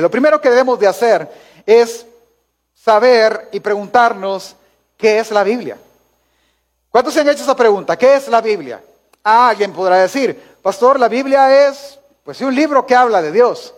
lo 0.00 0.10
primero 0.10 0.40
que 0.40 0.50
debemos 0.50 0.78
de 0.78 0.86
hacer 0.86 1.28
es 1.66 2.06
saber 2.74 3.48
y 3.52 3.60
preguntarnos 3.60 4.56
qué 4.96 5.18
es 5.18 5.30
la 5.30 5.44
Biblia. 5.44 5.76
¿Cuántos 6.90 7.14
se 7.14 7.20
han 7.20 7.28
hecho 7.28 7.42
esa 7.42 7.56
pregunta? 7.56 7.96
¿Qué 7.96 8.14
es 8.14 8.28
la 8.28 8.40
Biblia? 8.40 8.80
Ah, 9.22 9.48
alguien 9.48 9.72
podrá 9.72 9.96
decir, 9.96 10.58
pastor, 10.62 11.00
la 11.00 11.08
Biblia 11.08 11.68
es 11.68 11.98
pues 12.22 12.40
un 12.40 12.54
libro 12.54 12.86
que 12.86 12.94
habla 12.94 13.20
de 13.20 13.32
Dios. 13.32 13.74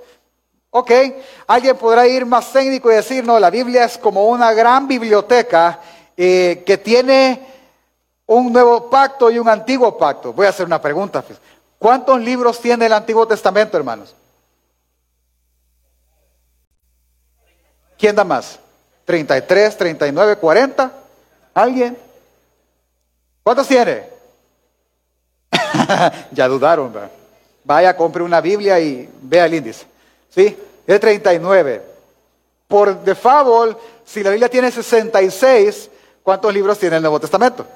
Ok, 0.70 0.90
alguien 1.46 1.76
podrá 1.76 2.06
ir 2.06 2.26
más 2.26 2.52
técnico 2.52 2.90
y 2.90 2.96
decir, 2.96 3.24
no, 3.24 3.38
la 3.38 3.48
Biblia 3.48 3.84
es 3.84 3.96
como 3.96 4.26
una 4.26 4.52
gran 4.52 4.86
biblioteca 4.86 5.80
eh, 6.16 6.62
que 6.66 6.78
tiene 6.78 7.46
un 8.26 8.52
nuevo 8.52 8.90
pacto 8.90 9.30
y 9.30 9.38
un 9.38 9.48
antiguo 9.48 9.96
pacto. 9.96 10.32
Voy 10.32 10.46
a 10.46 10.50
hacer 10.50 10.66
una 10.66 10.80
pregunta. 10.80 11.22
Pues. 11.22 11.38
¿Cuántos 11.78 12.20
libros 12.20 12.60
tiene 12.60 12.86
el 12.86 12.92
Antiguo 12.92 13.26
Testamento, 13.26 13.76
hermanos? 13.76 14.14
¿Quién 17.98 18.14
da 18.14 18.24
más? 18.24 18.58
¿33, 19.06 19.76
39, 19.76 20.36
40? 20.36 20.92
¿Alguien? 21.54 21.96
¿Cuántos 23.42 23.68
tiene? 23.68 24.04
ya 26.32 26.48
dudaron, 26.48 26.92
¿verdad? 26.92 27.10
Vaya, 27.64 27.96
compre 27.96 28.22
una 28.22 28.40
Biblia 28.40 28.78
y 28.78 29.08
vea 29.22 29.46
el 29.46 29.54
índice. 29.54 29.86
¿Sí? 30.30 30.56
Es 30.86 31.00
39. 31.00 31.82
Por 32.68 33.02
default, 33.02 33.78
si 34.04 34.22
la 34.22 34.30
Biblia 34.30 34.48
tiene 34.48 34.70
66, 34.70 35.90
¿cuántos 36.22 36.52
libros 36.52 36.78
tiene 36.78 36.96
el 36.96 37.02
Nuevo 37.02 37.20
Testamento? 37.20 37.66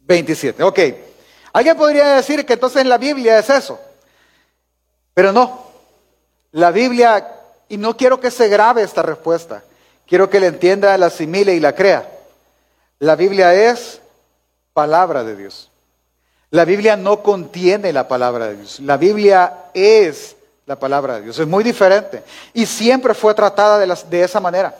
27. 0.00 0.62
Ok. 0.62 0.78
Alguien 1.52 1.76
podría 1.76 2.14
decir 2.14 2.44
que 2.44 2.54
entonces 2.54 2.84
la 2.86 2.98
Biblia 2.98 3.38
es 3.38 3.50
eso. 3.50 3.78
Pero 5.14 5.32
no. 5.32 5.66
La 6.52 6.70
Biblia, 6.70 7.37
y 7.68 7.76
no 7.76 7.96
quiero 7.96 8.20
que 8.20 8.30
se 8.30 8.48
grabe 8.48 8.82
esta 8.82 9.02
respuesta, 9.02 9.62
quiero 10.06 10.30
que 10.30 10.40
la 10.40 10.46
entienda, 10.46 10.96
la 10.98 11.06
asimile 11.06 11.54
y 11.54 11.60
la 11.60 11.74
crea. 11.74 12.08
La 12.98 13.14
Biblia 13.14 13.54
es 13.54 14.00
palabra 14.72 15.24
de 15.24 15.36
Dios. 15.36 15.70
La 16.50 16.64
Biblia 16.64 16.96
no 16.96 17.22
contiene 17.22 17.92
la 17.92 18.08
palabra 18.08 18.48
de 18.48 18.56
Dios. 18.56 18.80
La 18.80 18.96
Biblia 18.96 19.66
es 19.74 20.36
la 20.66 20.78
palabra 20.78 21.16
de 21.16 21.22
Dios. 21.22 21.38
Es 21.38 21.46
muy 21.46 21.62
diferente. 21.62 22.22
Y 22.54 22.64
siempre 22.64 23.12
fue 23.14 23.34
tratada 23.34 23.78
de, 23.78 23.94
de 24.08 24.22
esa 24.22 24.40
manera. 24.40 24.74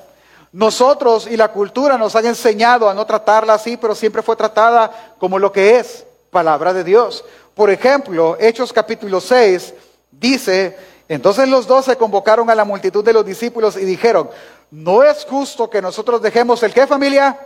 Nosotros 0.50 1.26
y 1.26 1.36
la 1.36 1.48
cultura 1.48 1.98
nos 1.98 2.16
han 2.16 2.24
enseñado 2.24 2.88
a 2.88 2.94
no 2.94 3.04
tratarla 3.04 3.54
así, 3.54 3.76
pero 3.76 3.94
siempre 3.94 4.22
fue 4.22 4.34
tratada 4.34 5.14
como 5.18 5.38
lo 5.38 5.52
que 5.52 5.78
es, 5.78 6.06
palabra 6.30 6.72
de 6.72 6.84
Dios. 6.84 7.24
Por 7.54 7.70
ejemplo, 7.70 8.36
Hechos 8.40 8.72
capítulo 8.72 9.20
6 9.20 9.74
dice, 10.10 10.76
entonces 11.08 11.48
los 11.48 11.66
dos 11.66 11.86
se 11.86 11.96
convocaron 11.96 12.50
a 12.50 12.54
la 12.54 12.64
multitud 12.64 13.04
de 13.04 13.12
los 13.12 13.24
discípulos 13.24 13.76
y 13.76 13.84
dijeron, 13.84 14.28
no 14.70 15.02
es 15.02 15.24
justo 15.24 15.70
que 15.70 15.80
nosotros 15.80 16.20
dejemos 16.20 16.62
el 16.62 16.74
qué 16.74 16.86
familia? 16.86 17.38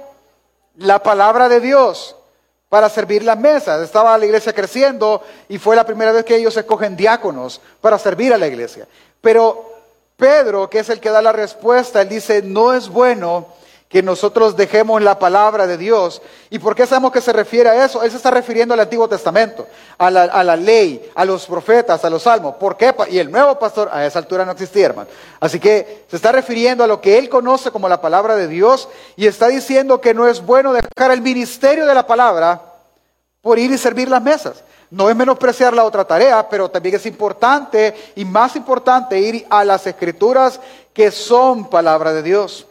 La 0.77 1.03
palabra 1.03 1.49
de 1.49 1.61
Dios 1.61 2.17
para 2.69 2.89
servir 2.89 3.23
las 3.23 3.39
mesas. 3.39 3.83
Estaba 3.83 4.17
la 4.19 4.25
iglesia 4.25 4.53
creciendo 4.53 5.23
y 5.49 5.59
fue 5.59 5.77
la 5.77 5.85
primera 5.85 6.11
vez 6.11 6.25
que 6.25 6.37
ellos 6.37 6.57
escogen 6.57 6.97
diáconos 6.97 7.61
para 7.81 7.99
servir 7.99 8.33
a 8.33 8.39
la 8.39 8.47
iglesia. 8.47 8.89
Pero 9.21 9.71
Pedro, 10.17 10.69
que 10.69 10.81
es 10.81 10.89
el 10.89 10.99
que 10.99 11.11
da 11.11 11.23
la 11.23 11.33
respuesta, 11.33 12.01
él 12.01 12.09
dice, 12.09 12.43
no 12.43 12.73
es 12.73 12.89
bueno 12.89 13.47
que 13.93 14.03
nosotros 14.03 14.57
dejemos 14.57 15.03
la 15.03 15.19
palabra 15.19 15.67
de 15.67 15.77
Dios. 15.77 16.23
¿Y 16.49 16.59
por 16.59 16.75
qué 16.75 16.87
sabemos 16.87 17.13
que 17.13 17.21
se 17.21 17.31
refiere 17.31 17.69
a 17.69 17.85
eso? 17.85 18.03
Él 18.03 18.11
se 18.11 18.17
está 18.17 18.31
refiriendo 18.31 18.73
al 18.73 18.81
Antiguo 18.81 19.07
Testamento, 19.07 19.67
a 19.99 20.11
la, 20.11 20.57
ley, 20.57 21.11
a 21.15 21.27
los 21.27 21.45
profetas, 21.45 22.03
a 22.03 22.09
los 22.09 22.23
salmos. 22.23 22.55
¿Por 22.55 22.79
qué? 22.79 22.95
Y 23.11 23.19
el 23.19 23.31
nuevo 23.31 23.59
pastor 23.59 23.91
a 23.93 24.07
esa 24.07 24.19
altura 24.19 24.47
no 24.47 24.53
existía, 24.53 24.87
hermano. 24.87 25.11
Así 25.41 25.61
que 25.61 26.07
se 26.09 26.17
está 26.17 26.33
refiriendo 26.33 26.83
a 26.83 26.87
lo 26.87 27.03
que 27.03 27.19
él 27.19 27.29
conoce 27.29 27.71
como 27.71 27.87
la 27.87 28.01
palabra 28.01 28.35
de 28.35 28.49
Dios 28.49 28.89
y 29.15 29.27
está 29.27 29.49
diciendo 29.49 30.01
que 30.01 30.15
no 30.15 30.27
es 30.27 30.41
bueno 30.41 30.73
dejar 30.73 31.11
el 31.11 31.21
ministerio 31.21 31.85
de 31.85 31.95
la 31.95 32.07
palabra 32.07 32.63
por 33.43 33.59
ir 33.59 33.71
y 33.73 33.77
servir 33.77 34.09
las 34.09 34.23
mesas. 34.23 34.65
No 34.91 35.11
es 35.11 35.17
menospreciar 35.17 35.75
la 35.75 35.85
otra 35.85 36.07
tarea, 36.07 36.49
pero 36.49 36.71
también 36.71 36.95
es 36.95 37.05
importante 37.05 37.95
y 38.17 38.25
más 38.25 38.57
importante 38.57 39.21
ir 39.21 39.47
a 39.51 39.67
las 39.67 39.87
escrituras 39.87 40.59
que 40.95 41.11
son 41.11 41.69
palabra 41.69 42.15
de 42.15 42.23
Dios. 42.23 42.67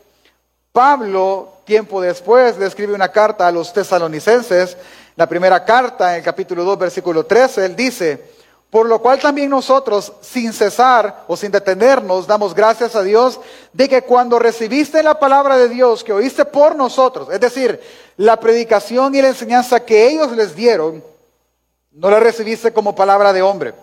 Pablo, 0.72 1.50
tiempo 1.66 2.00
después, 2.00 2.58
le 2.58 2.66
escribe 2.66 2.94
una 2.94 3.12
carta 3.12 3.48
a 3.48 3.52
los 3.52 3.74
tesalonicenses, 3.74 4.78
la 5.18 5.28
primera 5.28 5.66
carta 5.66 6.12
en 6.12 6.20
el 6.20 6.24
capítulo 6.24 6.64
2, 6.64 6.80
versículo 6.80 7.26
13, 7.26 7.66
él 7.66 7.76
dice, 7.76 8.32
por 8.70 8.88
lo 8.88 9.02
cual 9.02 9.20
también 9.20 9.50
nosotros, 9.50 10.14
sin 10.22 10.54
cesar 10.54 11.26
o 11.28 11.36
sin 11.36 11.52
detenernos, 11.52 12.26
damos 12.26 12.56
gracias 12.56 12.96
a 12.96 13.04
Dios 13.04 13.38
de 13.74 13.90
que 13.90 14.04
cuando 14.04 14.40
recibiste 14.40 15.04
la 15.04 15.20
palabra 15.20 15.58
de 15.58 15.68
Dios 15.68 16.06
que 16.06 16.14
oíste 16.14 16.46
por 16.46 16.78
nosotros, 16.78 17.28
es 17.32 17.42
decir, 17.42 17.82
la 18.16 18.40
predicación 18.40 19.14
y 19.14 19.22
la 19.22 19.28
enseñanza 19.28 19.82
que 19.82 20.08
ellos 20.08 20.32
les 20.32 20.56
dieron, 20.56 21.04
no 21.92 22.10
la 22.10 22.22
recibiste 22.22 22.72
como 22.72 22.96
palabra 22.96 23.34
de 23.34 23.42
hombre, 23.42 23.74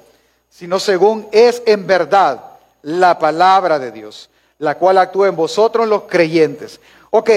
sino 0.48 0.80
según 0.80 1.28
es 1.32 1.62
en 1.66 1.86
verdad 1.86 2.42
la 2.80 3.18
palabra 3.18 3.78
de 3.78 3.92
Dios, 3.92 4.30
la 4.58 4.76
cual 4.76 4.98
actúa 4.98 5.28
en 5.28 5.36
vosotros 5.36 5.88
los 5.88 6.02
creyentes. 6.02 6.80
Ok, 7.10 7.30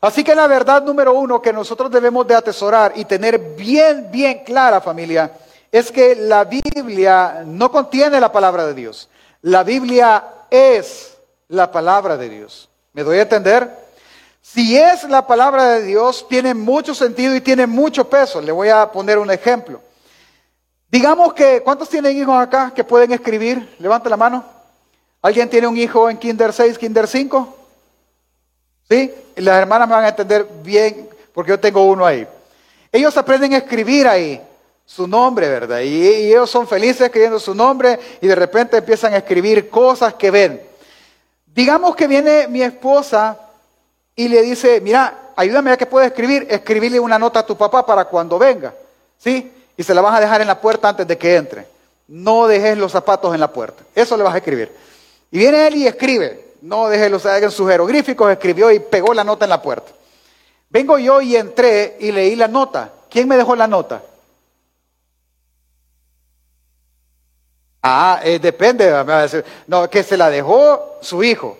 así 0.00 0.24
que 0.24 0.34
la 0.34 0.46
verdad 0.46 0.82
número 0.82 1.12
uno 1.12 1.42
que 1.42 1.52
nosotros 1.52 1.90
debemos 1.90 2.26
de 2.26 2.34
atesorar 2.34 2.92
y 2.96 3.04
tener 3.04 3.38
bien, 3.38 4.08
bien 4.10 4.42
clara 4.44 4.80
familia, 4.80 5.32
es 5.70 5.90
que 5.90 6.14
la 6.14 6.44
Biblia 6.44 7.42
no 7.46 7.70
contiene 7.70 8.20
la 8.20 8.30
palabra 8.30 8.66
de 8.66 8.74
Dios. 8.74 9.08
La 9.40 9.64
Biblia 9.64 10.24
es 10.50 11.16
la 11.48 11.70
palabra 11.72 12.16
de 12.16 12.28
Dios. 12.28 12.68
¿Me 12.92 13.02
doy 13.02 13.18
a 13.18 13.22
entender? 13.22 13.82
Si 14.42 14.76
es 14.76 15.04
la 15.04 15.26
palabra 15.26 15.68
de 15.68 15.82
Dios, 15.82 16.26
tiene 16.28 16.52
mucho 16.52 16.94
sentido 16.94 17.34
y 17.34 17.40
tiene 17.40 17.66
mucho 17.66 18.08
peso. 18.08 18.40
Le 18.40 18.52
voy 18.52 18.68
a 18.68 18.90
poner 18.90 19.18
un 19.18 19.30
ejemplo. 19.30 19.80
Digamos 20.90 21.32
que, 21.32 21.62
¿cuántos 21.62 21.88
tienen 21.88 22.16
hijos 22.16 22.36
acá 22.36 22.72
que 22.74 22.84
pueden 22.84 23.12
escribir? 23.12 23.76
Levante 23.78 24.10
la 24.10 24.16
mano. 24.18 24.44
¿Alguien 25.22 25.48
tiene 25.48 25.68
un 25.68 25.76
hijo 25.76 26.10
en 26.10 26.18
Kinder 26.18 26.52
6, 26.52 26.76
Kinder 26.76 27.06
5? 27.06 27.56
¿Sí? 28.90 29.14
las 29.36 29.58
hermanas 29.60 29.88
me 29.88 29.94
van 29.94 30.04
a 30.04 30.08
entender 30.08 30.46
bien 30.62 31.08
porque 31.32 31.50
yo 31.50 31.60
tengo 31.60 31.84
uno 31.84 32.04
ahí. 32.04 32.26
Ellos 32.90 33.16
aprenden 33.16 33.54
a 33.54 33.58
escribir 33.58 34.06
ahí 34.06 34.42
su 34.84 35.06
nombre, 35.06 35.48
¿verdad? 35.48 35.80
Y, 35.80 36.06
ellos 36.06 36.50
son 36.50 36.66
felices 36.66 37.02
escribiendo 37.02 37.38
su 37.38 37.54
nombre 37.54 37.98
y 38.20 38.26
de 38.26 38.34
repente 38.34 38.76
empiezan 38.76 39.14
a 39.14 39.18
escribir 39.18 39.70
cosas 39.70 40.14
que 40.14 40.30
ven. 40.30 40.60
Digamos 41.46 41.94
que 41.94 42.08
viene 42.08 42.48
mi 42.48 42.62
esposa 42.62 43.38
y 44.16 44.28
le 44.28 44.42
dice, 44.42 44.80
mira, 44.80 45.30
ayúdame 45.36 45.70
a 45.70 45.76
que 45.76 45.86
pueda 45.86 46.06
escribir, 46.06 46.46
escribirle 46.50 46.98
una 47.00 47.18
nota 47.18 47.38
a 47.38 47.46
tu 47.46 47.56
papá 47.56 47.86
para 47.86 48.04
cuando 48.04 48.38
venga, 48.38 48.74
¿sí? 49.18 49.50
y 49.76 49.82
se 49.82 49.94
la 49.94 50.00
vas 50.00 50.16
a 50.16 50.20
dejar 50.20 50.40
en 50.40 50.48
la 50.48 50.60
puerta 50.60 50.88
antes 50.88 51.06
de 51.06 51.16
que 51.16 51.36
entre. 51.36 51.66
No 52.08 52.46
dejes 52.46 52.76
los 52.76 52.92
zapatos 52.92 53.32
en 53.32 53.40
la 53.40 53.50
puerta. 53.50 53.84
Eso 53.94 54.16
le 54.16 54.22
vas 54.22 54.34
a 54.34 54.38
escribir. 54.38 54.70
Y 55.32 55.38
viene 55.38 55.66
él 55.66 55.76
y 55.76 55.86
escribe. 55.86 56.52
No 56.60 56.88
dejes 56.88 57.10
los 57.10 57.24
en 57.24 57.50
sus 57.50 57.68
jeroglíficos, 57.68 58.30
escribió 58.30 58.70
y 58.70 58.78
pegó 58.78 59.12
la 59.12 59.24
nota 59.24 59.46
en 59.46 59.50
la 59.50 59.60
puerta. 59.60 59.90
Vengo 60.70 60.98
yo 60.98 61.20
y 61.20 61.34
entré 61.34 61.96
y 61.98 62.12
leí 62.12 62.36
la 62.36 62.46
nota. 62.46 62.92
¿Quién 63.10 63.26
me 63.26 63.36
dejó 63.36 63.56
la 63.56 63.66
nota? 63.66 64.02
Ah, 67.82 68.20
eh, 68.22 68.38
depende, 68.38 68.84
me 68.86 69.02
va 69.02 69.18
a 69.18 69.22
decir. 69.22 69.44
No, 69.66 69.90
que 69.90 70.02
se 70.02 70.16
la 70.16 70.30
dejó 70.30 70.98
su 71.00 71.24
hijo. 71.24 71.58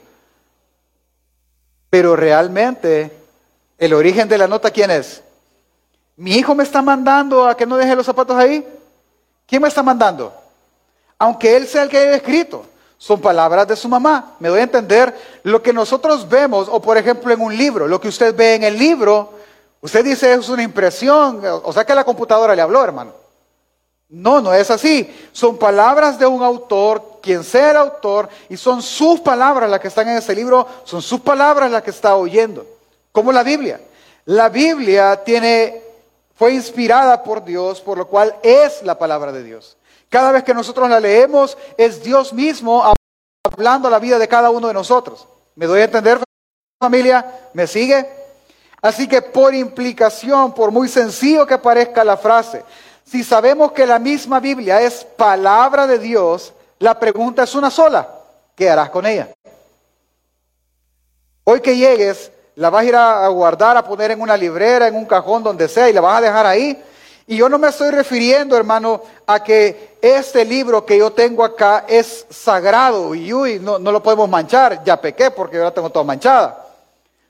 Pero 1.90 2.14
realmente, 2.14 3.10
el 3.78 3.92
origen 3.92 4.28
de 4.28 4.38
la 4.38 4.46
nota, 4.46 4.70
¿quién 4.70 4.90
es? 4.90 5.22
Mi 6.16 6.36
hijo 6.36 6.54
me 6.54 6.62
está 6.62 6.80
mandando 6.82 7.48
a 7.48 7.56
que 7.56 7.66
no 7.66 7.76
deje 7.76 7.96
los 7.96 8.06
zapatos 8.06 8.36
ahí. 8.36 8.66
¿Quién 9.46 9.62
me 9.62 9.68
está 9.68 9.82
mandando? 9.82 10.32
Aunque 11.18 11.56
él 11.56 11.66
sea 11.66 11.82
el 11.82 11.88
que 11.88 11.98
haya 11.98 12.14
escrito. 12.14 12.66
Son 13.02 13.20
palabras 13.20 13.66
de 13.66 13.74
su 13.74 13.88
mamá. 13.88 14.36
Me 14.38 14.48
doy 14.48 14.60
a 14.60 14.62
entender 14.62 15.12
lo 15.42 15.60
que 15.60 15.72
nosotros 15.72 16.28
vemos, 16.28 16.68
o 16.70 16.80
por 16.80 16.96
ejemplo 16.96 17.32
en 17.32 17.40
un 17.40 17.56
libro, 17.56 17.88
lo 17.88 18.00
que 18.00 18.06
usted 18.06 18.32
ve 18.32 18.54
en 18.54 18.62
el 18.62 18.78
libro, 18.78 19.32
usted 19.80 20.04
dice 20.04 20.32
es 20.32 20.48
una 20.48 20.62
impresión, 20.62 21.40
o 21.64 21.72
sea 21.72 21.84
que 21.84 21.96
la 21.96 22.04
computadora 22.04 22.54
le 22.54 22.62
habló, 22.62 22.84
hermano. 22.84 23.12
No, 24.08 24.40
no 24.40 24.54
es 24.54 24.70
así. 24.70 25.12
Son 25.32 25.58
palabras 25.58 26.16
de 26.16 26.26
un 26.26 26.44
autor, 26.44 27.18
quien 27.20 27.42
sea 27.42 27.72
el 27.72 27.78
autor, 27.78 28.28
y 28.48 28.56
son 28.56 28.80
sus 28.80 29.18
palabras 29.18 29.68
las 29.68 29.80
que 29.80 29.88
están 29.88 30.08
en 30.08 30.18
ese 30.18 30.36
libro, 30.36 30.64
son 30.84 31.02
sus 31.02 31.22
palabras 31.22 31.72
las 31.72 31.82
que 31.82 31.90
está 31.90 32.14
oyendo. 32.14 32.64
Como 33.10 33.32
la 33.32 33.42
Biblia. 33.42 33.80
La 34.26 34.48
Biblia 34.48 35.24
tiene 35.24 35.82
fue 36.36 36.54
inspirada 36.54 37.24
por 37.24 37.44
Dios, 37.44 37.80
por 37.80 37.98
lo 37.98 38.06
cual 38.06 38.36
es 38.44 38.80
la 38.84 38.96
palabra 38.96 39.32
de 39.32 39.42
Dios. 39.42 39.76
Cada 40.12 40.30
vez 40.30 40.44
que 40.44 40.52
nosotros 40.52 40.90
la 40.90 41.00
leemos, 41.00 41.56
es 41.78 42.02
Dios 42.02 42.34
mismo 42.34 42.84
hablando 43.42 43.88
la 43.88 43.98
vida 43.98 44.18
de 44.18 44.28
cada 44.28 44.50
uno 44.50 44.68
de 44.68 44.74
nosotros. 44.74 45.26
¿Me 45.54 45.64
doy 45.64 45.80
a 45.80 45.84
entender, 45.84 46.18
familia? 46.78 47.48
¿Me 47.54 47.66
sigue? 47.66 48.06
Así 48.82 49.08
que 49.08 49.22
por 49.22 49.54
implicación, 49.54 50.52
por 50.52 50.70
muy 50.70 50.88
sencillo 50.88 51.46
que 51.46 51.56
parezca 51.56 52.04
la 52.04 52.18
frase, 52.18 52.62
si 53.06 53.24
sabemos 53.24 53.72
que 53.72 53.86
la 53.86 53.98
misma 53.98 54.38
Biblia 54.38 54.82
es 54.82 55.02
palabra 55.02 55.86
de 55.86 55.98
Dios, 55.98 56.52
la 56.78 57.00
pregunta 57.00 57.44
es 57.44 57.54
una 57.54 57.70
sola. 57.70 58.06
¿qué 58.54 58.68
harás 58.68 58.90
con 58.90 59.06
ella? 59.06 59.30
Hoy 61.44 61.60
que 61.60 61.74
llegues, 61.74 62.30
la 62.56 62.68
vas 62.68 62.82
a 62.82 62.84
ir 62.84 62.96
a 62.96 63.26
guardar, 63.28 63.78
a 63.78 63.82
poner 63.82 64.10
en 64.10 64.20
una 64.20 64.36
librera, 64.36 64.88
en 64.88 64.94
un 64.94 65.06
cajón, 65.06 65.42
donde 65.42 65.68
sea, 65.68 65.88
y 65.88 65.94
la 65.94 66.02
vas 66.02 66.18
a 66.18 66.20
dejar 66.20 66.44
ahí. 66.44 66.84
Y 67.26 67.36
yo 67.36 67.48
no 67.48 67.58
me 67.58 67.68
estoy 67.68 67.90
refiriendo, 67.90 68.56
hermano, 68.56 69.02
a 69.26 69.42
que 69.42 69.96
este 70.02 70.44
libro 70.44 70.84
que 70.84 70.98
yo 70.98 71.12
tengo 71.12 71.44
acá 71.44 71.84
es 71.88 72.26
sagrado 72.30 73.14
y 73.14 73.32
uy, 73.32 73.58
no, 73.60 73.78
no 73.78 73.92
lo 73.92 74.02
podemos 74.02 74.28
manchar. 74.28 74.82
Ya 74.84 75.00
pequé 75.00 75.30
porque 75.30 75.56
yo 75.56 75.64
la 75.64 75.70
tengo 75.72 75.90
toda 75.90 76.04
manchada. 76.04 76.66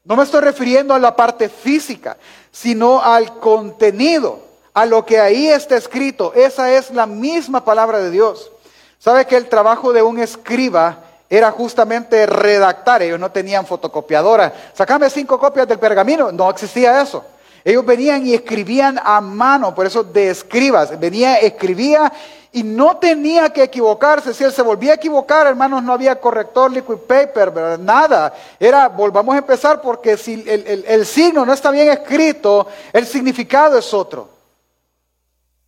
No 0.04 0.16
me 0.16 0.24
estoy 0.24 0.40
refiriendo 0.40 0.94
a 0.94 0.98
la 0.98 1.14
parte 1.14 1.48
física, 1.48 2.16
sino 2.50 3.00
al 3.02 3.38
contenido, 3.38 4.40
a 4.74 4.84
lo 4.86 5.06
que 5.06 5.20
ahí 5.20 5.48
está 5.48 5.76
escrito. 5.76 6.32
Esa 6.34 6.72
es 6.72 6.90
la 6.90 7.06
misma 7.06 7.64
palabra 7.64 7.98
de 7.98 8.10
Dios. 8.10 8.50
¿Sabe 8.98 9.26
que 9.26 9.36
el 9.36 9.48
trabajo 9.48 9.92
de 9.92 10.02
un 10.02 10.18
escriba 10.18 10.98
era 11.28 11.50
justamente 11.50 12.26
redactar? 12.26 13.02
Ellos 13.02 13.20
no 13.20 13.30
tenían 13.30 13.66
fotocopiadora. 13.66 14.52
Sacame 14.74 15.10
cinco 15.10 15.38
copias 15.38 15.68
del 15.68 15.78
pergamino. 15.78 16.32
No 16.32 16.50
existía 16.50 17.00
eso. 17.00 17.24
Ellos 17.64 17.84
venían 17.84 18.26
y 18.26 18.34
escribían 18.34 19.00
a 19.02 19.20
mano, 19.20 19.74
por 19.74 19.86
eso 19.86 20.02
de 20.02 20.30
escribas. 20.30 20.98
Venía, 20.98 21.36
escribía 21.36 22.12
y 22.50 22.62
no 22.62 22.96
tenía 22.98 23.50
que 23.50 23.62
equivocarse. 23.62 24.34
Si 24.34 24.44
él 24.44 24.52
se 24.52 24.62
volvía 24.62 24.92
a 24.92 24.96
equivocar, 24.96 25.46
hermanos, 25.46 25.82
no 25.82 25.92
había 25.92 26.20
corrector, 26.20 26.70
liquid 26.70 26.96
paper, 26.96 27.78
nada. 27.78 28.34
Era, 28.58 28.88
volvamos 28.88 29.34
a 29.34 29.38
empezar 29.38 29.80
porque 29.80 30.16
si 30.16 30.44
el, 30.46 30.84
el 30.86 31.06
signo 31.06 31.46
no 31.46 31.52
está 31.52 31.70
bien 31.70 31.88
escrito, 31.88 32.66
el 32.92 33.06
significado 33.06 33.78
es 33.78 33.94
otro. 33.94 34.28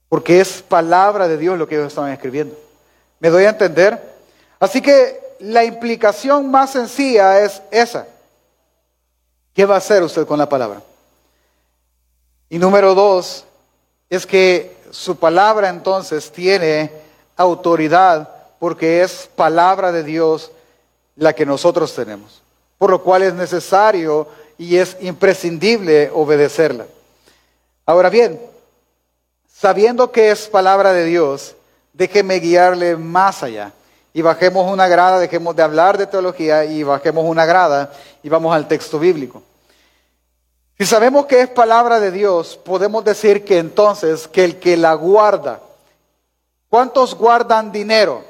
Porque 0.09 0.41
es 0.41 0.63
palabra 0.63 1.27
de 1.27 1.39
Dios 1.39 1.59
lo 1.59 1.67
que 1.67 1.77
ellos 1.77 1.89
estaban 1.89 2.13
escribiendo. 2.13 2.57
¿Me 3.21 3.31
doy 3.31 3.45
a 3.45 3.51
entender? 3.51 4.01
Así 4.61 4.83
que 4.83 5.37
la 5.41 5.65
implicación 5.65 6.51
más 6.51 6.71
sencilla 6.71 7.41
es 7.41 7.63
esa. 7.71 8.07
¿Qué 9.55 9.65
va 9.65 9.77
a 9.77 9.79
hacer 9.79 10.03
usted 10.03 10.27
con 10.27 10.39
la 10.39 10.49
palabra? 10.49 10.81
Y 12.55 12.59
número 12.61 12.95
dos, 12.95 13.45
es 14.09 14.25
que 14.25 14.77
su 14.93 15.17
palabra 15.17 15.71
entonces 15.71 16.31
tiene 16.31 16.89
autoridad 17.37 18.29
porque 18.61 19.03
es 19.03 19.29
palabra 19.35 19.91
de 19.91 20.05
Dios 20.05 20.53
la 21.17 21.33
que 21.33 21.47
nosotros 21.47 21.93
tenemos. 21.97 22.43
Por 22.79 22.91
lo 22.91 23.03
cual 23.03 23.25
es 23.25 23.35
necesario 23.35 24.29
y 24.57 24.77
es 24.77 24.97
imprescindible 25.01 26.13
obedecerla. 26.15 26.87
Ahora 27.87 28.09
bien, 28.09 28.41
sabiendo 29.53 30.13
que 30.13 30.31
es 30.31 30.47
palabra 30.47 30.93
de 30.93 31.07
Dios, 31.07 31.57
déjeme 31.93 32.39
guiarle 32.39 32.97
más 32.97 33.43
allá. 33.43 33.73
Y 34.13 34.23
bajemos 34.23 34.73
una 34.73 34.87
grada, 34.87 35.19
dejemos 35.19 35.57
de 35.57 35.63
hablar 35.65 35.99
de 35.99 36.07
teología 36.07 36.65
y 36.65 36.85
bajemos 36.85 37.25
una 37.25 37.47
grada 37.47 37.93
y 38.23 38.29
vamos 38.29 38.55
al 38.55 38.69
texto 38.69 39.01
bíblico. 39.01 39.43
Si 40.77 40.87
sabemos 40.87 41.27
que 41.27 41.41
es 41.41 41.49
palabra 41.49 42.01
de 42.01 42.11
Dios, 42.11 42.57
podemos 42.57 43.05
decir 43.05 43.45
que 43.45 43.59
entonces 43.59 44.27
que 44.27 44.45
el 44.45 44.59
que 44.59 44.77
la 44.77 44.95
guarda, 44.95 45.61
¿cuántos 46.69 47.15
guardan 47.15 47.71
dinero? 47.71 48.25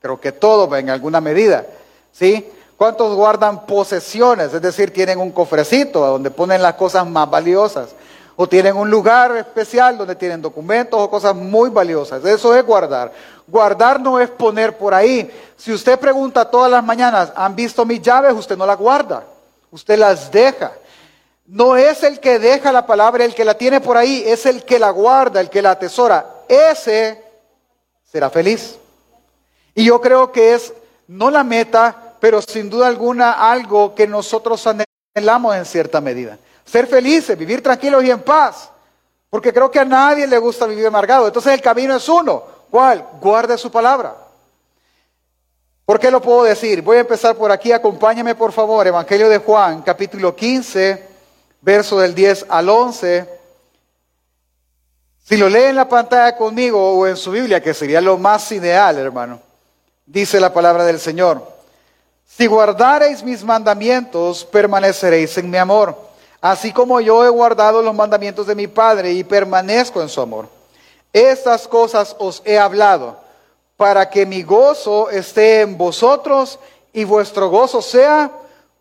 Creo 0.00 0.18
que 0.18 0.32
todos 0.32 0.72
en 0.78 0.88
alguna 0.88 1.20
medida, 1.20 1.66
¿sí? 2.10 2.50
¿Cuántos 2.78 3.14
guardan 3.14 3.66
posesiones? 3.66 4.54
Es 4.54 4.62
decir, 4.62 4.92
tienen 4.92 5.20
un 5.20 5.30
cofrecito 5.30 6.00
donde 6.00 6.30
ponen 6.30 6.62
las 6.62 6.74
cosas 6.74 7.06
más 7.06 7.30
valiosas. 7.30 7.90
O 8.34 8.48
tienen 8.48 8.74
un 8.74 8.90
lugar 8.90 9.36
especial 9.36 9.98
donde 9.98 10.16
tienen 10.16 10.40
documentos 10.40 10.98
o 10.98 11.10
cosas 11.10 11.36
muy 11.36 11.68
valiosas. 11.68 12.24
Eso 12.24 12.56
es 12.56 12.64
guardar. 12.64 13.12
Guardar 13.46 14.00
no 14.00 14.18
es 14.18 14.30
poner 14.30 14.78
por 14.78 14.94
ahí. 14.94 15.30
Si 15.56 15.72
usted 15.72 16.00
pregunta 16.00 16.50
todas 16.50 16.70
las 16.70 16.82
mañanas, 16.82 17.30
¿han 17.36 17.54
visto 17.54 17.84
mis 17.84 18.00
llaves? 18.00 18.32
Usted 18.32 18.56
no 18.56 18.66
las 18.66 18.78
guarda. 18.78 19.22
Usted 19.70 19.98
las 19.98 20.32
deja. 20.32 20.72
No 21.52 21.76
es 21.76 22.02
el 22.02 22.18
que 22.18 22.38
deja 22.38 22.72
la 22.72 22.86
palabra, 22.86 23.26
el 23.26 23.34
que 23.34 23.44
la 23.44 23.52
tiene 23.52 23.82
por 23.82 23.98
ahí, 23.98 24.24
es 24.26 24.46
el 24.46 24.64
que 24.64 24.78
la 24.78 24.88
guarda, 24.88 25.38
el 25.38 25.50
que 25.50 25.60
la 25.60 25.72
atesora. 25.72 26.44
Ese 26.48 27.22
será 28.10 28.30
feliz. 28.30 28.78
Y 29.74 29.84
yo 29.84 30.00
creo 30.00 30.32
que 30.32 30.54
es 30.54 30.72
no 31.08 31.30
la 31.30 31.44
meta, 31.44 32.14
pero 32.20 32.40
sin 32.40 32.70
duda 32.70 32.86
alguna 32.86 33.32
algo 33.32 33.94
que 33.94 34.06
nosotros 34.06 34.66
anhelamos 34.66 35.54
en 35.54 35.66
cierta 35.66 36.00
medida. 36.00 36.38
Ser 36.64 36.86
felices, 36.86 37.36
vivir 37.36 37.62
tranquilos 37.62 38.02
y 38.02 38.10
en 38.10 38.22
paz. 38.22 38.70
Porque 39.28 39.52
creo 39.52 39.70
que 39.70 39.78
a 39.78 39.84
nadie 39.84 40.26
le 40.26 40.38
gusta 40.38 40.64
vivir 40.64 40.86
amargado. 40.86 41.26
Entonces 41.26 41.52
el 41.52 41.60
camino 41.60 41.94
es 41.94 42.08
uno. 42.08 42.44
¿Cuál? 42.70 43.06
Guarde 43.20 43.58
su 43.58 43.70
palabra. 43.70 44.16
¿Por 45.84 46.00
qué 46.00 46.10
lo 46.10 46.22
puedo 46.22 46.44
decir? 46.44 46.80
Voy 46.80 46.96
a 46.96 47.00
empezar 47.00 47.36
por 47.36 47.52
aquí. 47.52 47.72
Acompáñame 47.72 48.34
por 48.34 48.52
favor. 48.52 48.86
Evangelio 48.86 49.28
de 49.28 49.36
Juan, 49.36 49.82
capítulo 49.82 50.34
15 50.34 51.11
verso 51.62 51.98
del 51.98 52.14
10 52.14 52.46
al 52.48 52.68
11. 52.68 53.28
Si 55.24 55.36
lo 55.36 55.48
lee 55.48 55.64
en 55.64 55.76
la 55.76 55.88
pantalla 55.88 56.36
conmigo 56.36 56.98
o 56.98 57.06
en 57.06 57.16
su 57.16 57.30
Biblia, 57.30 57.62
que 57.62 57.72
sería 57.72 58.00
lo 58.00 58.18
más 58.18 58.50
ideal, 58.52 58.98
hermano, 58.98 59.40
dice 60.04 60.38
la 60.40 60.52
palabra 60.52 60.84
del 60.84 61.00
Señor. 61.00 61.50
Si 62.26 62.46
guardareis 62.46 63.22
mis 63.22 63.44
mandamientos, 63.44 64.44
permaneceréis 64.44 65.38
en 65.38 65.50
mi 65.50 65.58
amor, 65.58 65.96
así 66.40 66.72
como 66.72 67.00
yo 67.00 67.24
he 67.24 67.28
guardado 67.28 67.82
los 67.82 67.94
mandamientos 67.94 68.46
de 68.46 68.54
mi 68.54 68.66
Padre 68.66 69.12
y 69.12 69.22
permanezco 69.22 70.02
en 70.02 70.08
su 70.08 70.20
amor. 70.20 70.48
Estas 71.12 71.68
cosas 71.68 72.16
os 72.18 72.42
he 72.44 72.58
hablado, 72.58 73.20
para 73.76 74.08
que 74.08 74.26
mi 74.26 74.42
gozo 74.42 75.10
esté 75.10 75.60
en 75.60 75.76
vosotros 75.76 76.58
y 76.92 77.04
vuestro 77.04 77.48
gozo 77.48 77.82
sea 77.82 78.30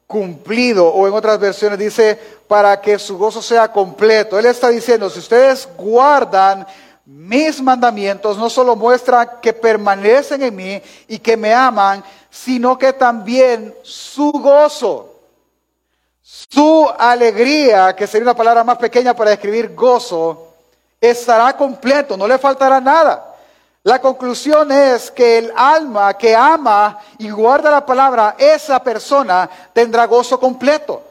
cumplido, 0.08 0.88
o 0.88 1.08
en 1.08 1.14
otras 1.14 1.40
versiones 1.40 1.80
dice, 1.80 2.20
para 2.52 2.82
que 2.82 3.00
su 3.00 3.18
gozo 3.18 3.42
sea 3.42 3.72
completo. 3.72 4.38
Él 4.38 4.46
está 4.46 4.68
diciendo, 4.68 5.10
si 5.10 5.20
ustedes 5.20 5.70
guardan 5.78 6.68
mis 7.06 7.62
mandamientos, 7.62 8.38
no 8.38 8.50
solo 8.50 8.76
muestra 8.76 9.40
que 9.40 9.54
permanecen 9.54 10.44
en 10.44 10.54
mí 10.54 10.82
y 11.08 11.18
que 11.20 11.38
me 11.38 11.54
aman, 11.54 12.04
sino 12.30 12.78
que 12.78 12.92
también 12.92 13.74
su 13.84 14.34
gozo, 14.34 15.16
su 16.22 16.92
alegría, 17.00 17.96
que 17.96 18.06
sería 18.06 18.26
una 18.26 18.36
palabra 18.36 18.66
más 18.66 18.78
pequeña 18.80 19.16
para 19.16 19.30
describir 19.30 19.74
gozo, 19.74 20.50
estará 21.00 21.56
completo, 21.56 22.18
no 22.18 22.28
le 22.28 22.38
faltará 22.38 22.82
nada. 22.82 23.34
La 23.82 24.02
conclusión 24.02 24.74
es 24.74 25.10
que 25.10 25.38
el 25.38 25.54
alma 25.56 26.18
que 26.18 26.36
ama 26.36 27.00
y 27.18 27.30
guarda 27.30 27.72
la 27.72 27.86
palabra, 27.86 28.36
esa 28.38 28.84
persona 28.84 29.50
tendrá 29.72 30.06
gozo 30.06 30.38
completo. 30.38 31.11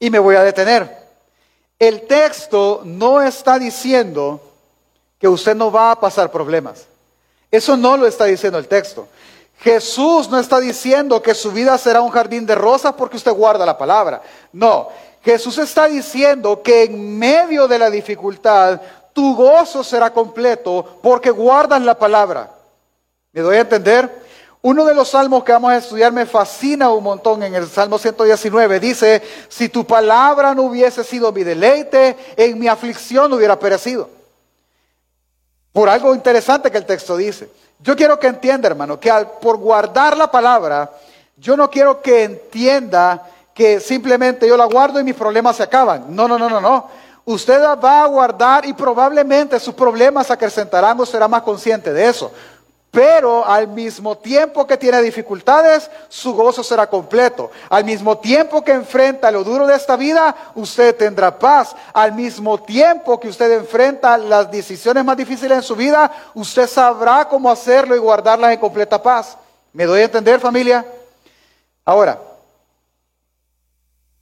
Y 0.00 0.10
me 0.10 0.18
voy 0.18 0.34
a 0.34 0.42
detener. 0.42 0.98
El 1.78 2.08
texto 2.08 2.82
no 2.84 3.22
está 3.22 3.58
diciendo 3.58 4.40
que 5.18 5.28
usted 5.28 5.54
no 5.54 5.70
va 5.70 5.92
a 5.92 6.00
pasar 6.00 6.32
problemas. 6.32 6.86
Eso 7.50 7.76
no 7.76 7.96
lo 7.96 8.06
está 8.06 8.24
diciendo 8.24 8.58
el 8.58 8.66
texto. 8.66 9.06
Jesús 9.60 10.28
no 10.30 10.38
está 10.38 10.58
diciendo 10.58 11.20
que 11.20 11.34
su 11.34 11.52
vida 11.52 11.76
será 11.76 12.00
un 12.00 12.10
jardín 12.10 12.46
de 12.46 12.54
rosas 12.54 12.94
porque 12.94 13.18
usted 13.18 13.32
guarda 13.32 13.66
la 13.66 13.76
palabra. 13.76 14.22
No, 14.52 14.88
Jesús 15.22 15.58
está 15.58 15.86
diciendo 15.86 16.62
que 16.62 16.84
en 16.84 17.18
medio 17.18 17.68
de 17.68 17.78
la 17.78 17.90
dificultad 17.90 18.80
tu 19.12 19.36
gozo 19.36 19.84
será 19.84 20.10
completo 20.12 20.98
porque 21.02 21.30
guardas 21.30 21.82
la 21.82 21.98
palabra. 21.98 22.50
¿Me 23.32 23.42
doy 23.42 23.56
a 23.56 23.60
entender? 23.60 24.29
Uno 24.62 24.84
de 24.84 24.94
los 24.94 25.08
salmos 25.08 25.42
que 25.42 25.52
vamos 25.52 25.72
a 25.72 25.78
estudiar 25.78 26.12
me 26.12 26.26
fascina 26.26 26.90
un 26.90 27.02
montón 27.02 27.42
en 27.42 27.54
el 27.54 27.66
Salmo 27.66 27.98
119. 27.98 28.78
Dice, 28.78 29.22
si 29.48 29.70
tu 29.70 29.86
palabra 29.86 30.54
no 30.54 30.64
hubiese 30.64 31.02
sido 31.02 31.32
mi 31.32 31.44
deleite, 31.44 32.16
en 32.36 32.58
mi 32.58 32.68
aflicción 32.68 33.32
hubiera 33.32 33.58
perecido. 33.58 34.10
Por 35.72 35.88
algo 35.88 36.14
interesante 36.14 36.70
que 36.70 36.76
el 36.76 36.84
texto 36.84 37.16
dice. 37.16 37.48
Yo 37.78 37.96
quiero 37.96 38.18
que 38.18 38.26
entienda, 38.26 38.68
hermano, 38.68 39.00
que 39.00 39.10
al, 39.10 39.30
por 39.30 39.56
guardar 39.56 40.14
la 40.14 40.30
palabra, 40.30 40.90
yo 41.38 41.56
no 41.56 41.70
quiero 41.70 42.02
que 42.02 42.24
entienda 42.24 43.26
que 43.54 43.80
simplemente 43.80 44.46
yo 44.46 44.58
la 44.58 44.66
guardo 44.66 45.00
y 45.00 45.04
mis 45.04 45.14
problemas 45.14 45.56
se 45.56 45.62
acaban. 45.62 46.14
No, 46.14 46.28
no, 46.28 46.38
no, 46.38 46.50
no, 46.50 46.60
no. 46.60 46.88
Usted 47.24 47.62
va 47.82 48.02
a 48.02 48.06
guardar 48.06 48.66
y 48.66 48.74
probablemente 48.74 49.58
sus 49.58 49.72
problemas 49.72 50.26
se 50.26 50.34
acrecentarán 50.34 51.00
o 51.00 51.06
será 51.06 51.28
más 51.28 51.42
consciente 51.42 51.92
de 51.94 52.08
eso. 52.08 52.30
Pero 52.90 53.46
al 53.46 53.68
mismo 53.68 54.18
tiempo 54.18 54.66
que 54.66 54.76
tiene 54.76 55.00
dificultades, 55.00 55.88
su 56.08 56.34
gozo 56.34 56.64
será 56.64 56.88
completo. 56.88 57.52
Al 57.68 57.84
mismo 57.84 58.18
tiempo 58.18 58.64
que 58.64 58.72
enfrenta 58.72 59.30
lo 59.30 59.44
duro 59.44 59.64
de 59.66 59.76
esta 59.76 59.94
vida, 59.94 60.34
usted 60.56 60.96
tendrá 60.96 61.38
paz. 61.38 61.76
Al 61.92 62.12
mismo 62.12 62.60
tiempo 62.60 63.20
que 63.20 63.28
usted 63.28 63.52
enfrenta 63.52 64.18
las 64.18 64.50
decisiones 64.50 65.04
más 65.04 65.16
difíciles 65.16 65.58
en 65.58 65.62
su 65.62 65.76
vida, 65.76 66.10
usted 66.34 66.66
sabrá 66.66 67.28
cómo 67.28 67.48
hacerlo 67.48 67.94
y 67.94 68.00
guardarlas 68.00 68.52
en 68.52 68.58
completa 68.58 69.00
paz. 69.00 69.36
¿Me 69.72 69.84
doy 69.84 70.00
a 70.00 70.04
entender, 70.04 70.40
familia? 70.40 70.84
Ahora, 71.84 72.20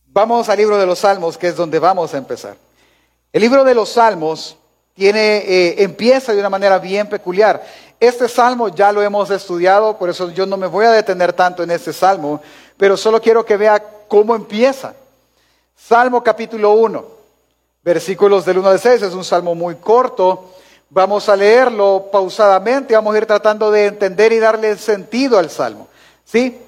vamos 0.06 0.46
al 0.46 0.58
libro 0.58 0.76
de 0.76 0.84
los 0.84 0.98
Salmos, 0.98 1.38
que 1.38 1.48
es 1.48 1.56
donde 1.56 1.78
vamos 1.78 2.12
a 2.12 2.18
empezar. 2.18 2.54
El 3.32 3.40
libro 3.40 3.64
de 3.64 3.74
los 3.74 3.88
Salmos 3.88 4.58
eh, 5.06 5.82
empieza 5.82 6.32
de 6.32 6.40
una 6.40 6.50
manera 6.50 6.78
bien 6.78 7.08
peculiar. 7.08 7.62
Este 8.00 8.28
salmo 8.28 8.68
ya 8.68 8.92
lo 8.92 9.02
hemos 9.02 9.30
estudiado, 9.30 9.96
por 9.96 10.10
eso 10.10 10.30
yo 10.30 10.46
no 10.46 10.56
me 10.56 10.66
voy 10.66 10.86
a 10.86 10.90
detener 10.90 11.32
tanto 11.32 11.62
en 11.62 11.70
este 11.70 11.92
salmo, 11.92 12.40
pero 12.76 12.96
solo 12.96 13.20
quiero 13.20 13.44
que 13.44 13.56
vea 13.56 13.82
cómo 14.08 14.34
empieza. 14.34 14.94
Salmo 15.76 16.22
capítulo 16.22 16.72
1, 16.72 17.04
versículos 17.82 18.44
del 18.44 18.58
1 18.58 18.68
al 18.68 18.80
6, 18.80 19.02
es 19.02 19.14
un 19.14 19.24
salmo 19.24 19.54
muy 19.54 19.76
corto. 19.76 20.52
Vamos 20.90 21.28
a 21.28 21.36
leerlo 21.36 22.08
pausadamente, 22.10 22.94
vamos 22.94 23.14
a 23.14 23.18
ir 23.18 23.26
tratando 23.26 23.70
de 23.70 23.86
entender 23.86 24.32
y 24.32 24.38
darle 24.38 24.76
sentido 24.78 25.38
al 25.38 25.50
salmo. 25.50 25.88
¿Sí? 26.24 26.58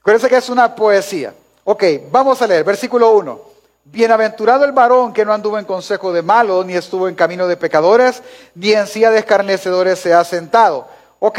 Acuérdense 0.00 0.28
que 0.28 0.36
es 0.36 0.48
una 0.48 0.74
poesía. 0.74 1.34
Ok, 1.64 1.84
vamos 2.10 2.40
a 2.42 2.46
leer, 2.46 2.64
versículo 2.64 3.10
1. 3.12 3.51
Bienaventurado 3.84 4.64
el 4.64 4.72
varón 4.72 5.12
que 5.12 5.24
no 5.24 5.32
anduvo 5.32 5.58
en 5.58 5.64
consejo 5.64 6.12
de 6.12 6.22
malos, 6.22 6.64
ni 6.64 6.74
estuvo 6.74 7.08
en 7.08 7.16
camino 7.16 7.48
de 7.48 7.56
pecadores, 7.56 8.22
ni 8.54 8.72
en 8.72 8.86
silla 8.86 9.10
de 9.10 9.18
escarnecedores 9.18 9.98
se 9.98 10.14
ha 10.14 10.22
sentado. 10.24 10.86
Ok, 11.18 11.38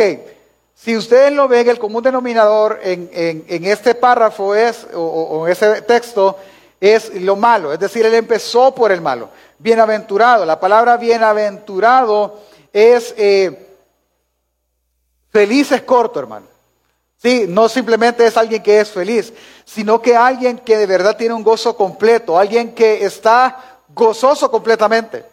si 0.76 0.98
ustedes 0.98 1.32
lo 1.32 1.48
ven, 1.48 1.70
el 1.70 1.80
común 1.80 2.04
denominador 2.04 2.80
en, 2.84 3.66
este 3.66 3.96
párrafo 3.96 4.54
es, 4.56 4.86
o, 4.94 5.46
en 5.46 5.52
ese 5.54 5.82
texto, 5.84 6.38
es 6.82 7.14
lo 7.22 7.38
malo. 7.38 7.72
Es 7.72 7.80
decir, 7.80 8.06
él 8.06 8.14
empezó 8.14 8.76
por 8.76 8.92
el 8.92 9.00
malo. 9.00 9.30
Bienaventurado. 9.58 10.46
La 10.46 10.60
palabra 10.60 10.98
bienaventurado 10.98 12.42
es 12.74 13.14
eh, 13.18 13.78
feliz 15.32 15.72
es 15.72 15.84
corto, 15.84 16.20
hermano. 16.20 16.53
Sí, 17.24 17.46
no 17.48 17.70
simplemente 17.70 18.28
es 18.28 18.36
alguien 18.36 18.62
que 18.62 18.82
es 18.82 18.92
feliz, 18.92 19.32
sino 19.64 20.02
que 20.02 20.14
alguien 20.14 20.58
que 20.58 20.76
de 20.76 20.86
verdad 20.86 21.16
tiene 21.16 21.34
un 21.34 21.42
gozo 21.42 21.78
completo, 21.78 22.38
alguien 22.38 22.76
que 22.76 23.06
está 23.06 23.80
gozoso 23.96 24.52
completamente. 24.52 25.24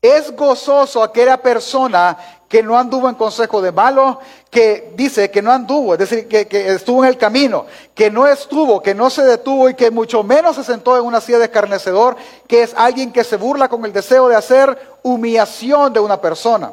Es 0.00 0.30
gozoso 0.36 1.02
aquella 1.02 1.36
persona 1.42 2.16
que 2.48 2.62
no 2.62 2.78
anduvo 2.78 3.08
en 3.08 3.16
consejo 3.16 3.60
de 3.60 3.72
malo, 3.72 4.20
que 4.48 4.92
dice 4.94 5.32
que 5.32 5.42
no 5.42 5.50
anduvo, 5.50 5.94
es 5.94 5.98
decir, 5.98 6.28
que, 6.28 6.46
estuvo 6.72 7.02
en 7.02 7.10
el 7.10 7.18
camino, 7.18 7.66
que 7.92 8.08
no 8.08 8.28
estuvo, 8.28 8.80
que 8.80 8.94
no 8.94 9.10
se 9.10 9.24
detuvo 9.24 9.68
y 9.68 9.74
que 9.74 9.90
mucho 9.90 10.22
menos 10.22 10.54
se 10.54 10.62
sentó 10.62 10.96
en 10.96 11.04
una 11.04 11.20
silla 11.20 11.38
de 11.38 11.46
escarnecedor, 11.46 12.14
que 12.46 12.62
es 12.62 12.72
alguien 12.76 13.12
que 13.12 13.24
se 13.24 13.36
burla 13.36 13.68
con 13.68 13.84
el 13.84 13.92
deseo 13.92 14.28
de 14.28 14.36
hacer 14.36 14.78
humillación 15.02 15.92
de 15.92 15.98
una 15.98 16.20
persona. 16.20 16.72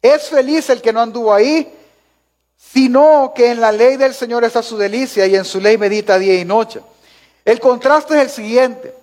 Es 0.00 0.28
feliz 0.28 0.70
el 0.70 0.80
que 0.80 0.92
no 0.92 1.00
anduvo 1.00 1.34
ahí, 1.34 1.74
sino 2.58 3.32
que 3.34 3.52
en 3.52 3.60
la 3.60 3.70
ley 3.70 3.96
del 3.96 4.12
Señor 4.12 4.44
está 4.44 4.62
su 4.62 4.76
delicia 4.76 5.26
y 5.26 5.36
en 5.36 5.44
su 5.44 5.60
ley 5.60 5.78
medita 5.78 6.18
día 6.18 6.34
y 6.34 6.44
noche. 6.44 6.80
El 7.44 7.60
contraste 7.60 8.16
es 8.16 8.22
el 8.22 8.30
siguiente. 8.30 8.94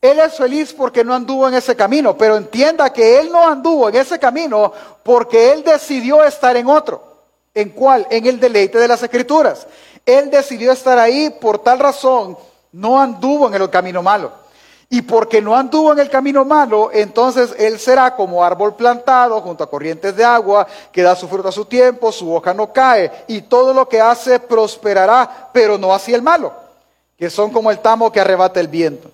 Él 0.00 0.18
es 0.18 0.34
feliz 0.34 0.72
porque 0.72 1.04
no 1.04 1.14
anduvo 1.14 1.46
en 1.46 1.54
ese 1.54 1.76
camino, 1.76 2.16
pero 2.16 2.36
entienda 2.36 2.92
que 2.92 3.20
él 3.20 3.30
no 3.30 3.46
anduvo 3.46 3.88
en 3.88 3.96
ese 3.96 4.18
camino 4.18 4.72
porque 5.02 5.52
él 5.52 5.62
decidió 5.62 6.24
estar 6.24 6.56
en 6.56 6.66
otro. 6.66 7.02
¿En 7.54 7.70
cuál? 7.70 8.06
En 8.10 8.26
el 8.26 8.40
deleite 8.40 8.78
de 8.78 8.88
las 8.88 9.02
escrituras. 9.02 9.66
Él 10.04 10.30
decidió 10.30 10.72
estar 10.72 10.98
ahí 10.98 11.30
por 11.40 11.60
tal 11.60 11.78
razón, 11.78 12.36
no 12.72 13.00
anduvo 13.00 13.46
en 13.46 13.54
el 13.54 13.70
camino 13.70 14.02
malo. 14.02 14.43
Y 14.90 15.02
porque 15.02 15.40
no 15.40 15.56
anduvo 15.56 15.92
en 15.92 15.98
el 15.98 16.10
camino 16.10 16.44
malo, 16.44 16.90
entonces 16.92 17.54
él 17.58 17.78
será 17.78 18.14
como 18.14 18.44
árbol 18.44 18.76
plantado 18.76 19.40
junto 19.40 19.64
a 19.64 19.70
corrientes 19.70 20.14
de 20.14 20.24
agua, 20.24 20.66
que 20.92 21.02
da 21.02 21.16
su 21.16 21.26
fruto 21.26 21.48
a 21.48 21.52
su 21.52 21.64
tiempo, 21.64 22.12
su 22.12 22.32
hoja 22.32 22.54
no 22.54 22.72
cae, 22.72 23.10
y 23.26 23.42
todo 23.42 23.72
lo 23.72 23.88
que 23.88 24.00
hace 24.00 24.38
prosperará, 24.38 25.50
pero 25.52 25.78
no 25.78 25.94
así 25.94 26.12
el 26.14 26.22
malo, 26.22 26.52
que 27.18 27.30
son 27.30 27.50
como 27.50 27.70
el 27.70 27.78
tamo 27.80 28.12
que 28.12 28.20
arrebata 28.20 28.60
el 28.60 28.68
viento. 28.68 29.10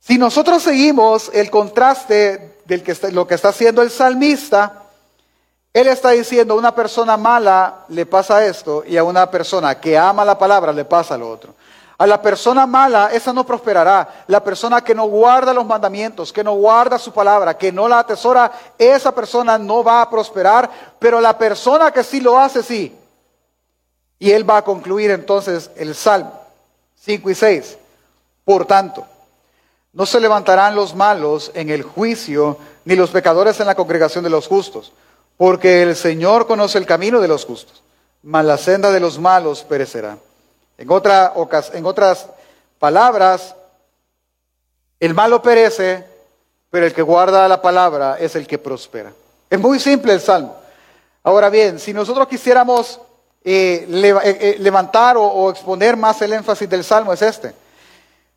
Si 0.00 0.16
nosotros 0.16 0.62
seguimos 0.62 1.30
el 1.34 1.50
contraste 1.50 2.56
de 2.64 3.12
lo 3.12 3.26
que 3.26 3.34
está 3.34 3.50
haciendo 3.50 3.82
el 3.82 3.90
salmista, 3.90 4.80
él 5.72 5.86
está 5.86 6.10
diciendo 6.10 6.54
a 6.54 6.56
una 6.56 6.74
persona 6.74 7.16
mala 7.16 7.84
le 7.88 8.04
pasa 8.06 8.44
esto 8.44 8.82
y 8.84 8.96
a 8.96 9.04
una 9.04 9.30
persona 9.30 9.78
que 9.78 9.96
ama 9.96 10.24
la 10.24 10.36
palabra 10.36 10.72
le 10.72 10.84
pasa 10.84 11.16
lo 11.16 11.30
otro. 11.30 11.54
A 12.00 12.06
la 12.06 12.22
persona 12.22 12.66
mala, 12.66 13.10
esa 13.12 13.30
no 13.30 13.44
prosperará. 13.44 14.24
La 14.26 14.42
persona 14.42 14.80
que 14.80 14.94
no 14.94 15.04
guarda 15.04 15.52
los 15.52 15.66
mandamientos, 15.66 16.32
que 16.32 16.42
no 16.42 16.54
guarda 16.54 16.98
su 16.98 17.12
palabra, 17.12 17.58
que 17.58 17.70
no 17.70 17.86
la 17.86 17.98
atesora, 17.98 18.50
esa 18.78 19.14
persona 19.14 19.58
no 19.58 19.84
va 19.84 20.00
a 20.00 20.08
prosperar, 20.08 20.70
pero 20.98 21.20
la 21.20 21.36
persona 21.36 21.90
que 21.90 22.02
sí 22.02 22.22
lo 22.22 22.38
hace, 22.38 22.62
sí. 22.62 22.96
Y 24.18 24.30
él 24.30 24.48
va 24.48 24.56
a 24.56 24.64
concluir 24.64 25.10
entonces 25.10 25.70
el 25.76 25.94
Salmo 25.94 26.32
5 27.02 27.28
y 27.28 27.34
6. 27.34 27.76
Por 28.46 28.64
tanto, 28.64 29.04
no 29.92 30.06
se 30.06 30.20
levantarán 30.20 30.74
los 30.74 30.94
malos 30.94 31.50
en 31.52 31.68
el 31.68 31.82
juicio, 31.82 32.56
ni 32.86 32.96
los 32.96 33.10
pecadores 33.10 33.60
en 33.60 33.66
la 33.66 33.74
congregación 33.74 34.24
de 34.24 34.30
los 34.30 34.46
justos, 34.46 34.90
porque 35.36 35.82
el 35.82 35.94
Señor 35.94 36.46
conoce 36.46 36.78
el 36.78 36.86
camino 36.86 37.20
de 37.20 37.28
los 37.28 37.44
justos, 37.44 37.82
mas 38.22 38.46
la 38.46 38.56
senda 38.56 38.90
de 38.90 39.00
los 39.00 39.18
malos 39.18 39.64
perecerá. 39.64 40.16
En, 40.80 40.90
otra, 40.90 41.34
en 41.74 41.84
otras 41.84 42.26
palabras, 42.78 43.54
el 44.98 45.12
malo 45.12 45.42
perece, 45.42 46.06
pero 46.70 46.86
el 46.86 46.94
que 46.94 47.02
guarda 47.02 47.46
la 47.48 47.60
palabra 47.60 48.16
es 48.18 48.34
el 48.34 48.46
que 48.46 48.56
prospera. 48.56 49.12
Es 49.50 49.60
muy 49.60 49.78
simple 49.78 50.14
el 50.14 50.22
salmo. 50.22 50.56
Ahora 51.22 51.50
bien, 51.50 51.78
si 51.78 51.92
nosotros 51.92 52.26
quisiéramos 52.26 52.98
eh, 53.44 53.86
eh, 53.90 54.38
eh, 54.40 54.56
levantar 54.58 55.18
o 55.18 55.50
exponer 55.50 55.98
más 55.98 56.22
el 56.22 56.32
énfasis 56.32 56.70
del 56.70 56.82
salmo, 56.82 57.12
es 57.12 57.20
este. 57.20 57.54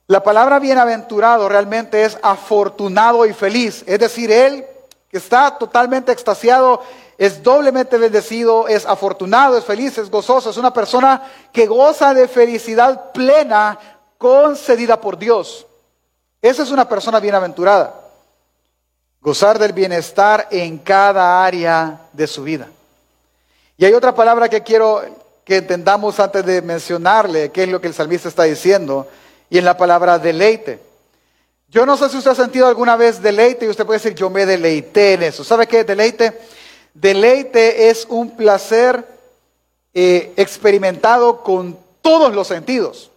La 0.08 0.22
palabra 0.22 0.60
bienaventurado 0.60 1.48
realmente 1.48 2.04
es 2.04 2.18
afortunado 2.22 3.26
y 3.26 3.32
feliz. 3.32 3.86
Es 3.88 4.00
decir, 4.00 4.30
él 4.30 4.66
que 5.10 5.18
está 5.18 5.58
totalmente 5.58 6.12
extasiado, 6.12 6.82
es 7.18 7.44
doblemente 7.44 7.98
bendecido, 7.98 8.68
es 8.68 8.86
afortunado, 8.86 9.58
es 9.58 9.64
feliz, 9.64 9.98
es 9.98 10.10
gozoso, 10.10 10.50
es 10.50 10.58
una 10.58 10.74
persona 10.74 11.22
que 11.52 11.68
goza 11.68 12.14
de 12.14 12.28
felicidad 12.28 13.12
plena 13.12 13.78
concedida 14.18 15.00
por 15.00 15.18
Dios. 15.18 15.66
Esa 16.42 16.64
es 16.64 16.72
una 16.72 16.88
persona 16.88 17.20
bienaventurada. 17.20 17.94
Gozar 19.22 19.58
del 19.58 19.74
bienestar 19.74 20.48
en 20.52 20.78
cada 20.80 21.46
área 21.46 22.02
de 22.12 22.28
su 22.28 22.44
vida. 22.44 22.68
Y 23.78 23.86
hay 23.86 23.94
otra 23.94 24.14
palabra 24.14 24.50
que 24.50 24.62
quiero 24.62 25.02
que 25.46 25.58
entendamos 25.58 26.20
antes 26.20 26.46
de 26.46 26.62
mencionarle, 26.62 27.52
qué 27.52 27.64
es 27.64 27.70
lo 27.70 27.80
que 27.80 27.88
el 27.88 27.94
salmista 27.94 28.30
está 28.30 28.44
diciendo 28.44 29.08
y 29.50 29.58
en 29.58 29.66
la 29.66 29.78
palabra 29.78 30.20
deleite. 30.20 30.80
Yo 31.70 31.86
no 31.86 31.98
sé 31.98 32.10
si 32.10 32.18
usted 32.18 32.32
ha 32.32 32.36
sentido 32.36 32.68
alguna 32.68 32.96
vez 32.96 33.22
deleite 33.22 33.66
y 33.66 33.70
usted 33.70 33.86
puede 33.86 34.00
decir, 34.00 34.16
yo 34.16 34.30
me 34.30 34.46
deleité 34.46 35.14
en 35.14 35.24
eso. 35.24 35.44
¿Sabe 35.44 35.68
qué 35.68 35.82
es 35.82 35.88
deleite? 35.88 36.38
Deleite 36.94 37.90
es 37.90 38.06
un 38.10 38.36
placer 38.36 39.08
eh, 39.94 40.34
experimentado 40.38 41.42
con 41.42 41.78
todos 42.02 42.34
los 42.34 42.48
sentidos, 42.48 43.10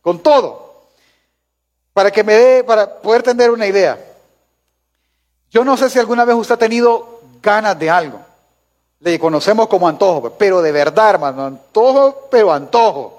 con 0.00 0.18
todo. 0.20 0.74
Para 1.92 2.10
que 2.10 2.24
me 2.24 2.34
dé, 2.34 2.64
para 2.64 3.00
poder 3.00 3.22
tener 3.22 3.50
una 3.50 3.66
idea. 3.66 3.98
Yo 5.50 5.64
no 5.64 5.76
sé 5.76 5.90
si 5.90 5.98
alguna 5.98 6.24
vez 6.24 6.36
usted 6.36 6.54
ha 6.54 6.58
tenido 6.58 7.20
ganas 7.42 7.78
de 7.78 7.90
algo. 7.90 8.20
Le 9.00 9.18
conocemos 9.18 9.68
como 9.68 9.88
antojo, 9.88 10.30
pero 10.38 10.60
de 10.60 10.72
verdad, 10.72 11.10
hermano, 11.10 11.44
antojo, 11.44 12.28
pero 12.30 12.52
antojo 12.52 13.18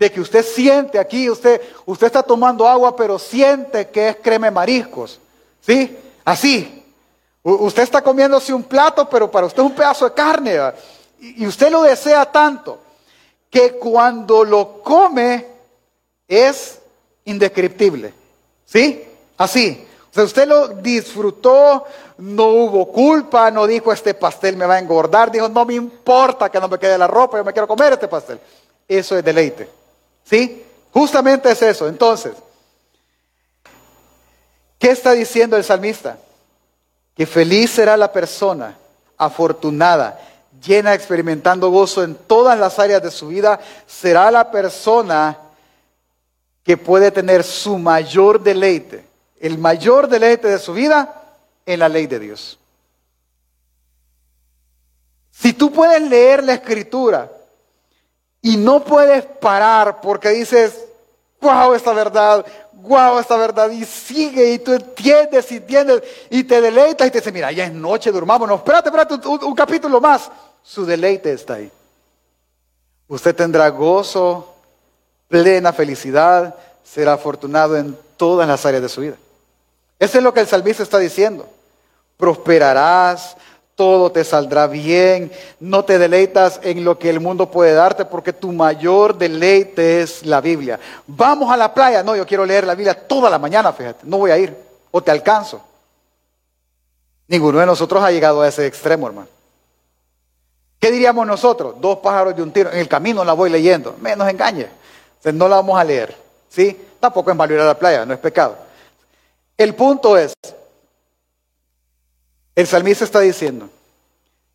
de 0.00 0.10
que 0.10 0.20
usted 0.20 0.42
siente 0.42 0.98
aquí, 0.98 1.28
usted, 1.28 1.60
usted 1.84 2.06
está 2.06 2.22
tomando 2.22 2.66
agua, 2.66 2.96
pero 2.96 3.18
siente 3.18 3.88
que 3.88 4.08
es 4.08 4.16
creme 4.16 4.50
mariscos. 4.50 5.20
¿Sí? 5.60 5.94
Así. 6.24 6.79
Usted 7.42 7.82
está 7.82 8.02
comiéndose 8.02 8.52
un 8.52 8.64
plato, 8.64 9.08
pero 9.08 9.30
para 9.30 9.46
usted 9.46 9.62
es 9.62 9.68
un 9.68 9.74
pedazo 9.74 10.06
de 10.06 10.14
carne. 10.14 10.58
Y, 11.20 11.46
usted 11.46 11.70
lo 11.70 11.82
desea 11.82 12.30
tanto 12.30 12.78
que 13.48 13.72
cuando 13.72 14.44
lo 14.44 14.82
come 14.82 15.46
es 16.28 16.78
indescriptible. 17.24 18.14
¿Sí? 18.64 19.04
Así. 19.36 19.86
O 20.10 20.14
sea, 20.14 20.24
usted 20.24 20.46
lo 20.46 20.68
disfrutó, 20.68 21.84
no 22.18 22.46
hubo 22.48 22.90
culpa, 22.90 23.50
no 23.50 23.66
dijo 23.66 23.92
este 23.92 24.14
pastel 24.14 24.56
me 24.56 24.66
va 24.66 24.74
a 24.74 24.78
engordar, 24.80 25.30
dijo 25.30 25.48
no 25.48 25.64
me 25.64 25.74
importa 25.74 26.50
que 26.50 26.58
no 26.58 26.68
me 26.68 26.78
quede 26.78 26.98
la 26.98 27.06
ropa, 27.06 27.38
yo 27.38 27.44
me 27.44 27.52
quiero 27.52 27.68
comer 27.68 27.92
este 27.92 28.08
pastel. 28.08 28.40
Eso 28.86 29.16
es 29.16 29.24
deleite. 29.24 29.68
¿Sí? 30.24 30.64
Justamente 30.92 31.50
es 31.50 31.62
eso. 31.62 31.88
Entonces, 31.88 32.32
¿qué 34.78 34.90
está 34.90 35.12
diciendo 35.12 35.56
el 35.56 35.64
salmista? 35.64 36.18
Que 37.20 37.26
feliz 37.26 37.72
será 37.72 37.98
la 37.98 38.10
persona 38.10 38.78
afortunada, 39.18 40.18
llena, 40.64 40.94
experimentando 40.94 41.68
gozo 41.68 42.02
en 42.02 42.14
todas 42.14 42.58
las 42.58 42.78
áreas 42.78 43.02
de 43.02 43.10
su 43.10 43.28
vida, 43.28 43.60
será 43.86 44.30
la 44.30 44.50
persona 44.50 45.36
que 46.64 46.78
puede 46.78 47.10
tener 47.10 47.44
su 47.44 47.76
mayor 47.76 48.42
deleite, 48.42 49.04
el 49.38 49.58
mayor 49.58 50.08
deleite 50.08 50.48
de 50.48 50.58
su 50.58 50.72
vida 50.72 51.22
en 51.66 51.80
la 51.80 51.90
ley 51.90 52.06
de 52.06 52.20
Dios. 52.20 52.58
Si 55.30 55.52
tú 55.52 55.70
puedes 55.70 56.00
leer 56.00 56.42
la 56.42 56.54
escritura 56.54 57.30
y 58.40 58.56
no 58.56 58.82
puedes 58.82 59.26
parar 59.26 60.00
porque 60.00 60.30
dices, 60.30 60.86
wow 61.40 61.74
esta 61.74 61.92
verdad, 61.92 62.44
wow 62.74 63.18
esta 63.18 63.36
verdad, 63.36 63.70
y 63.70 63.84
sigue, 63.84 64.52
y 64.52 64.58
tú 64.58 64.72
entiendes, 64.72 65.50
y 65.50 65.56
entiendes, 65.56 66.02
y 66.28 66.44
te 66.44 66.60
deleitas, 66.60 67.06
y 67.06 67.10
te 67.10 67.18
dice, 67.18 67.32
mira, 67.32 67.50
ya 67.52 67.64
es 67.64 67.72
noche, 67.72 68.12
durmámonos, 68.12 68.58
espérate, 68.58 68.88
espérate, 68.88 69.28
un 69.28 69.54
capítulo 69.54 70.00
más. 70.00 70.30
Su 70.62 70.84
deleite 70.84 71.32
está 71.32 71.54
ahí. 71.54 71.70
Usted 73.08 73.34
tendrá 73.34 73.68
gozo, 73.70 74.54
plena 75.28 75.72
felicidad, 75.72 76.54
será 76.84 77.14
afortunado 77.14 77.76
en 77.76 77.96
todas 78.16 78.46
las 78.46 78.64
áreas 78.66 78.82
de 78.82 78.88
su 78.88 79.00
vida. 79.00 79.16
Eso 79.98 80.18
es 80.18 80.24
lo 80.24 80.32
que 80.32 80.40
el 80.40 80.46
salmista 80.46 80.82
está 80.82 80.98
diciendo. 80.98 81.48
Prosperarás, 82.16 83.36
todo 83.80 84.12
te 84.12 84.24
saldrá 84.24 84.66
bien, 84.66 85.32
no 85.58 85.86
te 85.86 85.98
deleitas 85.98 86.60
en 86.62 86.84
lo 86.84 86.98
que 86.98 87.08
el 87.08 87.18
mundo 87.18 87.50
puede 87.50 87.72
darte 87.72 88.04
porque 88.04 88.34
tu 88.34 88.52
mayor 88.52 89.16
deleite 89.16 90.02
es 90.02 90.26
la 90.26 90.42
Biblia. 90.42 90.78
Vamos 91.06 91.50
a 91.50 91.56
la 91.56 91.72
playa, 91.72 92.02
no, 92.02 92.14
yo 92.14 92.26
quiero 92.26 92.44
leer 92.44 92.66
la 92.66 92.74
Biblia 92.74 92.92
toda 92.92 93.30
la 93.30 93.38
mañana, 93.38 93.72
fíjate, 93.72 94.00
no 94.04 94.18
voy 94.18 94.32
a 94.32 94.36
ir 94.36 94.54
o 94.90 95.02
te 95.02 95.10
alcanzo. 95.10 95.62
Ninguno 97.26 97.58
de 97.58 97.64
nosotros 97.64 98.04
ha 98.04 98.10
llegado 98.10 98.42
a 98.42 98.48
ese 98.48 98.66
extremo, 98.66 99.06
hermano. 99.06 99.28
¿Qué 100.78 100.90
diríamos 100.90 101.26
nosotros? 101.26 101.76
Dos 101.80 102.00
pájaros 102.00 102.36
de 102.36 102.42
un 102.42 102.52
tiro. 102.52 102.70
En 102.70 102.80
el 102.80 102.88
camino 102.88 103.24
la 103.24 103.32
voy 103.32 103.48
leyendo. 103.48 103.96
Menos 103.98 104.28
engañe. 104.28 104.68
no 105.32 105.48
la 105.48 105.56
vamos 105.56 105.80
a 105.80 105.84
leer. 105.84 106.14
¿Sí? 106.50 106.78
Tampoco 107.00 107.30
es 107.30 107.36
malo 107.38 107.54
ir 107.54 107.60
a 107.60 107.64
la 107.64 107.78
playa, 107.78 108.04
no 108.04 108.12
es 108.12 108.20
pecado. 108.20 108.58
El 109.56 109.74
punto 109.74 110.18
es, 110.18 110.34
el 112.60 112.66
salmista 112.66 113.04
está 113.04 113.20
diciendo, 113.20 113.70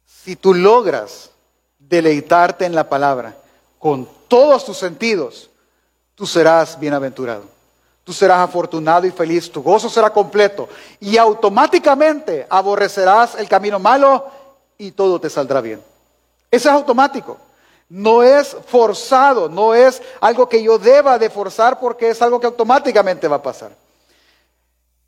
si 0.05 0.35
tú 0.35 0.53
logras 0.53 1.31
deleitarte 1.79 2.65
en 2.65 2.75
la 2.75 2.87
palabra 2.87 3.35
con 3.79 4.07
todos 4.27 4.65
tus 4.65 4.77
sentidos, 4.77 5.49
tú 6.13 6.27
serás 6.27 6.79
bienaventurado. 6.79 7.43
Tú 8.03 8.13
serás 8.13 8.39
afortunado 8.39 9.07
y 9.07 9.11
feliz, 9.11 9.51
tu 9.51 9.63
gozo 9.63 9.89
será 9.89 10.11
completo 10.11 10.69
y 10.99 11.17
automáticamente 11.17 12.45
aborrecerás 12.47 13.33
el 13.35 13.49
camino 13.49 13.79
malo 13.79 14.27
y 14.77 14.91
todo 14.91 15.19
te 15.19 15.27
saldrá 15.27 15.59
bien. 15.59 15.81
Eso 16.51 16.69
es 16.69 16.75
automático. 16.75 17.37
No 17.89 18.21
es 18.21 18.55
forzado, 18.67 19.49
no 19.49 19.73
es 19.73 20.01
algo 20.21 20.47
que 20.47 20.61
yo 20.61 20.77
deba 20.77 21.17
de 21.17 21.31
forzar 21.31 21.79
porque 21.79 22.09
es 22.09 22.21
algo 22.21 22.39
que 22.39 22.45
automáticamente 22.45 23.27
va 23.27 23.37
a 23.37 23.41
pasar. 23.41 23.71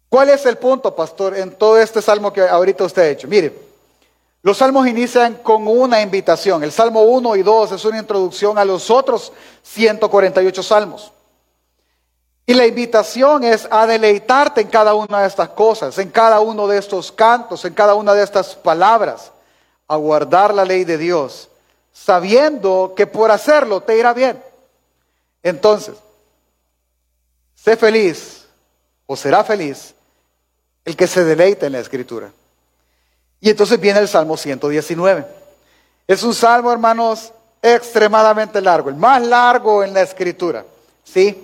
¿Cuál 0.09 0.29
es 0.29 0.45
el 0.45 0.57
punto, 0.57 0.95
pastor, 0.95 1.35
en 1.37 1.51
todo 1.55 1.77
este 1.77 2.01
salmo 2.01 2.31
que 2.31 2.41
ahorita 2.41 2.85
usted 2.85 3.01
ha 3.01 3.09
hecho? 3.09 3.27
Mire, 3.27 3.53
los 4.41 4.57
salmos 4.57 4.87
inician 4.87 5.35
con 5.35 5.67
una 5.67 6.01
invitación. 6.01 6.63
El 6.63 6.71
salmo 6.71 7.01
1 7.01 7.35
y 7.35 7.43
2 7.43 7.73
es 7.73 7.83
una 7.83 7.99
introducción 7.99 8.57
a 8.57 8.63
los 8.63 8.89
otros 8.89 9.33
148 9.63 10.63
salmos. 10.63 11.11
Y 12.45 12.53
la 12.53 12.65
invitación 12.65 13.43
es 13.43 13.67
a 13.69 13.85
deleitarte 13.85 14.61
en 14.61 14.69
cada 14.69 14.93
una 14.93 15.21
de 15.21 15.27
estas 15.27 15.49
cosas, 15.49 15.97
en 15.97 16.09
cada 16.09 16.39
uno 16.39 16.65
de 16.65 16.77
estos 16.77 17.11
cantos, 17.11 17.65
en 17.65 17.73
cada 17.73 17.93
una 17.93 18.13
de 18.13 18.23
estas 18.23 18.55
palabras, 18.55 19.33
a 19.85 19.97
guardar 19.97 20.53
la 20.53 20.63
ley 20.63 20.85
de 20.85 20.97
Dios, 20.97 21.49
sabiendo 21.91 22.93
que 22.95 23.05
por 23.05 23.31
hacerlo 23.31 23.81
te 23.81 23.97
irá 23.97 24.13
bien. 24.13 24.41
Entonces, 25.43 25.95
sé 27.53 27.75
feliz 27.75 28.45
o 29.05 29.17
será 29.17 29.43
feliz 29.43 29.93
el 30.87 30.95
que 30.95 31.05
se 31.05 31.25
deleita 31.25 31.65
en 31.65 31.73
la 31.73 31.79
escritura. 31.79 32.31
Y 33.41 33.49
entonces 33.49 33.77
viene 33.77 33.99
el 33.99 34.07
Salmo 34.07 34.37
119. 34.37 35.25
Es 36.07 36.23
un 36.23 36.33
salmo, 36.33 36.71
hermanos, 36.71 37.33
extremadamente 37.61 38.61
largo, 38.61 38.87
el 38.87 38.95
más 38.95 39.21
largo 39.21 39.83
en 39.83 39.93
la 39.93 40.01
escritura. 40.01 40.63
¿Sí? 41.03 41.43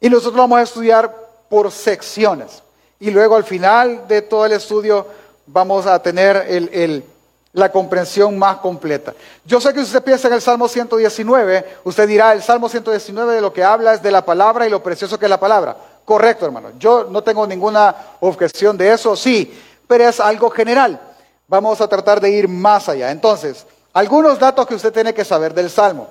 Y 0.00 0.08
nosotros 0.08 0.36
vamos 0.36 0.58
a 0.58 0.62
estudiar 0.62 1.14
por 1.50 1.70
secciones. 1.70 2.62
Y 2.98 3.10
luego 3.10 3.36
al 3.36 3.44
final 3.44 4.08
de 4.08 4.22
todo 4.22 4.46
el 4.46 4.52
estudio 4.52 5.06
vamos 5.46 5.84
a 5.84 6.02
tener 6.02 7.04
la 7.52 7.70
comprensión 7.70 8.38
más 8.38 8.56
completa. 8.56 9.12
Yo 9.44 9.60
sé 9.60 9.74
que 9.74 9.80
usted 9.80 10.02
piensa 10.02 10.28
en 10.28 10.34
el 10.34 10.40
Salmo 10.40 10.66
119, 10.66 11.80
usted 11.84 12.08
dirá, 12.08 12.32
el 12.32 12.42
Salmo 12.42 12.70
119 12.70 13.34
de 13.34 13.40
lo 13.42 13.52
que 13.52 13.62
habla 13.62 13.92
es 13.92 14.02
de 14.02 14.10
la 14.10 14.24
palabra 14.24 14.66
y 14.66 14.70
lo 14.70 14.82
precioso 14.82 15.18
que 15.18 15.26
es 15.26 15.30
la 15.30 15.38
palabra. 15.38 15.76
Correcto, 16.08 16.46
hermano. 16.46 16.70
Yo 16.78 17.04
no 17.10 17.22
tengo 17.22 17.46
ninguna 17.46 17.94
objeción 18.20 18.78
de 18.78 18.90
eso, 18.90 19.14
sí, 19.14 19.52
pero 19.86 20.08
es 20.08 20.18
algo 20.20 20.48
general. 20.48 20.98
Vamos 21.46 21.82
a 21.82 21.86
tratar 21.86 22.18
de 22.18 22.30
ir 22.30 22.48
más 22.48 22.88
allá. 22.88 23.10
Entonces, 23.10 23.66
algunos 23.92 24.38
datos 24.38 24.66
que 24.66 24.74
usted 24.74 24.90
tiene 24.90 25.12
que 25.12 25.22
saber 25.22 25.52
del 25.52 25.68
Salmo. 25.68 26.08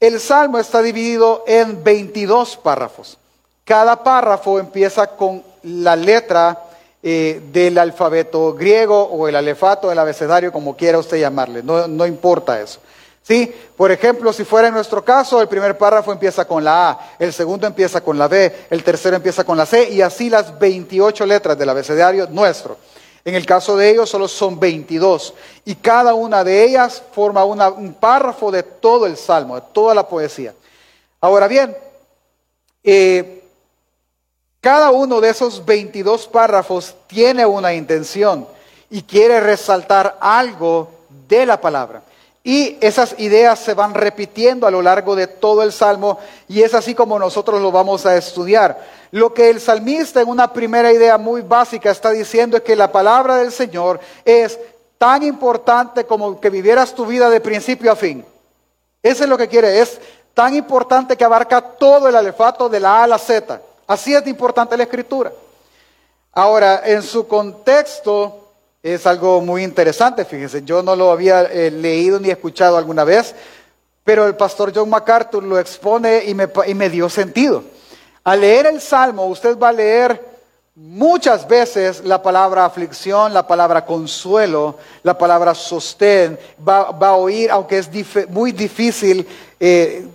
El 0.00 0.18
Salmo 0.18 0.58
está 0.58 0.82
dividido 0.82 1.44
en 1.46 1.84
22 1.84 2.56
párrafos. 2.56 3.16
Cada 3.64 4.02
párrafo 4.02 4.58
empieza 4.58 5.06
con 5.06 5.44
la 5.62 5.94
letra 5.94 6.64
eh, 7.00 7.40
del 7.52 7.78
alfabeto 7.78 8.54
griego 8.54 9.04
o 9.04 9.28
el 9.28 9.36
alefato 9.36 9.88
del 9.88 10.00
abecedario, 10.00 10.50
como 10.50 10.76
quiera 10.76 10.98
usted 10.98 11.20
llamarle. 11.20 11.62
No, 11.62 11.86
no 11.86 12.06
importa 12.06 12.60
eso. 12.60 12.80
¿Sí? 13.22 13.54
Por 13.76 13.92
ejemplo, 13.92 14.32
si 14.32 14.44
fuera 14.44 14.68
en 14.68 14.74
nuestro 14.74 15.04
caso, 15.04 15.40
el 15.40 15.48
primer 15.48 15.78
párrafo 15.78 16.12
empieza 16.12 16.44
con 16.44 16.64
la 16.64 16.90
A, 16.90 17.14
el 17.20 17.32
segundo 17.32 17.66
empieza 17.66 18.00
con 18.00 18.18
la 18.18 18.26
B, 18.26 18.66
el 18.68 18.82
tercero 18.82 19.14
empieza 19.14 19.44
con 19.44 19.56
la 19.56 19.64
C 19.64 19.90
y 19.90 20.02
así 20.02 20.28
las 20.28 20.58
28 20.58 21.24
letras 21.26 21.56
del 21.56 21.68
abecedario 21.68 22.26
nuestro. 22.26 22.76
En 23.24 23.36
el 23.36 23.46
caso 23.46 23.76
de 23.76 23.90
ellos 23.90 24.10
solo 24.10 24.26
son 24.26 24.58
22 24.58 25.34
y 25.64 25.76
cada 25.76 26.14
una 26.14 26.42
de 26.42 26.64
ellas 26.64 27.02
forma 27.12 27.44
un 27.44 27.94
párrafo 27.94 28.50
de 28.50 28.64
todo 28.64 29.06
el 29.06 29.16
salmo, 29.16 29.54
de 29.54 29.62
toda 29.72 29.94
la 29.94 30.08
poesía. 30.08 30.54
Ahora 31.20 31.46
bien, 31.46 31.76
eh, 32.82 33.44
cada 34.60 34.90
uno 34.90 35.20
de 35.20 35.30
esos 35.30 35.64
22 35.64 36.26
párrafos 36.26 36.96
tiene 37.06 37.46
una 37.46 37.72
intención 37.72 38.48
y 38.90 39.02
quiere 39.02 39.38
resaltar 39.38 40.18
algo 40.20 40.90
de 41.28 41.46
la 41.46 41.60
palabra. 41.60 42.02
Y 42.44 42.76
esas 42.80 43.14
ideas 43.18 43.60
se 43.60 43.74
van 43.74 43.94
repitiendo 43.94 44.66
a 44.66 44.70
lo 44.70 44.82
largo 44.82 45.14
de 45.14 45.28
todo 45.28 45.62
el 45.62 45.72
Salmo 45.72 46.18
y 46.48 46.62
es 46.62 46.74
así 46.74 46.92
como 46.94 47.18
nosotros 47.18 47.62
lo 47.62 47.70
vamos 47.70 48.04
a 48.04 48.16
estudiar. 48.16 48.80
Lo 49.12 49.32
que 49.32 49.48
el 49.48 49.60
salmista 49.60 50.20
en 50.20 50.28
una 50.28 50.52
primera 50.52 50.92
idea 50.92 51.18
muy 51.18 51.42
básica 51.42 51.90
está 51.90 52.10
diciendo 52.10 52.56
es 52.56 52.64
que 52.64 52.74
la 52.74 52.90
palabra 52.90 53.36
del 53.36 53.52
Señor 53.52 54.00
es 54.24 54.58
tan 54.98 55.22
importante 55.22 56.04
como 56.04 56.40
que 56.40 56.50
vivieras 56.50 56.94
tu 56.94 57.06
vida 57.06 57.30
de 57.30 57.40
principio 57.40 57.92
a 57.92 57.96
fin. 57.96 58.24
Eso 59.02 59.24
es 59.24 59.28
lo 59.28 59.38
que 59.38 59.48
quiere, 59.48 59.80
es 59.80 60.00
tan 60.34 60.54
importante 60.54 61.16
que 61.16 61.24
abarca 61.24 61.60
todo 61.60 62.08
el 62.08 62.16
alefato 62.16 62.68
de 62.68 62.80
la 62.80 63.00
A 63.00 63.04
a 63.04 63.08
la 63.08 63.18
Z. 63.18 63.60
Así 63.86 64.14
es 64.14 64.24
de 64.24 64.30
importante 64.30 64.76
la 64.76 64.84
escritura. 64.84 65.32
Ahora, 66.32 66.82
en 66.84 67.02
su 67.02 67.28
contexto, 67.28 68.41
es 68.82 69.06
algo 69.06 69.40
muy 69.40 69.62
interesante, 69.62 70.24
fíjense, 70.24 70.62
yo 70.64 70.82
no 70.82 70.96
lo 70.96 71.12
había 71.12 71.42
eh, 71.42 71.70
leído 71.70 72.18
ni 72.18 72.30
escuchado 72.30 72.76
alguna 72.76 73.04
vez, 73.04 73.34
pero 74.02 74.26
el 74.26 74.34
pastor 74.34 74.72
John 74.74 74.90
MacArthur 74.90 75.44
lo 75.44 75.58
expone 75.58 76.24
y 76.24 76.34
me, 76.34 76.48
y 76.66 76.74
me 76.74 76.90
dio 76.90 77.08
sentido. 77.08 77.62
Al 78.24 78.40
leer 78.40 78.66
el 78.66 78.80
Salmo, 78.80 79.26
usted 79.26 79.56
va 79.56 79.68
a 79.68 79.72
leer 79.72 80.32
muchas 80.74 81.46
veces 81.46 82.02
la 82.04 82.22
palabra 82.22 82.64
aflicción, 82.64 83.32
la 83.32 83.46
palabra 83.46 83.84
consuelo, 83.84 84.78
la 85.02 85.16
palabra 85.16 85.54
sostén, 85.54 86.38
va, 86.66 86.88
a 86.88 87.14
oír, 87.14 87.50
aunque 87.50 87.78
es 87.78 87.90
muy 88.30 88.52
difícil 88.52 89.26
eh, 89.60 90.06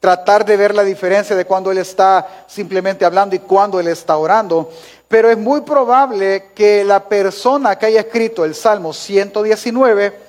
tratar 0.00 0.44
de 0.44 0.56
ver 0.56 0.74
la 0.74 0.84
diferencia 0.84 1.36
de 1.36 1.44
cuando 1.44 1.70
él 1.70 1.78
está 1.78 2.44
simplemente 2.46 3.04
hablando 3.04 3.36
y 3.36 3.40
cuando 3.40 3.78
él 3.78 3.88
está 3.88 4.16
orando. 4.16 4.70
Pero 5.08 5.30
es 5.30 5.38
muy 5.38 5.60
probable 5.60 6.50
que 6.54 6.84
la 6.84 7.08
persona 7.08 7.78
que 7.78 7.86
haya 7.86 8.00
escrito 8.00 8.44
el 8.44 8.54
Salmo 8.54 8.92
119 8.92 10.26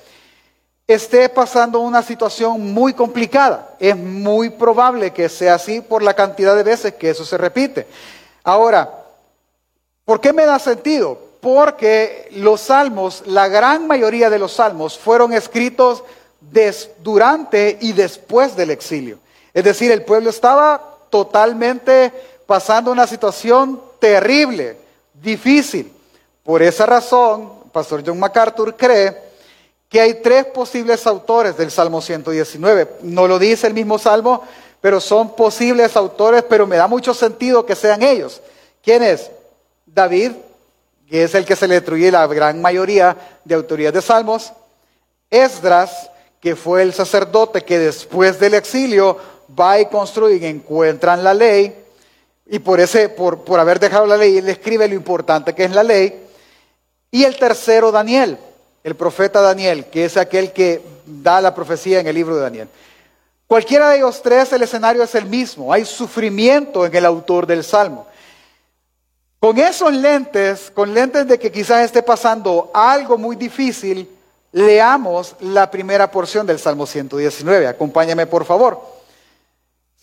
esté 0.87 1.27
pasando 1.29 1.79
una 1.79 2.01
situación 2.01 2.73
muy 2.73 2.93
complicada. 2.93 3.75
Es 3.79 3.97
muy 3.97 4.51
probable 4.51 5.11
que 5.11 5.29
sea 5.29 5.55
así 5.55 5.81
por 5.81 6.01
la 6.01 6.13
cantidad 6.13 6.55
de 6.55 6.63
veces 6.63 6.93
que 6.93 7.09
eso 7.09 7.25
se 7.25 7.37
repite. 7.37 7.87
Ahora, 8.43 9.03
¿por 10.05 10.21
qué 10.21 10.31
me 10.31 10.45
da 10.45 10.59
sentido? 10.59 11.19
Porque 11.41 12.29
los 12.31 12.61
salmos, 12.61 13.23
la 13.25 13.47
gran 13.47 13.87
mayoría 13.87 14.29
de 14.29 14.39
los 14.39 14.53
salmos 14.53 14.97
fueron 14.97 15.33
escritos 15.33 16.03
durante 17.03 17.77
y 17.81 17.93
después 17.93 18.55
del 18.55 18.69
exilio. 18.69 19.19
Es 19.53 19.63
decir, 19.63 19.91
el 19.91 20.03
pueblo 20.03 20.29
estaba 20.29 20.97
totalmente 21.09 22.13
pasando 22.45 22.91
una 22.91 23.07
situación 23.07 23.81
terrible, 23.99 24.77
difícil. 25.13 25.91
Por 26.43 26.61
esa 26.61 26.85
razón, 26.85 27.51
Pastor 27.71 28.03
John 28.05 28.19
MacArthur 28.19 28.75
cree 28.75 29.15
que 29.89 30.01
hay 30.01 30.15
tres 30.15 30.45
posibles 30.45 31.05
autores 31.07 31.57
del 31.57 31.71
Salmo 31.71 32.01
119. 32.01 32.97
No 33.03 33.27
lo 33.27 33.39
dice 33.39 33.67
el 33.67 33.73
mismo 33.73 33.97
Salmo, 33.97 34.43
pero 34.81 34.99
son 34.99 35.35
posibles 35.35 35.95
autores, 35.95 36.43
pero 36.47 36.67
me 36.67 36.77
da 36.77 36.87
mucho 36.87 37.13
sentido 37.13 37.65
que 37.65 37.75
sean 37.75 38.03
ellos. 38.03 38.41
¿Quién 38.81 39.03
es? 39.03 39.31
David, 39.85 40.31
que 41.09 41.23
es 41.23 41.35
el 41.35 41.45
que 41.45 41.55
se 41.55 41.67
le 41.67 41.77
atribuye 41.77 42.11
la 42.11 42.27
gran 42.27 42.61
mayoría 42.61 43.15
de 43.43 43.55
autorías 43.55 43.93
de 43.93 44.01
Salmos. 44.01 44.51
Esdras, 45.29 46.09
que 46.39 46.55
fue 46.55 46.83
el 46.83 46.93
sacerdote 46.93 47.63
que 47.63 47.79
después 47.79 48.39
del 48.39 48.53
exilio 48.53 49.17
va 49.57 49.79
y 49.79 49.85
construye 49.87 50.37
y 50.37 50.45
encuentran 50.45 51.23
la 51.23 51.33
ley. 51.33 51.75
Y 52.49 52.59
por, 52.59 52.79
ese, 52.79 53.09
por, 53.09 53.43
por 53.43 53.59
haber 53.59 53.79
dejado 53.79 54.05
la 54.05 54.17
ley, 54.17 54.37
él 54.37 54.47
escribe 54.47 54.87
lo 54.87 54.95
importante 54.95 55.53
que 55.53 55.65
es 55.65 55.71
la 55.71 55.83
ley. 55.83 56.27
Y 57.11 57.23
el 57.23 57.37
tercero, 57.37 57.91
Daniel, 57.91 58.37
el 58.83 58.95
profeta 58.95 59.41
Daniel, 59.41 59.85
que 59.85 60.05
es 60.05 60.17
aquel 60.17 60.53
que 60.53 60.81
da 61.05 61.41
la 61.41 61.53
profecía 61.53 61.99
en 61.99 62.07
el 62.07 62.15
libro 62.15 62.35
de 62.35 62.41
Daniel. 62.41 62.69
Cualquiera 63.47 63.89
de 63.89 63.97
ellos 63.97 64.21
tres, 64.21 64.51
el 64.53 64.61
escenario 64.61 65.03
es 65.03 65.15
el 65.15 65.25
mismo. 65.25 65.71
Hay 65.71 65.85
sufrimiento 65.85 66.85
en 66.85 66.95
el 66.95 67.05
autor 67.05 67.47
del 67.47 67.63
Salmo. 67.63 68.07
Con 69.39 69.57
esos 69.57 69.93
lentes, 69.93 70.71
con 70.73 70.93
lentes 70.93 71.27
de 71.27 71.37
que 71.37 71.51
quizás 71.51 71.85
esté 71.85 72.01
pasando 72.01 72.71
algo 72.73 73.17
muy 73.17 73.35
difícil, 73.35 74.09
leamos 74.51 75.35
la 75.41 75.69
primera 75.69 76.09
porción 76.09 76.47
del 76.47 76.59
Salmo 76.59 76.85
119. 76.85 77.67
Acompáñame, 77.67 78.25
por 78.25 78.45
favor. 78.45 78.96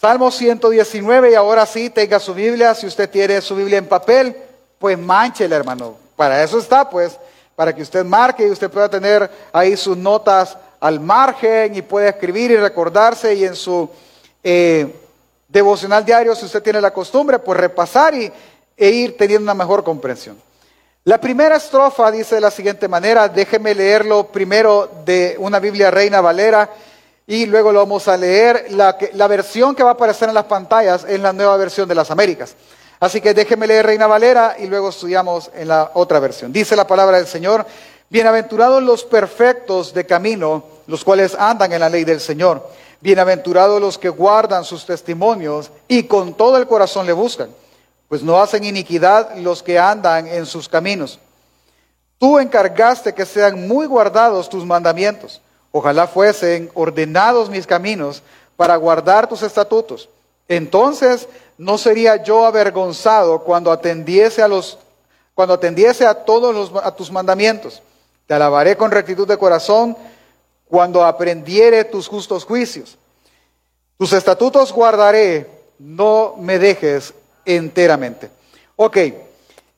Salmo 0.05 0.31
119, 0.31 1.31
y 1.31 1.35
ahora 1.35 1.64
sí, 1.64 1.88
tenga 1.88 2.21
su 2.21 2.35
Biblia. 2.35 2.75
Si 2.75 2.87
usted 2.87 3.09
tiene 3.09 3.40
su 3.40 3.57
Biblia 3.57 3.79
en 3.79 3.87
papel, 3.87 4.37
pues 4.79 4.99
manchela, 4.99 5.57
hermano. 5.57 5.97
Para 6.14 6.45
eso 6.45 6.59
está, 6.59 6.90
pues, 6.90 7.19
para 7.57 7.75
que 7.75 7.81
usted 7.81 8.05
marque 8.05 8.47
y 8.47 8.51
usted 8.51 8.71
pueda 8.71 8.87
tener 8.87 9.31
ahí 9.51 9.79
sus 9.79 9.97
notas 9.97 10.59
al 10.79 11.01
margen 11.01 11.75
y 11.75 11.81
pueda 11.81 12.11
escribir 12.11 12.51
y 12.51 12.57
recordarse 12.57 13.35
y 13.35 13.47
en 13.47 13.57
su 13.57 13.88
eh, 14.43 14.95
devocional 15.49 16.05
diario, 16.05 16.35
si 16.35 16.45
usted 16.45 16.62
tiene 16.62 16.83
la 16.83 16.93
costumbre, 16.93 17.38
pues 17.38 17.59
repasar 17.59 18.14
y, 18.14 18.31
e 18.77 18.90
ir 18.90 19.17
teniendo 19.17 19.45
una 19.45 19.55
mejor 19.55 19.83
comprensión. 19.83 20.38
La 21.05 21.19
primera 21.19 21.57
estrofa 21.57 22.11
dice 22.11 22.35
de 22.35 22.43
la 22.43 22.51
siguiente 22.51 22.88
manera, 22.88 23.27
déjeme 23.27 23.75
leerlo 23.75 24.27
primero 24.27 24.87
de 25.07 25.37
una 25.38 25.61
Biblia 25.61 25.90
Reina 25.90 26.21
Valera 26.21 26.69
y 27.27 27.47
luego 27.47 27.73
lo 27.73 27.81
vamos 27.81 28.09
a 28.09 28.17
leer. 28.17 28.67
La, 28.71 28.97
la 29.13 29.29
versión 29.29 29.75
que 29.75 29.83
va 29.83 29.91
a 29.91 29.93
aparecer 29.95 30.29
en 30.29 30.35
las 30.35 30.45
pantallas 30.45 31.05
es 31.09 31.21
la 31.21 31.33
nueva 31.33 31.57
versión 31.57 31.89
de 31.89 31.95
las 31.95 32.11
Américas. 32.11 32.55
Así 33.01 33.21
que 33.21 33.35
déjeme 33.35 33.67
leer 33.67 33.87
Reina 33.87 34.07
Valera 34.07 34.57
y 34.59 34.67
luego 34.67 34.89
estudiamos 34.89 35.51
en 35.55 35.69
la 35.69 35.91
otra 35.95 36.21
versión. 36.21 36.53
Dice 36.53 36.77
la 36.77 36.87
palabra 36.87 37.19
del 37.19 37.27
Señor, 37.27 37.67
bienaventurados 38.09 38.83
los 38.83 39.05
perfectos 39.05 39.93
de 39.93 40.07
camino, 40.07 40.65
los 40.87 41.05
cuales 41.05 41.35
andan 41.35 41.73
en 41.73 41.81
la 41.81 41.89
ley 41.89 42.05
del 42.05 42.21
Señor. 42.21 42.67
Bienaventurados 43.01 43.81
los 43.81 43.99
que 43.99 44.09
guardan 44.09 44.65
sus 44.65 44.87
testimonios 44.87 45.71
y 45.89 46.05
con 46.05 46.35
todo 46.35 46.57
el 46.57 46.67
corazón 46.67 47.07
le 47.07 47.13
buscan 47.13 47.51
pues 48.09 48.23
no 48.23 48.41
hacen 48.41 48.65
iniquidad 48.65 49.37
los 49.39 49.63
que 49.63 49.77
andan 49.77 50.27
en 50.29 50.47
sus 50.47 50.69
caminos. 50.69 51.19
Tú 52.17 52.39
encargaste 52.39 53.13
que 53.13 53.27
sean 53.27 53.67
muy 53.67 53.87
guardados 53.87 54.49
tus 54.49 54.65
mandamientos. 54.65 55.41
Ojalá 55.77 56.07
fuesen 56.07 56.71
ordenados 56.75 57.51
mis 57.51 57.67
caminos 57.67 58.23
para 58.57 58.77
guardar 58.77 59.29
tus 59.29 59.43
estatutos. 59.43 60.09
Entonces 60.47 61.27
no 61.59 61.79
sería 61.79 62.23
yo 62.23 62.47
avergonzado 62.47 63.41
cuando 63.41 63.73
atendiese 63.73 64.41
a 64.41 64.47
los 64.47 64.79
cuando 65.35 65.55
atendiese 65.55 66.07
a 66.07 66.15
todos 66.15 66.55
los, 66.55 66.85
a 66.85 66.95
tus 66.95 67.11
mandamientos. 67.11 67.83
Te 68.29 68.35
alabaré 68.35 68.77
con 68.77 68.93
rectitud 68.93 69.27
de 69.27 69.37
corazón 69.37 69.97
cuando 70.69 71.05
aprendiere 71.05 71.83
tus 71.83 72.07
justos 72.07 72.45
juicios. 72.45 72.97
Tus 73.99 74.13
estatutos 74.13 74.73
guardaré, 74.73 75.51
no 75.81 76.37
me 76.39 76.61
dejes 76.61 77.13
enteramente. 77.45 78.31
Ok, 78.77 78.97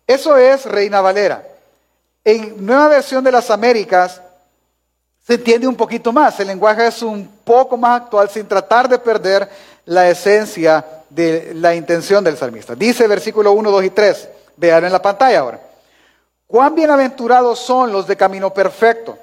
eso 0.07 0.37
es 0.37 0.67
Reina 0.67 1.01
Valera. 1.01 1.43
En 2.23 2.67
Nueva 2.67 2.89
Versión 2.89 3.25
de 3.25 3.33
las 3.33 3.51
Américas 3.51 4.21
se 5.27 5.35
entiende 5.35 5.67
un 5.67 5.75
poquito 5.75 6.13
más. 6.13 6.39
El 6.39 6.47
lenguaje 6.47 6.87
es 6.87 7.03
un 7.03 7.29
poco 7.43 7.77
más 7.77 8.03
actual 8.03 8.31
sin 8.31 8.47
tratar 8.47 8.89
de 8.89 8.99
perder 8.99 9.51
la 9.85 10.09
esencia 10.09 10.85
de 11.11 11.53
la 11.55 11.75
intención 11.75 12.23
del 12.23 12.37
salmista. 12.37 12.77
Dice 12.77 13.09
versículo 13.09 13.51
1, 13.53 13.71
2 13.71 13.85
y 13.85 13.91
3. 13.91 14.29
Vean 14.57 14.85
en 14.85 14.93
la 14.93 15.03
pantalla 15.03 15.41
ahora. 15.41 15.61
Cuán 16.47 16.77
bienaventurados 16.77 17.59
son 17.59 17.91
los 17.91 18.07
de 18.07 18.17
camino 18.17 18.55
perfecto, 18.55 19.19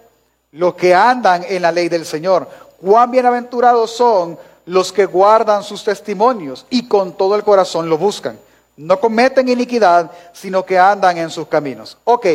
los 0.52 0.76
que 0.76 0.94
andan 0.94 1.46
en 1.48 1.62
la 1.62 1.72
ley 1.72 1.88
del 1.88 2.06
Señor. 2.06 2.50
Cuán 2.82 3.10
bienaventurados 3.10 3.92
son 3.92 4.38
los 4.66 4.92
que 4.92 5.06
guardan 5.06 5.63
sus 5.63 5.86
testimonios 5.86 6.66
y 6.70 6.86
con 6.89 7.13
todo 7.13 7.36
el 7.36 7.44
corazón 7.44 7.89
lo 7.89 7.98
buscan. 7.98 8.38
No 8.76 9.00
cometen 9.00 9.48
iniquidad, 9.48 10.12
sino 10.34 10.66
que 10.66 10.78
andan 10.78 11.18
en 11.18 11.30
sus 11.30 11.48
caminos. 11.48 11.98
Ok, 12.04 12.28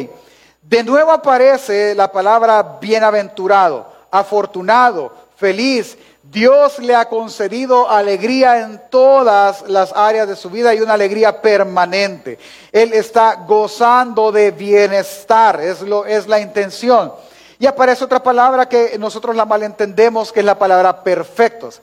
de 0.68 0.84
nuevo 0.84 1.10
aparece 1.10 1.94
la 1.94 2.12
palabra 2.12 2.76
bienaventurado, 2.78 3.86
afortunado, 4.10 5.10
feliz. 5.34 5.96
Dios 6.22 6.78
le 6.80 6.94
ha 6.94 7.08
concedido 7.08 7.88
alegría 7.88 8.60
en 8.60 8.82
todas 8.90 9.62
las 9.66 9.94
áreas 9.94 10.28
de 10.28 10.36
su 10.36 10.50
vida 10.50 10.74
y 10.74 10.82
una 10.82 10.92
alegría 10.92 11.40
permanente. 11.40 12.38
Él 12.70 12.92
está 12.92 13.46
gozando 13.46 14.30
de 14.30 14.50
bienestar, 14.50 15.58
es, 15.58 15.80
lo, 15.80 16.04
es 16.04 16.26
la 16.26 16.38
intención. 16.38 17.14
Y 17.58 17.64
aparece 17.64 18.04
otra 18.04 18.22
palabra 18.22 18.68
que 18.68 18.98
nosotros 18.98 19.34
la 19.34 19.46
malentendemos, 19.46 20.30
que 20.30 20.40
es 20.40 20.46
la 20.46 20.58
palabra 20.58 21.02
perfectos. 21.02 21.80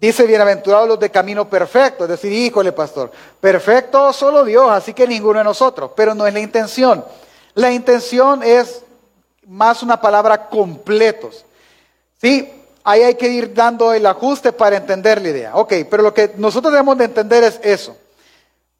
Dice, 0.00 0.24
bienaventurados 0.26 0.88
los 0.88 0.98
de 0.98 1.10
camino 1.10 1.50
perfecto, 1.50 2.04
es 2.04 2.10
decir, 2.10 2.32
híjole 2.32 2.72
pastor, 2.72 3.10
perfecto 3.38 4.10
solo 4.14 4.42
Dios, 4.42 4.70
así 4.70 4.94
que 4.94 5.06
ninguno 5.06 5.40
de 5.40 5.44
nosotros, 5.44 5.90
pero 5.94 6.14
no 6.14 6.26
es 6.26 6.32
la 6.32 6.40
intención. 6.40 7.04
La 7.60 7.70
intención 7.70 8.42
es 8.42 8.80
más 9.46 9.82
una 9.82 10.00
palabra 10.00 10.48
completos. 10.48 11.44
Sí, 12.18 12.50
ahí 12.82 13.02
hay 13.02 13.16
que 13.16 13.28
ir 13.28 13.52
dando 13.52 13.92
el 13.92 14.06
ajuste 14.06 14.50
para 14.50 14.78
entender 14.78 15.20
la 15.20 15.28
idea. 15.28 15.54
Ok, 15.54 15.74
pero 15.90 16.02
lo 16.02 16.14
que 16.14 16.32
nosotros 16.38 16.72
debemos 16.72 16.96
de 16.96 17.04
entender 17.04 17.44
es 17.44 17.60
eso. 17.62 17.94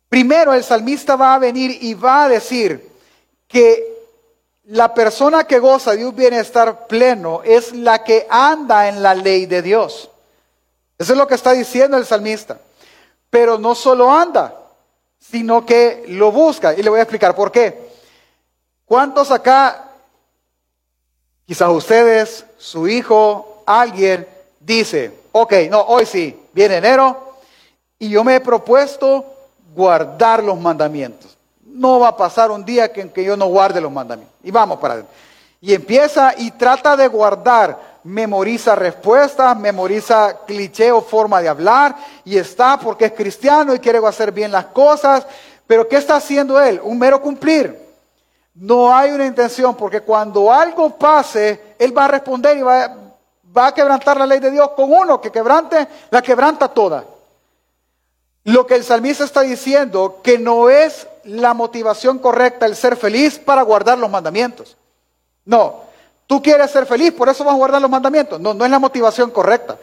Primero, 0.09 0.55
el 0.55 0.65
salmista 0.65 1.15
va 1.15 1.35
a 1.35 1.39
venir 1.39 1.77
y 1.83 1.93
va 1.93 2.25
a 2.25 2.29
decir 2.31 2.91
que 3.47 3.87
la 4.65 4.95
persona 4.95 5.45
que 5.45 5.59
goza 5.59 5.95
de 5.95 6.07
un 6.07 6.17
bienestar 6.17 6.87
pleno 6.87 7.43
es 7.45 7.75
la 7.75 8.03
que 8.03 8.27
anda 8.31 8.89
en 8.89 9.03
la 9.03 9.15
ley 9.15 9.45
de 9.45 9.61
Dios. 9.61 10.11
Eso 10.97 11.13
es 11.13 11.19
lo 11.19 11.27
que 11.27 11.35
está 11.35 11.53
diciendo 11.53 11.99
el 11.99 12.07
salmista. 12.07 12.59
Pero 13.29 13.59
no 13.59 13.75
solo 13.75 14.11
anda, 14.11 14.59
sino 15.19 15.67
que 15.67 16.05
lo 16.09 16.33
busca. 16.33 16.73
Y 16.73 16.83
le 16.83 16.89
voy 16.89 17.01
a 17.01 17.03
explicar 17.03 17.37
por 17.37 17.53
qué. 17.53 17.90
¿Cuántos 18.91 19.31
acá, 19.31 19.85
quizás 21.47 21.69
ustedes, 21.69 22.45
su 22.59 22.89
hijo, 22.89 23.63
alguien, 23.65 24.27
dice, 24.59 25.17
ok, 25.31 25.53
no, 25.71 25.81
hoy 25.83 26.05
sí, 26.05 26.37
viene 26.53 26.79
enero, 26.79 27.37
y 28.01 28.09
yo 28.09 28.25
me 28.25 28.35
he 28.35 28.41
propuesto 28.41 29.25
guardar 29.77 30.43
los 30.43 30.59
mandamientos. 30.59 31.39
No 31.65 32.01
va 32.01 32.09
a 32.09 32.17
pasar 32.17 32.51
un 32.51 32.65
día 32.65 32.93
que, 32.93 33.09
que 33.13 33.23
yo 33.23 33.37
no 33.37 33.47
guarde 33.47 33.81
los 33.81 33.93
mandamientos. 33.93 34.35
Y 34.43 34.51
vamos 34.51 34.81
para 34.81 34.95
adentro. 34.95 35.15
Y 35.61 35.73
empieza 35.73 36.35
y 36.37 36.51
trata 36.51 36.97
de 36.97 37.07
guardar 37.07 38.01
memoriza 38.03 38.75
respuestas, 38.75 39.57
memoriza 39.57 40.39
cliché 40.45 40.91
o 40.91 41.01
forma 41.01 41.41
de 41.41 41.49
hablar 41.49 41.95
y 42.25 42.37
está 42.37 42.77
porque 42.77 43.05
es 43.05 43.13
cristiano 43.13 43.73
y 43.73 43.79
quiere 43.79 44.05
hacer 44.05 44.33
bien 44.33 44.51
las 44.51 44.65
cosas. 44.65 45.25
Pero 45.69 45.87
¿qué 45.87 45.95
está 45.95 46.17
haciendo 46.17 46.61
él? 46.61 46.81
Un 46.83 46.99
mero 46.99 47.23
cumplir. 47.23 47.90
No 48.55 48.95
hay 48.95 49.13
una 49.13 49.27
intención 49.27 49.75
porque 49.75 50.01
cuando 50.01 50.53
algo 50.53 50.97
pase, 50.97 51.75
él 51.79 51.97
va 51.97 52.07
a 52.07 52.09
responder 52.09 52.59
y 52.59 52.63
va, 52.63 52.97
a 53.55 53.75
quebrantar 53.75 54.17
la 54.19 54.27
ley 54.27 54.41
de 54.41 54.51
Dios 54.51 54.71
con 54.71 54.93
uno 54.93 55.21
que 55.21 55.31
quebrante, 55.31 55.87
la 56.11 56.23
quebranta 56.23 56.69
toda. 56.69 57.05
Lo 58.45 58.67
que 58.67 58.75
el 58.75 58.85
salmista 58.85 59.25
está 59.25 59.43
diciendo 59.43 60.21
que 60.23 60.39
no 60.39 60.69
es 60.69 61.07
la 61.25 61.55
motivación 61.55 62.19
correcta 62.19 62.67
el 62.67 62.75
ser 62.75 62.97
feliz 62.97 63.39
para 63.39 63.63
guardar 63.63 63.99
los 63.99 64.11
mandamientos. 64.11 64.77
No, 65.45 65.91
Tú 66.31 66.41
quieres 66.41 66.71
ser 66.71 66.87
feliz, 66.87 67.13
por 67.13 67.29
eso 67.29 67.43
vas 67.43 67.55
a 67.55 67.57
guardar 67.57 67.83
los 67.83 67.91
mandamientos. 67.91 68.39
No, 68.39 68.55
no 68.55 68.65
es 68.65 68.71
la 68.71 68.79
motivación 68.79 69.33
correcta. 69.33 69.77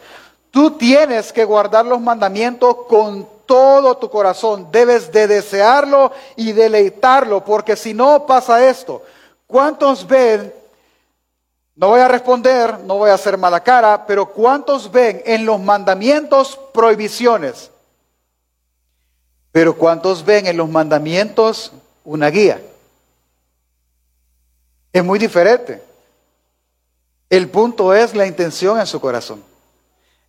Tú 0.50 0.70
tienes 0.70 1.30
que 1.30 1.44
guardar 1.44 1.84
los 1.84 2.00
mandamientos 2.00 2.74
con 2.88 3.28
todo 3.48 3.96
tu 3.96 4.10
corazón. 4.10 4.68
Debes 4.70 5.10
de 5.10 5.26
desearlo 5.26 6.12
y 6.36 6.52
deleitarlo, 6.52 7.42
porque 7.42 7.74
si 7.74 7.94
no 7.94 8.26
pasa 8.26 8.68
esto. 8.68 9.02
¿Cuántos 9.46 10.06
ven? 10.06 10.54
No 11.74 11.88
voy 11.88 12.00
a 12.00 12.08
responder, 12.08 12.80
no 12.80 12.98
voy 12.98 13.10
a 13.10 13.14
hacer 13.14 13.38
mala 13.38 13.60
cara, 13.60 14.04
pero 14.06 14.26
¿cuántos 14.26 14.90
ven 14.90 15.22
en 15.24 15.46
los 15.46 15.58
mandamientos 15.58 16.58
prohibiciones? 16.74 17.70
Pero 19.50 19.74
¿cuántos 19.74 20.24
ven 20.24 20.46
en 20.46 20.56
los 20.56 20.68
mandamientos 20.68 21.72
una 22.04 22.28
guía? 22.28 22.60
Es 24.92 25.02
muy 25.02 25.18
diferente. 25.18 25.82
El 27.30 27.48
punto 27.48 27.94
es 27.94 28.14
la 28.14 28.26
intención 28.26 28.78
en 28.78 28.86
su 28.86 29.00
corazón. 29.00 29.47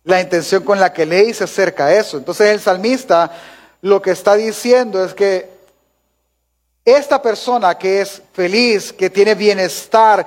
La 0.04 0.20
intención 0.20 0.64
con 0.64 0.80
la 0.80 0.92
que 0.92 1.06
lee 1.06 1.30
y 1.30 1.34
se 1.34 1.44
acerca 1.44 1.86
a 1.86 1.94
eso. 1.94 2.16
Entonces 2.16 2.48
el 2.48 2.60
salmista 2.60 3.30
lo 3.82 4.02
que 4.02 4.10
está 4.10 4.34
diciendo 4.34 5.04
es 5.04 5.14
que 5.14 5.50
esta 6.84 7.20
persona 7.20 7.76
que 7.76 8.00
es 8.00 8.22
feliz, 8.32 8.92
que 8.92 9.10
tiene 9.10 9.34
bienestar, 9.34 10.26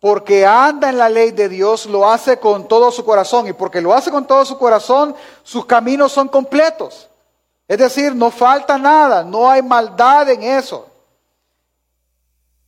porque 0.00 0.46
anda 0.46 0.90
en 0.90 0.98
la 0.98 1.08
ley 1.08 1.32
de 1.32 1.48
Dios, 1.48 1.86
lo 1.86 2.08
hace 2.08 2.38
con 2.38 2.68
todo 2.68 2.90
su 2.92 3.04
corazón. 3.04 3.48
Y 3.48 3.52
porque 3.52 3.80
lo 3.80 3.92
hace 3.92 4.10
con 4.10 4.26
todo 4.26 4.44
su 4.44 4.56
corazón, 4.58 5.14
sus 5.42 5.66
caminos 5.66 6.12
son 6.12 6.28
completos. 6.28 7.08
Es 7.66 7.78
decir, 7.78 8.14
no 8.14 8.30
falta 8.30 8.78
nada, 8.78 9.22
no 9.22 9.50
hay 9.50 9.62
maldad 9.62 10.28
en 10.30 10.42
eso. 10.42 10.86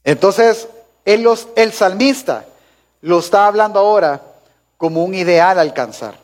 Entonces, 0.02 0.68
el 1.04 1.72
salmista 1.72 2.44
lo 3.00 3.20
está 3.20 3.46
hablando 3.46 3.78
ahora 3.78 4.20
como 4.76 5.04
un 5.04 5.14
ideal 5.14 5.58
alcanzar. 5.58 6.14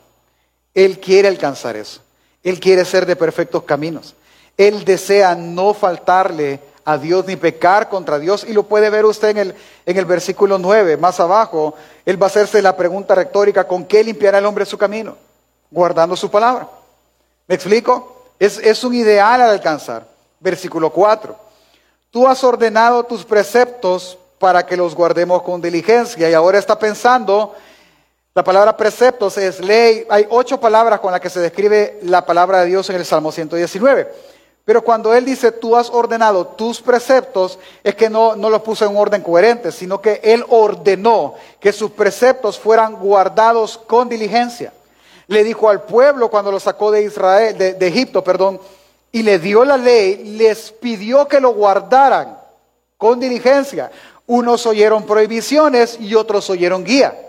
Él 0.77 0.99
quiere 0.99 1.27
alcanzar 1.27 1.75
eso. 1.75 2.01
Él 2.43 2.59
quiere 2.59 2.85
ser 2.85 3.07
de 3.07 3.15
perfectos 3.15 3.63
caminos. 3.63 4.13
Él 4.55 4.85
desea 4.85 5.33
no 5.33 5.73
faltarle 5.73 6.59
a 6.85 6.99
Dios 6.99 7.25
ni 7.25 7.35
pecar 7.35 7.89
contra 7.89 8.19
Dios. 8.19 8.45
Y 8.47 8.53
lo 8.53 8.61
puede 8.61 8.91
ver 8.91 9.03
usted 9.03 9.29
en 9.29 9.37
el, 9.39 9.55
en 9.87 9.97
el 9.97 10.05
versículo 10.05 10.59
9, 10.59 10.97
más 10.97 11.19
abajo. 11.19 11.73
Él 12.05 12.21
va 12.21 12.27
a 12.27 12.29
hacerse 12.29 12.61
la 12.61 12.77
pregunta 12.77 13.15
retórica, 13.15 13.67
¿con 13.67 13.85
qué 13.85 14.03
limpiará 14.03 14.37
el 14.37 14.45
hombre 14.45 14.67
su 14.67 14.77
camino? 14.77 15.17
Guardando 15.71 16.15
su 16.15 16.29
palabra. 16.29 16.69
¿Me 17.47 17.55
explico? 17.55 18.25
Es, 18.37 18.59
es 18.59 18.83
un 18.83 18.93
ideal 18.93 19.41
al 19.41 19.49
alcanzar. 19.49 20.05
Versículo 20.39 20.91
4. 20.91 21.35
Tú 22.11 22.27
has 22.27 22.43
ordenado 22.43 23.03
tus 23.03 23.25
preceptos 23.25 24.19
para 24.37 24.63
que 24.63 24.77
los 24.77 24.93
guardemos 24.93 25.41
con 25.41 25.59
diligencia. 25.59 26.29
Y 26.29 26.35
ahora 26.35 26.59
está 26.59 26.77
pensando, 26.77 27.55
la 28.37 28.43
palabra 28.43 28.77
preceptos 28.77 29.35
es 29.39 29.59
ley. 29.59 30.05
Hay 30.11 30.27
ocho 30.29 30.59
palabras 30.59 30.99
con 30.99 31.11
las 31.11 31.19
que 31.19 31.27
se 31.27 31.39
describe 31.39 31.97
la 32.03 32.23
palabra 32.23 32.59
de 32.59 32.67
Dios 32.67 32.87
en 32.91 32.97
el 32.97 33.03
Salmo 33.03 33.31
119. 33.31 34.13
Pero 34.63 34.83
cuando 34.83 35.11
Él 35.15 35.25
dice, 35.25 35.51
tú 35.51 35.75
has 35.75 35.89
ordenado 35.89 36.45
tus 36.45 36.79
preceptos, 36.79 37.57
es 37.83 37.95
que 37.95 38.11
no, 38.11 38.35
no 38.35 38.51
los 38.51 38.61
puso 38.61 38.85
en 38.85 38.95
orden 38.95 39.23
coherente, 39.23 39.71
sino 39.71 39.99
que 39.99 40.21
Él 40.23 40.45
ordenó 40.49 41.33
que 41.59 41.73
sus 41.73 41.89
preceptos 41.89 42.59
fueran 42.59 42.97
guardados 42.97 43.75
con 43.75 44.07
diligencia. 44.07 44.71
Le 45.25 45.43
dijo 45.43 45.67
al 45.67 45.81
pueblo 45.81 46.29
cuando 46.29 46.51
lo 46.51 46.59
sacó 46.59 46.91
de 46.91 47.05
Israel, 47.05 47.57
de 47.57 47.87
Egipto, 47.87 48.23
perdón, 48.23 48.61
y 49.11 49.23
le 49.23 49.39
dio 49.39 49.65
la 49.65 49.77
ley, 49.77 50.37
les 50.37 50.71
pidió 50.73 51.27
que 51.27 51.39
lo 51.39 51.55
guardaran 51.55 52.37
con 52.97 53.19
diligencia. 53.19 53.89
Unos 54.27 54.67
oyeron 54.67 55.07
prohibiciones 55.07 55.99
y 55.99 56.13
otros 56.13 56.47
oyeron 56.51 56.83
guía. 56.83 57.23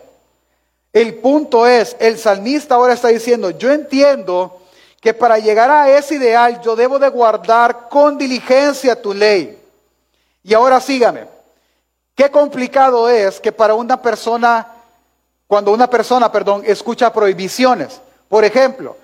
El 0.92 1.16
punto 1.16 1.66
es, 1.66 1.96
el 2.00 2.18
salmista 2.18 2.74
ahora 2.74 2.94
está 2.94 3.08
diciendo, 3.08 3.50
yo 3.50 3.70
entiendo 3.72 4.60
que 5.00 5.14
para 5.14 5.38
llegar 5.38 5.70
a 5.70 5.90
ese 5.90 6.16
ideal 6.16 6.60
yo 6.62 6.74
debo 6.74 6.98
de 6.98 7.08
guardar 7.08 7.88
con 7.88 8.18
diligencia 8.18 9.00
tu 9.00 9.14
ley. 9.14 9.58
Y 10.42 10.54
ahora 10.54 10.80
sígame. 10.80 11.26
Qué 12.14 12.30
complicado 12.30 13.08
es 13.08 13.38
que 13.38 13.52
para 13.52 13.74
una 13.74 14.00
persona, 14.00 14.66
cuando 15.46 15.72
una 15.72 15.88
persona, 15.88 16.32
perdón, 16.32 16.62
escucha 16.66 17.12
prohibiciones. 17.12 18.00
Por 18.28 18.44
ejemplo, 18.44 18.96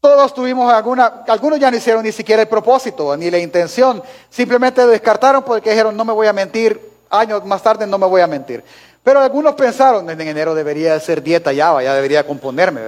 todos 0.00 0.32
tuvimos 0.32 0.72
alguna, 0.72 1.24
algunos 1.28 1.58
ya 1.58 1.70
no 1.70 1.76
hicieron 1.76 2.02
ni 2.02 2.12
siquiera 2.12 2.42
el 2.42 2.48
propósito, 2.48 3.14
ni 3.18 3.30
la 3.30 3.38
intención, 3.38 4.02
simplemente 4.30 4.86
descartaron 4.86 5.42
porque 5.42 5.70
dijeron, 5.70 5.94
no 5.94 6.06
me 6.06 6.14
voy 6.14 6.26
a 6.26 6.32
mentir, 6.32 6.80
años 7.10 7.44
más 7.44 7.62
tarde 7.62 7.86
no 7.86 7.98
me 7.98 8.06
voy 8.06 8.22
a 8.22 8.26
mentir. 8.26 8.64
Pero 9.02 9.20
algunos 9.20 9.54
pensaron, 9.54 10.08
en 10.10 10.20
enero 10.20 10.54
debería 10.54 10.94
hacer 10.94 11.22
dieta 11.22 11.52
ya, 11.52 11.82
ya 11.82 11.94
debería 11.94 12.26
componerme. 12.26 12.80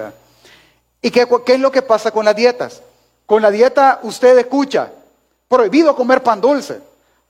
¿Y 1.00 1.10
qué, 1.10 1.26
es 1.46 1.60
lo 1.60 1.72
que 1.72 1.82
pasa 1.82 2.10
con 2.10 2.24
las 2.24 2.36
dietas? 2.36 2.82
Con 3.24 3.40
la 3.40 3.50
dieta 3.50 4.00
usted 4.02 4.38
escucha, 4.38 4.90
prohibido 5.48 5.96
comer 5.96 6.22
pan 6.22 6.40
dulce, 6.40 6.80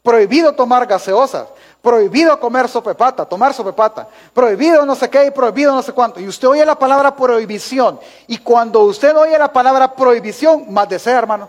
prohibido 0.02 0.52
tomar 0.52 0.86
gaseosas, 0.86 1.46
prohibido 1.80 2.38
comer 2.40 2.68
sopepata, 2.68 3.24
tomar 3.24 3.54
sopepata, 3.54 4.08
prohibido 4.34 4.84
no 4.84 4.96
sé 4.96 5.08
qué 5.08 5.26
y 5.26 5.30
prohibido 5.30 5.72
no 5.72 5.82
sé 5.82 5.92
cuánto. 5.92 6.18
Y 6.18 6.26
usted 6.26 6.48
oye 6.48 6.66
la 6.66 6.78
palabra 6.78 7.14
prohibición. 7.14 8.00
Y 8.26 8.38
cuando 8.38 8.80
usted 8.80 9.16
oye 9.16 9.38
la 9.38 9.52
palabra 9.52 9.94
prohibición, 9.94 10.72
más 10.72 10.88
desea, 10.88 11.18
hermano. 11.18 11.48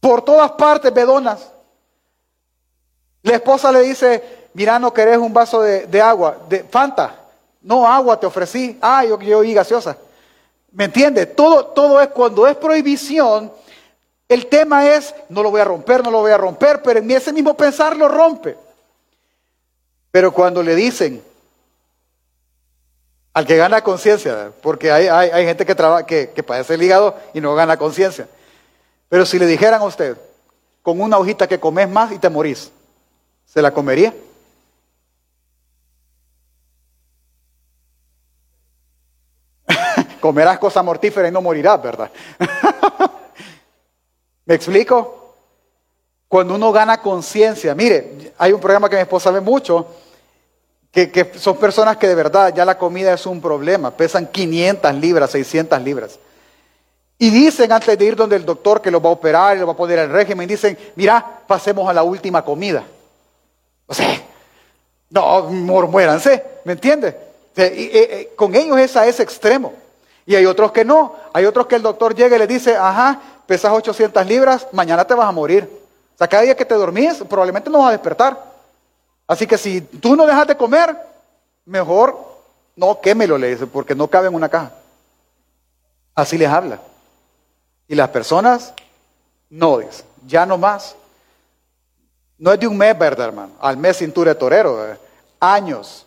Por 0.00 0.22
todas 0.22 0.52
partes, 0.52 0.92
bedonas. 0.92 1.52
La 3.22 3.34
esposa 3.34 3.70
le 3.70 3.80
dice, 3.80 4.39
mira, 4.54 4.78
no 4.78 4.92
querés 4.92 5.18
un 5.18 5.32
vaso 5.32 5.62
de, 5.62 6.02
agua, 6.02 6.38
de 6.48 6.64
Fanta. 6.64 7.14
No, 7.62 7.86
agua 7.86 8.18
te 8.18 8.26
ofrecí. 8.26 8.78
Ah, 8.80 9.04
yo, 9.04 9.20
yo 9.20 9.42
gaseosa. 9.54 9.96
¿Me 10.72 10.84
entiende? 10.84 11.26
Todo, 11.26 11.66
todo 11.66 12.00
es 12.00 12.08
cuando 12.08 12.46
es 12.46 12.56
prohibición, 12.56 13.52
el 14.28 14.46
tema 14.46 14.86
es, 14.88 15.12
no 15.28 15.42
lo 15.42 15.50
voy 15.50 15.60
a 15.60 15.64
romper, 15.64 16.04
no 16.04 16.10
lo 16.10 16.20
voy 16.20 16.30
a 16.30 16.38
romper, 16.38 16.80
pero 16.82 17.00
en 17.00 17.10
ese 17.10 17.32
mismo 17.32 17.56
pensar 17.56 17.96
lo 17.96 18.06
rompe. 18.06 18.56
Pero 20.12 20.32
cuando 20.32 20.62
le 20.62 20.76
dicen 20.76 21.20
al 23.32 23.46
que 23.46 23.56
gana 23.56 23.82
conciencia, 23.82 24.52
porque 24.62 24.92
hay, 24.92 25.08
hay, 25.08 25.44
gente 25.44 25.66
que, 25.66 25.74
trabaja, 25.74 26.06
que, 26.06 26.30
que 26.30 26.42
padece 26.42 26.74
el 26.74 26.82
hígado 26.82 27.16
y 27.34 27.40
no 27.40 27.54
gana 27.56 27.76
conciencia, 27.76 28.28
pero 29.08 29.26
si 29.26 29.38
le 29.38 29.46
dijeran 29.46 29.80
a 29.80 29.84
usted, 29.84 30.16
con 30.82 31.00
una 31.00 31.18
hojita 31.18 31.48
que 31.48 31.58
comes 31.58 31.88
más 31.88 32.12
y 32.12 32.18
te 32.18 32.28
morís, 32.28 32.70
¿se 33.46 33.60
la 33.60 33.72
comería? 33.72 34.14
Comerás 40.20 40.58
cosa 40.58 40.82
mortífera 40.82 41.28
y 41.28 41.32
no 41.32 41.40
morirás, 41.40 41.82
¿verdad? 41.82 42.10
¿Me 44.44 44.54
explico? 44.54 45.34
Cuando 46.28 46.54
uno 46.54 46.70
gana 46.70 47.00
conciencia, 47.00 47.74
mire, 47.74 48.32
hay 48.38 48.52
un 48.52 48.60
programa 48.60 48.88
que 48.88 48.96
mi 48.96 49.02
esposa 49.02 49.30
ve 49.30 49.40
mucho, 49.40 49.86
que, 50.92 51.32
son 51.36 51.56
personas 51.56 51.96
que 51.96 52.08
de 52.08 52.14
verdad 52.14 52.54
ya 52.54 52.64
la 52.64 52.78
comida 52.78 53.12
es 53.12 53.26
un 53.26 53.40
problema, 53.40 53.90
pesan 53.90 54.26
500 54.26 54.94
libras, 54.94 55.30
600 55.30 55.82
libras. 55.82 56.18
Y 57.18 57.30
dicen 57.30 57.70
antes 57.72 57.98
de 57.98 58.04
ir 58.04 58.16
donde 58.16 58.36
el 58.36 58.44
doctor 58.44 58.80
que 58.80 58.90
los 58.90 59.04
va 59.04 59.08
a 59.08 59.12
operar 59.12 59.56
y 59.56 59.60
los 59.60 59.68
va 59.68 59.72
a 59.72 59.76
poner 59.76 59.98
el 59.98 60.10
régimen, 60.10 60.48
dicen, 60.48 60.78
mira, 60.96 61.42
pasemos 61.46 61.88
a 61.88 61.92
la 61.92 62.02
última 62.02 62.44
comida. 62.44 62.84
O 63.86 63.94
sea, 63.94 64.22
no, 65.10 65.42
muéranse, 65.42 66.44
¿me 66.64 66.72
entiende? 66.72 67.28
con 68.36 68.54
ellos 68.54 68.78
es 68.78 68.96
a 68.96 69.06
ese 69.06 69.22
extremo. 69.22 69.74
Y 70.30 70.36
hay 70.36 70.46
otros 70.46 70.70
que 70.70 70.84
no. 70.84 71.16
Hay 71.32 71.44
otros 71.44 71.66
que 71.66 71.74
el 71.74 71.82
doctor 71.82 72.14
llega 72.14 72.36
y 72.36 72.38
le 72.38 72.46
dice, 72.46 72.76
ajá, 72.76 73.20
pesas 73.48 73.72
800 73.72 74.24
libras, 74.24 74.68
mañana 74.70 75.04
te 75.04 75.12
vas 75.12 75.26
a 75.26 75.32
morir. 75.32 75.68
O 76.14 76.16
sea, 76.16 76.28
cada 76.28 76.44
día 76.44 76.56
que 76.56 76.64
te 76.64 76.76
dormís, 76.76 77.24
probablemente 77.28 77.68
no 77.68 77.80
vas 77.80 77.88
a 77.88 77.90
despertar. 77.90 78.40
Así 79.26 79.44
que 79.44 79.58
si 79.58 79.80
tú 79.80 80.14
no 80.14 80.26
dejas 80.26 80.46
de 80.46 80.56
comer, 80.56 80.96
mejor 81.64 82.16
no 82.76 83.00
quémelo, 83.00 83.36
le 83.38 83.48
dice, 83.48 83.66
porque 83.66 83.92
no 83.96 84.06
cabe 84.06 84.28
en 84.28 84.36
una 84.36 84.48
caja. 84.48 84.70
Así 86.14 86.38
les 86.38 86.48
habla. 86.48 86.80
Y 87.88 87.96
las 87.96 88.10
personas, 88.10 88.72
no, 89.48 89.78
dice, 89.78 90.04
ya 90.28 90.46
no 90.46 90.56
más. 90.56 90.94
No 92.38 92.52
es 92.52 92.60
de 92.60 92.68
un 92.68 92.78
mes, 92.78 92.96
¿verdad, 92.96 93.26
hermano? 93.26 93.54
Al 93.60 93.76
mes 93.76 93.96
cintura 93.96 94.32
de 94.32 94.38
torero. 94.38 94.96
Años. 95.40 96.06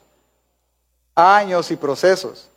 Años 1.13 1.69
y 1.71 1.75
procesos. 1.75 2.47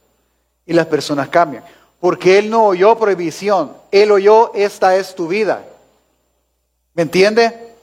Y 0.66 0.72
las 0.72 0.86
personas 0.86 1.28
cambian. 1.28 1.64
Porque 2.00 2.38
Él 2.38 2.50
no 2.50 2.66
oyó 2.66 2.98
prohibición, 2.98 3.72
Él 3.90 4.12
oyó, 4.12 4.52
esta 4.54 4.96
es 4.96 5.14
tu 5.14 5.28
vida. 5.28 5.64
¿Me 6.94 7.02
entiende? 7.02 7.74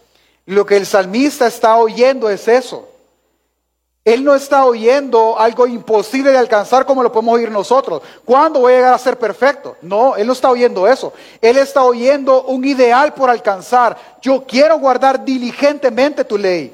Lo 0.46 0.66
que 0.66 0.78
el 0.78 0.86
salmista 0.86 1.48
está 1.48 1.78
oyendo 1.78 2.30
es 2.30 2.48
eso. 2.48 2.90
Él 4.06 4.26
no 4.26 4.36
está 4.36 4.66
oyendo 4.66 5.40
algo 5.40 5.66
imposible 5.66 6.32
de 6.32 6.38
alcanzar 6.38 6.86
como 6.86 7.02
lo 7.04 7.12
podemos 7.12 7.36
oír 7.36 7.50
nosotros. 7.50 8.02
¿Cuándo 8.26 8.60
voy 8.60 8.74
a 8.74 8.76
llegar 8.76 8.94
a 8.94 8.98
ser 8.98 9.18
perfecto? 9.18 9.78
No, 9.82 10.18
Él 10.18 10.28
no 10.28 10.34
está 10.34 10.50
oyendo 10.50 10.88
eso. 10.90 11.14
Él 11.40 11.58
está 11.58 11.84
oyendo 11.84 12.44
un 12.44 12.66
ideal 12.66 13.14
por 13.14 13.30
alcanzar. 13.30 13.98
Yo 14.22 14.44
quiero 14.46 14.78
guardar 14.78 15.24
diligentemente 15.24 16.26
tu 16.26 16.38
ley. 16.38 16.74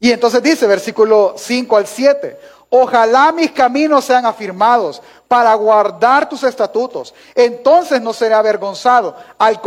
Y 0.00 0.10
entonces 0.10 0.42
dice, 0.42 0.66
versículo 0.66 1.36
5 1.38 1.76
al 1.76 1.86
7, 1.86 2.36
ojalá 2.74 3.32
mis 3.32 3.52
caminos 3.52 4.06
sean 4.06 4.24
afirmados, 4.24 5.02
para 5.28 5.54
guardar 5.54 6.28
tus 6.28 6.42
estatutos. 6.42 7.14
Entonces 7.34 8.02
no 8.02 8.12
seré 8.12 8.34
avergonzado 8.34 9.16
al, 9.38 9.62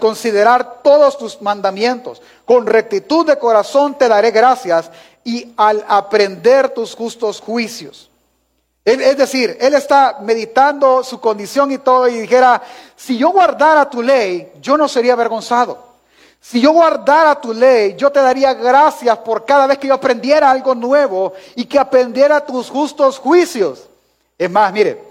considerar 0.00 0.80
todos 0.82 1.16
tus 1.16 1.40
mandamientos. 1.42 2.20
Con 2.44 2.66
rectitud 2.66 3.24
de 3.24 3.38
corazón 3.38 3.96
te 3.96 4.08
daré 4.08 4.32
gracias 4.32 4.90
y 5.22 5.52
al 5.56 5.84
aprender 5.88 6.70
tus 6.70 6.96
justos 6.96 7.40
juicios. 7.40 8.10
es 8.84 9.16
decir, 9.16 9.56
él 9.60 9.74
está 9.74 10.18
meditando 10.22 11.04
su 11.04 11.20
condición 11.20 11.70
y 11.70 11.78
todo 11.78 12.08
y 12.08 12.18
dijera, 12.20 12.60
si 12.96 13.16
yo 13.16 13.30
guardara 13.30 13.88
tu 13.88 14.02
ley, 14.02 14.52
yo 14.60 14.76
no 14.76 14.88
sería 14.88 15.12
avergonzado. 15.12 15.85
Si 16.48 16.60
yo 16.60 16.70
guardara 16.70 17.40
tu 17.40 17.52
ley, 17.52 17.96
yo 17.96 18.12
te 18.12 18.20
daría 18.20 18.54
gracias 18.54 19.18
por 19.18 19.44
cada 19.44 19.66
vez 19.66 19.78
que 19.78 19.88
yo 19.88 19.94
aprendiera 19.94 20.48
algo 20.48 20.76
nuevo 20.76 21.32
y 21.56 21.64
que 21.64 21.76
aprendiera 21.76 22.46
tus 22.46 22.70
justos 22.70 23.18
juicios. 23.18 23.88
Es 24.38 24.48
más, 24.48 24.72
mire, 24.72 25.02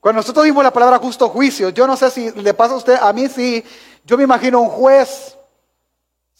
cuando 0.00 0.20
nosotros 0.20 0.46
vimos 0.46 0.64
la 0.64 0.72
palabra 0.72 0.96
justo 0.96 1.28
juicio, 1.28 1.68
yo 1.68 1.86
no 1.86 1.94
sé 1.94 2.10
si 2.10 2.30
le 2.30 2.54
pasa 2.54 2.72
a 2.72 2.78
usted, 2.78 2.98
a 2.98 3.12
mí 3.12 3.28
sí, 3.28 3.62
yo 4.02 4.16
me 4.16 4.24
imagino 4.24 4.62
un 4.62 4.70
juez, 4.70 5.36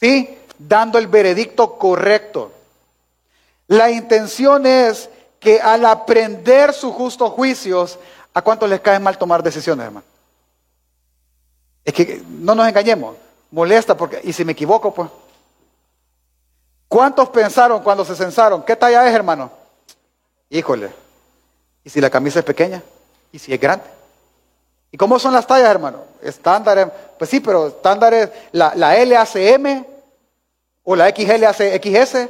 ¿sí? 0.00 0.38
Dando 0.58 0.96
el 0.96 1.08
veredicto 1.08 1.76
correcto. 1.76 2.50
La 3.66 3.90
intención 3.90 4.64
es 4.64 5.11
que 5.38 5.61
al 5.61 5.84
aprender 5.84 6.72
sus 6.72 6.94
justos 6.94 7.32
juicios, 7.32 7.98
¿a 8.32 8.40
cuántos 8.40 8.70
les 8.70 8.80
cae 8.80 8.98
mal 8.98 9.18
tomar 9.18 9.42
decisiones, 9.42 9.84
hermano? 9.84 10.06
Es 11.84 11.92
que 11.92 12.22
no 12.26 12.54
nos 12.54 12.66
engañemos, 12.66 13.14
molesta 13.50 13.96
porque, 13.96 14.20
y 14.24 14.32
si 14.32 14.44
me 14.44 14.52
equivoco, 14.52 14.92
pues. 14.92 15.11
¿Cuántos 16.88 17.28
pensaron 17.28 17.82
cuando 17.82 18.04
se 18.04 18.16
censaron? 18.16 18.62
¿Qué 18.62 18.74
talla 18.74 19.06
es, 19.06 19.14
hermano? 19.14 19.50
Híjole. 20.48 20.90
¿Y 21.84 21.90
si 21.90 22.00
la 22.00 22.08
camisa 22.08 22.38
es 22.38 22.44
pequeña? 22.44 22.82
¿Y 23.30 23.38
si 23.38 23.52
es 23.52 23.61
grande? 23.61 23.84
¿Y 24.90 24.96
cómo 24.96 25.18
son 25.18 25.34
las 25.34 25.46
tallas, 25.46 25.68
hermano? 25.68 26.04
Estándares. 26.22 26.88
Pues 27.18 27.28
sí, 27.28 27.40
pero 27.40 27.68
estándares, 27.68 28.30
la, 28.52 28.72
la 28.74 28.96
L 28.96 29.16
hace 29.16 29.52
M 29.52 29.84
o 30.84 30.96
la 30.96 31.11
XL 31.11 31.44
hace 31.44 31.76
XS. 31.78 32.28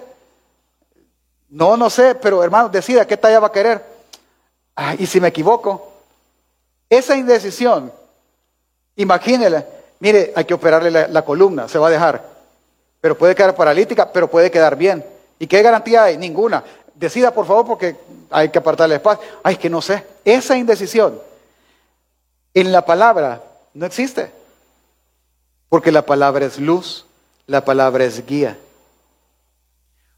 No, 1.51 1.77
no 1.77 1.89
sé, 1.89 2.17
pero 2.17 2.43
hermano, 2.43 2.69
decida 2.69 3.07
qué 3.07 3.17
talla 3.17 3.41
va 3.41 3.47
a 3.47 3.53
querer. 3.53 3.85
y 4.99 5.07
si 5.07 5.21
me 5.21 5.29
equivoco, 5.29 5.93
esa 6.91 7.17
indecisión, 7.17 7.93
imagínele, 8.97 9.65
mire, 10.01 10.33
hay 10.35 10.45
que 10.45 10.55
operarle 10.55 10.91
la, 11.09 11.25
columna, 11.25 11.69
se 11.69 11.79
va 11.79 11.89
a 11.89 11.91
dejar, 11.91 12.25
pero 13.01 13.17
puede 13.17 13.35
quedar 13.35 13.55
paralítica, 13.55 14.13
pero 14.13 14.29
puede 14.29 14.51
quedar 14.51 14.77
bien. 14.77 15.05
¿Y 15.39 15.47
qué 15.47 15.63
garantía 15.63 16.05
hay? 16.05 16.19
Ninguna. 16.19 16.65
Decida, 16.95 17.33
por 17.33 17.47
favor, 17.47 17.67
porque 17.67 17.97
hay 18.31 18.49
que 18.49 18.59
apartarle 18.59 18.97
espacio. 18.97 19.25
Ay, 19.43 19.57
que 19.57 19.71
no 19.71 19.81
sé. 19.81 20.05
Esa 20.25 20.57
indecisión 20.57 21.21
en 22.55 22.73
la 22.73 22.85
palabra 22.85 23.43
no 23.75 23.87
existe. 23.87 24.33
Porque 25.69 25.93
la 25.93 26.03
palabra 26.03 26.47
es 26.47 26.59
luz, 26.59 27.07
la 27.47 27.65
palabra 27.65 28.05
es 28.05 28.25
guía. 28.27 28.59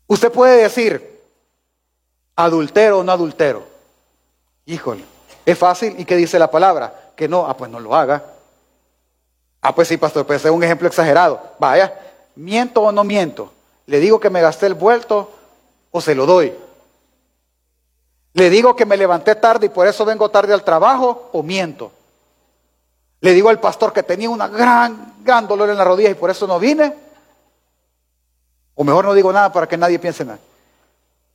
Usted 0.07 0.31
puede 0.31 0.63
decir, 0.63 1.21
adultero 2.37 3.01
o 3.01 3.03
no 3.03 3.13
adultero. 3.13 3.65
Híjole, 4.67 5.05
es 5.45 5.59
fácil. 5.59 5.95
¿Y 5.99 6.05
qué 6.05 6.17
dice 6.17 6.39
la 6.39 6.51
palabra? 6.51 7.13
Que 7.17 7.29
no, 7.29 7.47
ah, 7.47 7.57
pues 7.57 7.71
no 7.71 7.81
lo 7.81 7.95
haga. 7.95 8.23
Ah, 9.63 9.75
pues 9.75 9.89
sí, 9.89 9.97
pastor, 9.97 10.27
pues 10.27 10.45
es 10.45 10.51
un 10.51 10.63
ejemplo 10.63 10.89
exagerado. 10.89 11.41
Vaya, 11.59 11.95
miento 12.37 12.83
o 12.83 12.93
no 12.93 13.05
miento. 13.05 13.53
Le 13.87 14.01
digo 14.01 14.21
que 14.21 14.31
me 14.31 14.41
gasté 14.41 14.67
el 14.67 14.75
vuelto 14.75 15.31
o 15.91 16.01
se 16.01 16.15
lo 16.15 16.27
doy. 16.27 16.55
Le 18.33 18.49
digo 18.49 18.77
que 18.77 18.87
me 18.87 18.97
levanté 18.97 19.35
tarde 19.35 19.67
y 19.67 19.71
por 19.71 19.87
eso 19.87 20.05
vengo 20.05 20.31
tarde 20.31 20.55
al 20.55 20.65
trabajo 20.65 21.29
o 21.33 21.43
miento. 21.43 21.93
Le 23.21 23.33
digo 23.33 23.49
al 23.49 23.61
pastor 23.61 23.93
que 23.93 24.03
tenía 24.03 24.31
una 24.31 24.49
gran, 24.49 25.15
gran 25.23 25.47
dolor 25.47 25.69
en 25.69 25.77
la 25.77 25.85
rodilla 25.85 26.11
y 26.11 26.15
por 26.15 26.31
eso 26.31 26.47
no 26.47 26.59
vine. 26.59 26.95
O 28.75 28.85
mejor 28.85 29.05
no 29.05 29.13
digo 29.13 29.33
nada 29.33 29.53
para 29.53 29.67
que 29.67 29.77
nadie 29.77 29.99
piense 29.99 30.25
nada. 30.25 30.39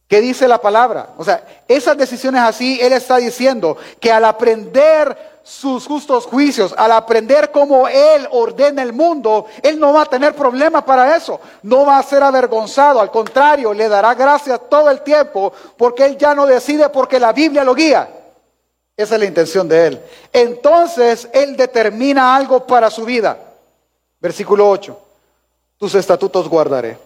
¿Qué 0.08 0.22
dice 0.22 0.48
la 0.48 0.60
palabra? 0.60 1.10
O 1.18 1.24
sea, 1.24 1.44
esas 1.68 1.98
decisiones 1.98 2.42
así, 2.42 2.80
Él 2.82 2.94
está 2.94 3.18
diciendo 3.18 3.78
que 4.00 4.12
al 4.12 4.26
aprender 4.26 5.35
sus 5.46 5.86
justos 5.86 6.26
juicios, 6.26 6.74
al 6.76 6.92
aprender 6.92 7.52
cómo 7.52 7.88
Él 7.88 8.28
ordena 8.32 8.82
el 8.82 8.94
mundo, 8.94 9.46
Él 9.62 9.80
no 9.80 9.94
va 9.94 10.02
a 10.02 10.06
tener 10.08 10.34
problema 10.34 10.84
para 10.84 11.16
eso. 11.16 11.40
No 11.62 11.86
va 11.86 12.00
a 12.00 12.04
ser 12.04 12.24
avergonzado, 12.24 13.00
al 13.00 13.12
contrario, 13.12 13.72
le 13.72 13.88
dará 13.88 14.16
gracias 14.16 14.60
todo 14.68 14.90
el 14.90 15.02
tiempo 15.02 15.54
porque 15.78 16.04
Él 16.04 16.18
ya 16.18 16.34
no 16.34 16.48
decide 16.48 16.90
porque 16.90 17.20
la 17.20 17.32
Biblia 17.32 17.64
lo 17.64 17.76
guía. 17.76 18.10
Esa 18.98 19.14
es 19.14 19.20
la 19.20 19.28
intención 19.28 19.68
de 19.68 19.86
Él. 19.86 20.02
Entonces 20.34 21.30
Él 21.32 21.56
determina 21.56 22.36
algo 22.36 22.66
para 22.66 22.90
su 22.90 23.06
vida. 23.06 23.38
Versículo 24.20 24.68
8. 24.68 25.00
Tus 25.78 25.94
estatutos 25.94 26.50
guardaré. 26.50 26.98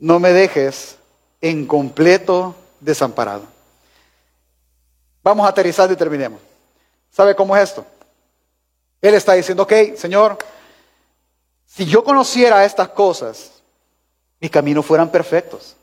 No 0.00 0.18
me 0.18 0.32
dejes 0.32 0.96
en 1.40 1.64
completo 1.64 2.56
desamparado. 2.80 3.42
Vamos 5.22 5.46
a 5.46 5.50
aterrizar 5.50 5.92
y 5.92 5.94
terminemos. 5.94 6.47
¿Sabe 7.10 7.34
cómo 7.34 7.56
es 7.56 7.70
esto? 7.70 7.84
Él 9.00 9.14
está 9.14 9.34
diciendo, 9.34 9.62
ok, 9.62 9.72
Señor, 9.96 10.38
si 11.66 11.86
yo 11.86 12.02
conociera 12.02 12.64
estas 12.64 12.88
cosas, 12.88 13.50
mis 14.40 14.50
caminos 14.50 14.84
fueran 14.84 15.10
perfectos. 15.10 15.76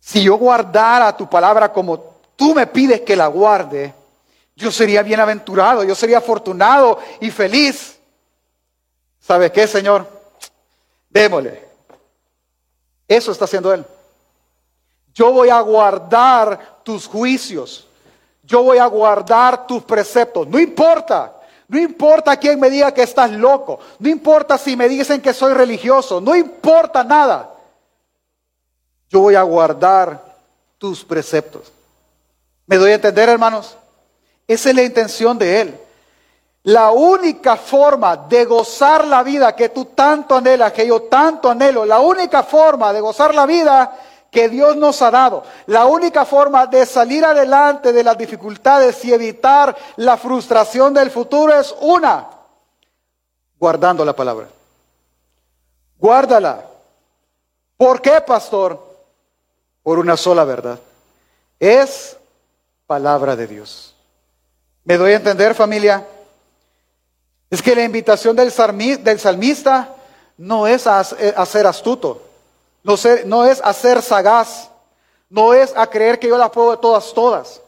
Si 0.00 0.22
yo 0.22 0.36
guardara 0.36 1.16
tu 1.16 1.28
palabra 1.28 1.72
como 1.72 1.98
tú 2.36 2.54
me 2.54 2.66
pides 2.66 3.02
que 3.02 3.16
la 3.16 3.28
guarde, 3.28 3.94
yo 4.56 4.70
sería 4.70 5.02
bienaventurado, 5.02 5.84
yo 5.84 5.94
sería 5.94 6.18
afortunado 6.18 6.98
y 7.20 7.30
feliz. 7.30 7.98
¿Sabe 9.20 9.50
qué, 9.52 9.66
Señor? 9.66 10.06
Démosle. 11.08 11.64
Eso 13.06 13.32
está 13.32 13.44
haciendo 13.44 13.72
Él. 13.72 13.84
Yo 15.14 15.32
voy 15.32 15.50
a 15.50 15.60
guardar 15.60 16.80
tus 16.82 17.06
juicios. 17.06 17.86
Yo 18.42 18.62
voy 18.62 18.78
a 18.78 18.86
guardar 18.86 19.66
tus 19.66 19.82
preceptos. 19.82 20.48
No 20.48 20.58
importa. 20.58 21.32
No 21.68 21.78
importa 21.78 22.36
quién 22.36 22.60
me 22.60 22.68
diga 22.68 22.92
que 22.92 23.02
estás 23.02 23.30
loco. 23.30 23.78
No 23.98 24.08
importa 24.08 24.58
si 24.58 24.76
me 24.76 24.88
dicen 24.88 25.20
que 25.20 25.32
soy 25.32 25.54
religioso. 25.54 26.20
No 26.20 26.34
importa 26.34 27.02
nada. 27.04 27.50
Yo 29.08 29.20
voy 29.20 29.34
a 29.34 29.42
guardar 29.42 30.20
tus 30.78 31.04
preceptos. 31.04 31.72
¿Me 32.66 32.76
doy 32.76 32.90
a 32.92 32.94
entender, 32.94 33.28
hermanos? 33.28 33.76
Esa 34.46 34.70
es 34.70 34.74
la 34.74 34.82
intención 34.82 35.38
de 35.38 35.60
Él. 35.60 35.80
La 36.64 36.92
única 36.92 37.56
forma 37.56 38.16
de 38.16 38.44
gozar 38.44 39.06
la 39.06 39.22
vida 39.22 39.54
que 39.56 39.68
tú 39.70 39.86
tanto 39.86 40.36
anhelas, 40.36 40.72
que 40.72 40.86
yo 40.86 41.02
tanto 41.02 41.50
anhelo, 41.50 41.84
la 41.84 42.00
única 42.00 42.42
forma 42.42 42.92
de 42.92 43.00
gozar 43.00 43.34
la 43.34 43.46
vida 43.46 43.98
que 44.32 44.48
Dios 44.48 44.76
nos 44.76 45.02
ha 45.02 45.10
dado. 45.10 45.44
La 45.66 45.84
única 45.84 46.24
forma 46.24 46.66
de 46.66 46.86
salir 46.86 47.22
adelante 47.22 47.92
de 47.92 48.02
las 48.02 48.16
dificultades 48.16 49.04
y 49.04 49.12
evitar 49.12 49.76
la 49.96 50.16
frustración 50.16 50.94
del 50.94 51.10
futuro 51.10 51.54
es 51.54 51.74
una, 51.82 52.28
guardando 53.58 54.06
la 54.06 54.16
palabra. 54.16 54.48
Guárdala. 55.98 56.64
¿Por 57.76 58.00
qué, 58.00 58.22
pastor? 58.22 58.82
Por 59.82 59.98
una 59.98 60.16
sola 60.16 60.44
verdad. 60.44 60.78
Es 61.60 62.16
palabra 62.86 63.36
de 63.36 63.46
Dios. 63.46 63.94
¿Me 64.84 64.96
doy 64.96 65.12
a 65.12 65.16
entender, 65.16 65.54
familia? 65.54 66.06
Es 67.50 67.60
que 67.60 67.76
la 67.76 67.84
invitación 67.84 68.34
del 68.34 68.50
salmista 68.50 69.94
no 70.38 70.66
es 70.66 70.86
a 70.86 71.04
ser 71.04 71.66
astuto. 71.66 72.31
No, 72.82 73.44
es 73.44 73.60
hacer 73.62 74.02
sagaz, 74.02 74.68
no 75.30 75.54
es 75.54 75.72
a 75.76 75.86
creer 75.86 76.18
que 76.18 76.28
yo 76.28 76.36
las 76.36 76.50
puedo 76.50 76.78
todas, 76.78 77.12
todas. 77.14 77.60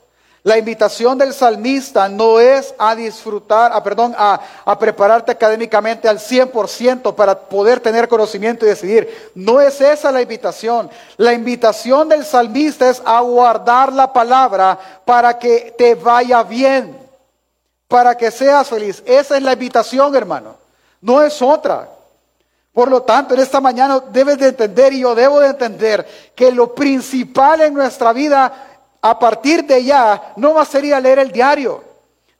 La 0.43 0.59
invitación 0.59 1.17
del 1.17 1.33
salmista 1.33 2.07
no 2.07 2.39
es 2.39 2.75
a 2.77 2.95
disfrutar, 2.95 3.73
a, 3.73 3.83
perdón, 3.83 4.15
a, 4.19 4.39
a 4.67 4.79
prepararte 4.79 5.33
académicamente 5.33 6.07
al 6.07 6.19
100% 6.19 7.15
para 7.15 7.39
poder 7.39 7.81
tener 7.81 8.09
conocimiento 8.09 8.67
y 8.67 8.69
decidir. 8.69 9.31
No 9.35 9.59
es 9.61 9.81
esa 9.81 10.13
la 10.13 10.21
invitación. 10.21 10.91
La 11.17 11.33
invitación 11.33 12.11
del 12.11 12.27
salmista 12.27 12.91
es 12.91 13.01
a 13.07 13.21
guardar 13.21 13.91
la 13.91 14.13
palabra 14.13 14.79
para 15.07 15.39
que 15.39 15.75
te 15.79 15.95
vaya 15.95 16.43
bien, 16.43 16.95
para 17.89 18.15
que 18.15 18.31
seas 18.31 18.69
feliz. 18.69 19.03
Esa 19.07 19.39
es 19.39 19.43
la 19.43 19.55
invitación, 19.55 20.15
hermano. 20.15 20.57
No 21.01 21.23
es 21.23 21.41
otra. 21.41 21.89
Por 22.75 22.91
lo 22.91 23.03
tanto, 23.03 23.35
en 23.35 23.41
esta 23.41 23.61
mañana 23.61 24.01
debes 24.11 24.37
de 24.37 24.49
entender 24.49 24.93
y 24.93 25.01
yo 25.01 25.15
debo 25.15 25.39
de 25.39 25.47
entender 25.47 26.05
que 26.35 26.51
lo 26.51 26.75
principal 26.75 27.61
en 27.61 27.73
nuestra 27.73 28.13
vida 28.13 28.81
a 29.01 29.17
partir 29.17 29.65
de 29.65 29.85
ya 29.85 30.33
no 30.37 30.55
va 30.55 30.63
a 30.63 30.67
ser 30.67 30.85
ir 30.85 30.93
a 30.93 31.01
leer 31.01 31.21
el 31.21 31.31
diario, 31.31 31.85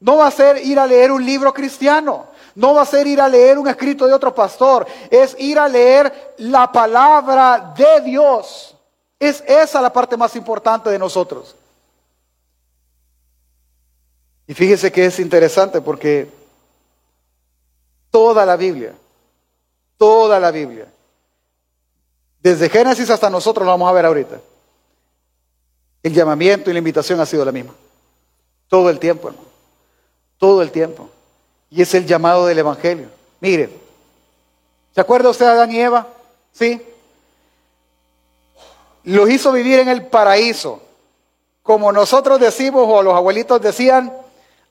no 0.01 0.17
va 0.17 0.27
a 0.27 0.33
ser 0.33 0.59
ir 0.59 0.81
a 0.81 0.89
leer 0.89 1.13
un 1.13 1.25
libro 1.25 1.55
cristiano, 1.55 2.27
no 2.57 2.75
va 2.75 2.83
a 2.83 2.87
ser 2.87 3.07
ir 3.07 3.21
a 3.21 3.29
leer 3.29 3.61
un 3.61 3.69
escrito 3.69 4.09
de 4.09 4.13
otro 4.13 4.35
pastor, 4.35 4.89
es 5.09 5.37
ir 5.39 5.57
a 5.57 5.69
leer 5.69 6.35
la 6.39 6.71
palabra 6.73 7.73
de 7.77 8.01
Dios. 8.01 8.75
Es 9.21 9.41
esa 9.47 9.81
la 9.81 9.93
parte 9.93 10.17
más 10.17 10.35
importante 10.35 10.91
de 10.91 10.99
nosotros. 10.99 11.55
Y 14.49 14.55
fíjese 14.55 14.91
que 14.91 15.07
es 15.07 15.21
interesante 15.21 15.81
porque 15.81 16.29
toda 18.11 18.45
la 18.45 18.57
Biblia 18.57 18.95
Toda 20.05 20.39
la 20.39 20.51
Biblia. 20.51 20.87
Desde 22.39 22.69
Génesis 22.69 23.09
hasta 23.09 23.31
nosotros 23.31 23.65
lo 23.65 23.71
vamos 23.71 23.89
a 23.89 23.93
ver 23.95 24.05
ahorita. 24.05 24.39
El 26.03 26.13
llamamiento 26.13 26.69
y 26.69 26.75
la 26.75 26.79
invitación 26.79 27.19
ha 27.21 27.25
sido 27.25 27.43
la 27.43 27.53
misma. 27.53 27.73
Todo 28.69 28.91
el 28.91 28.99
tiempo, 28.99 29.29
hermano. 29.29 29.49
Todo 30.37 30.61
el 30.61 30.71
tiempo. 30.71 31.09
Y 31.71 31.81
es 31.81 31.95
el 31.95 32.05
llamado 32.05 32.45
del 32.45 32.59
Evangelio. 32.59 33.09
Miren, 33.41 33.73
¿se 34.95 35.01
acuerda 35.01 35.31
usted 35.31 35.47
de 35.47 35.53
Adán 35.53 35.73
y 35.73 35.81
Eva? 35.81 36.07
Sí. 36.53 36.83
Los 39.05 39.31
hizo 39.31 39.53
vivir 39.53 39.79
en 39.79 39.89
el 39.89 40.05
paraíso. 40.09 40.83
Como 41.63 41.91
nosotros 41.93 42.39
decimos 42.39 42.85
o 42.87 43.03
los 43.03 43.15
abuelitos 43.15 43.59
decían, 43.59 44.13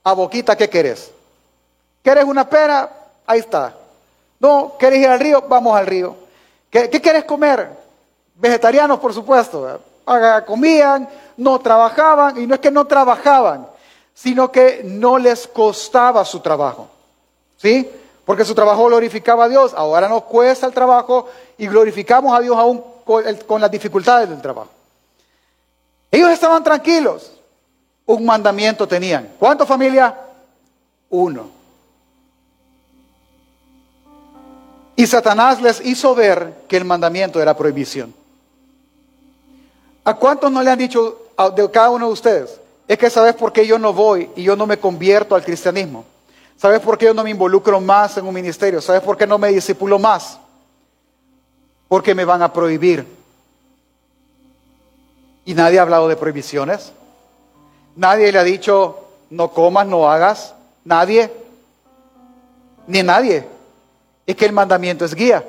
a 0.04 0.14
boquita, 0.14 0.56
¿qué 0.56 0.70
querés? 0.70 1.10
¿Quieres 2.04 2.24
una 2.24 2.48
pera? 2.48 3.08
Ahí 3.26 3.40
está. 3.40 3.78
No, 4.44 4.74
¿quieres 4.78 5.00
ir 5.00 5.08
al 5.08 5.22
río? 5.22 5.42
Vamos 5.48 5.74
al 5.74 5.88
río. 5.88 6.18
¿Qué, 6.70 6.90
quieres 6.90 7.24
comer? 7.24 7.70
Vegetarianos, 8.36 9.00
por 9.00 9.14
supuesto. 9.14 9.80
Comían, 10.46 11.08
no 11.38 11.60
trabajaban, 11.60 12.38
y 12.38 12.46
no 12.46 12.56
es 12.56 12.60
que 12.60 12.70
no 12.70 12.86
trabajaban, 12.86 13.66
sino 14.14 14.52
que 14.52 14.82
no 14.84 15.18
les 15.18 15.48
costaba 15.48 16.26
su 16.26 16.42
trabajo. 16.42 16.90
¿Sí? 17.56 17.90
Porque 18.26 18.44
su 18.44 18.54
trabajo 18.54 18.86
glorificaba 18.88 19.46
a 19.46 19.48
Dios. 19.48 19.74
Ahora 19.78 20.10
nos 20.10 20.24
cuesta 20.24 20.68
el 20.68 20.74
trabajo 20.74 21.30
y 21.58 21.66
glorificamos 21.68 22.38
a 22.38 22.42
Dios 22.42 22.58
aún 22.58 22.84
con, 23.06 23.62
las 23.62 23.72
dificultades 23.72 24.30
del 24.30 24.42
trabajo. 24.42 24.72
Ellos 26.12 26.32
estaban 26.32 26.62
tranquilos. 26.66 27.32
Un 28.06 28.26
mandamiento 28.26 28.86
tenían. 28.86 29.36
¿Cuánto 29.40 29.66
familia? 29.66 30.14
Uno. 31.10 31.63
Y 35.04 35.08
Satanás 35.08 35.62
les 35.62 35.86
hizo 35.86 36.16
ver 36.16 36.64
que 36.66 36.78
el 36.78 36.86
mandamiento 36.86 37.42
era 37.42 37.58
prohibición. 37.58 38.14
¿A 40.06 40.14
cuántos 40.14 40.50
no 40.50 40.64
le 40.64 40.72
han 40.72 40.80
dicho 40.80 41.24
de 41.54 41.70
cada 41.72 41.90
uno 41.90 42.08
de 42.08 42.14
ustedes? 42.14 42.58
Es 42.88 42.98
que 42.98 43.10
sabes 43.10 43.36
por 43.36 43.52
qué 43.52 43.68
yo 43.68 43.78
no 43.78 43.92
voy 43.92 44.30
y 44.34 44.44
yo 44.44 44.56
no 44.56 44.66
me 44.66 44.80
convierto 44.80 45.36
al 45.36 45.44
cristianismo. 45.44 46.06
¿Sabes 46.56 46.80
por 46.80 46.98
qué 46.98 47.08
yo 47.08 47.14
no 47.14 47.22
me 47.22 47.32
involucro 47.32 47.82
más 47.82 48.16
en 48.16 48.26
un 48.26 48.34
ministerio? 48.34 48.80
¿Sabes 48.80 49.02
por 49.02 49.18
qué 49.18 49.28
no 49.28 49.38
me 49.38 49.50
disipulo 49.50 50.00
más? 50.00 50.40
Porque 51.90 52.16
me 52.16 52.24
van 52.24 52.42
a 52.42 52.54
prohibir. 52.54 53.06
Y 55.44 55.54
nadie 55.54 55.80
ha 55.80 55.82
hablado 55.82 56.08
de 56.08 56.16
prohibiciones. 56.16 56.94
Nadie 57.98 58.32
le 58.32 58.40
ha 58.40 58.44
dicho, 58.46 59.06
no 59.30 59.50
comas, 59.50 59.86
no 59.86 60.10
hagas. 60.10 60.54
Nadie. 60.86 61.30
Ni 62.88 63.04
nadie. 63.04 63.52
Es 64.26 64.36
que 64.36 64.46
el 64.46 64.54
mandamiento 64.54 65.06
es 65.06 65.14
guía. 65.14 65.44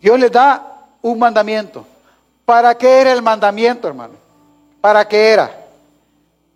Dios 0.00 0.18
le 0.18 0.30
da 0.30 0.86
un 1.02 1.18
mandamiento. 1.18 1.86
¿Para 2.44 2.76
qué 2.76 3.00
era 3.00 3.12
el 3.12 3.22
mandamiento, 3.22 3.88
hermano? 3.88 4.14
¿Para 4.80 5.06
qué 5.06 5.30
era? 5.30 5.66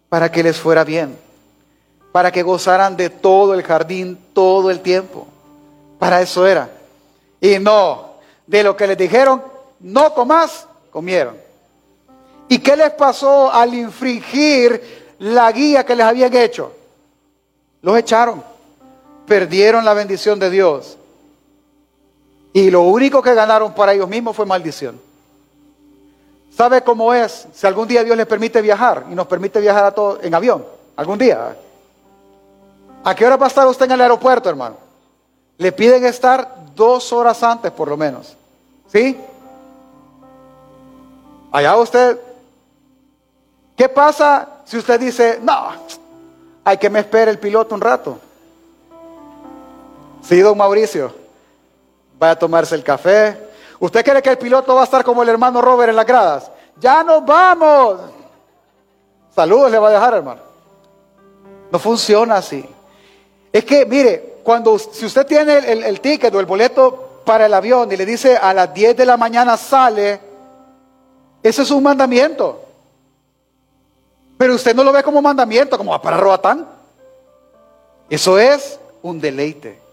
Para 0.08 0.30
que 0.30 0.42
les 0.42 0.56
fuera 0.56 0.84
bien 0.84 1.26
para 2.16 2.32
que 2.32 2.42
gozaran 2.42 2.96
de 2.96 3.10
todo 3.10 3.52
el 3.52 3.62
jardín 3.62 4.18
todo 4.32 4.70
el 4.70 4.80
tiempo. 4.80 5.26
Para 5.98 6.22
eso 6.22 6.46
era. 6.46 6.70
Y 7.42 7.58
no, 7.58 8.14
de 8.46 8.62
lo 8.62 8.74
que 8.74 8.86
les 8.86 8.96
dijeron, 8.96 9.42
no 9.80 10.14
comas, 10.14 10.66
comieron. 10.90 11.36
¿Y 12.48 12.58
qué 12.60 12.74
les 12.74 12.92
pasó 12.92 13.52
al 13.52 13.74
infringir 13.74 15.14
la 15.18 15.52
guía 15.52 15.84
que 15.84 15.94
les 15.94 16.06
habían 16.06 16.34
hecho? 16.34 16.72
Los 17.82 17.98
echaron, 17.98 18.42
perdieron 19.26 19.84
la 19.84 19.94
bendición 19.94 20.38
de 20.38 20.50
Dios. 20.50 20.96
Y 22.52 22.70
lo 22.70 22.82
único 22.82 23.20
que 23.20 23.34
ganaron 23.34 23.74
para 23.74 23.92
ellos 23.92 24.08
mismos 24.08 24.34
fue 24.34 24.46
maldición. 24.46 24.98
¿Sabe 26.56 26.82
cómo 26.82 27.12
es? 27.12 27.46
Si 27.52 27.66
algún 27.66 27.86
día 27.86 28.02
Dios 28.02 28.16
les 28.16 28.26
permite 28.26 28.62
viajar 28.62 29.04
y 29.10 29.14
nos 29.14 29.26
permite 29.26 29.60
viajar 29.60 29.84
a 29.84 29.90
todos 29.90 30.20
en 30.22 30.34
avión, 30.34 30.64
algún 30.96 31.18
día. 31.18 31.54
¿A 33.04 33.14
qué 33.14 33.26
hora 33.26 33.36
va 33.36 33.44
a 33.44 33.48
estar 33.48 33.66
usted 33.66 33.84
en 33.84 33.92
el 33.92 34.00
aeropuerto, 34.00 34.48
hermano? 34.48 34.76
Le 35.58 35.70
piden 35.72 36.04
estar 36.06 36.54
dos 36.74 37.12
horas 37.12 37.42
antes, 37.42 37.70
por 37.72 37.88
lo 37.88 37.96
menos. 37.96 38.34
¿Sí? 38.90 39.20
Allá 41.52 41.76
usted. 41.76 42.18
¿Qué 43.76 43.88
pasa 43.90 44.48
si 44.64 44.78
usted 44.78 44.98
dice, 44.98 45.38
no, 45.42 45.72
hay 46.64 46.78
que 46.78 46.88
me 46.88 47.00
espere 47.00 47.30
el 47.30 47.38
piloto 47.38 47.74
un 47.74 47.80
rato? 47.82 48.18
Sí, 50.28 50.40
don 50.40 50.58
Mauricio. 50.58 51.14
Vaya 52.18 52.32
a 52.32 52.38
tomarse 52.38 52.74
el 52.74 52.82
café. 52.82 53.38
¿Usted 53.78 54.04
cree 54.04 54.22
que 54.22 54.30
el 54.30 54.38
piloto 54.38 54.74
va 54.74 54.80
a 54.80 54.84
estar 54.84 55.04
como 55.04 55.22
el 55.22 55.28
hermano 55.28 55.62
Robert 55.62 55.90
en 55.90 55.96
las 55.96 56.06
gradas? 56.06 56.50
Ya 56.80 57.04
nos 57.04 57.24
vamos. 57.24 58.00
Saludos 59.34 59.70
le 59.70 59.78
va 59.78 59.88
a 59.88 59.92
dejar, 59.92 60.14
hermano. 60.14 60.40
No 61.70 61.78
funciona 61.78 62.36
así. 62.36 62.64
Es 63.52 63.64
que, 63.64 63.86
mire, 63.86 64.38
cuando 64.42 64.78
si 64.78 65.06
usted 65.06 65.26
tiene 65.26 65.58
el, 65.58 66.00
ticket 66.00 66.34
o 66.34 66.40
el 66.40 66.46
boleto 66.46 67.20
para 67.24 67.46
el 67.46 67.54
avión 67.54 67.90
y 67.92 67.96
le 67.96 68.04
dice 68.04 68.36
a 68.36 68.52
las 68.52 68.72
10 68.74 68.96
de 68.96 69.06
la 69.06 69.16
mañana 69.16 69.56
sale, 69.56 70.20
ese 71.42 71.62
es 71.62 71.70
un 71.70 71.82
mandamiento. 71.82 72.64
Pero 74.36 74.54
usted 74.54 74.74
no 74.74 74.82
lo 74.82 74.92
ve 74.92 75.02
como 75.02 75.22
mandamiento, 75.22 75.78
como 75.78 76.00
para 76.00 76.16
Roatán. 76.16 76.66
Eso 78.10 78.38
es 78.38 78.80
un 79.02 79.20
deleite. 79.20 79.85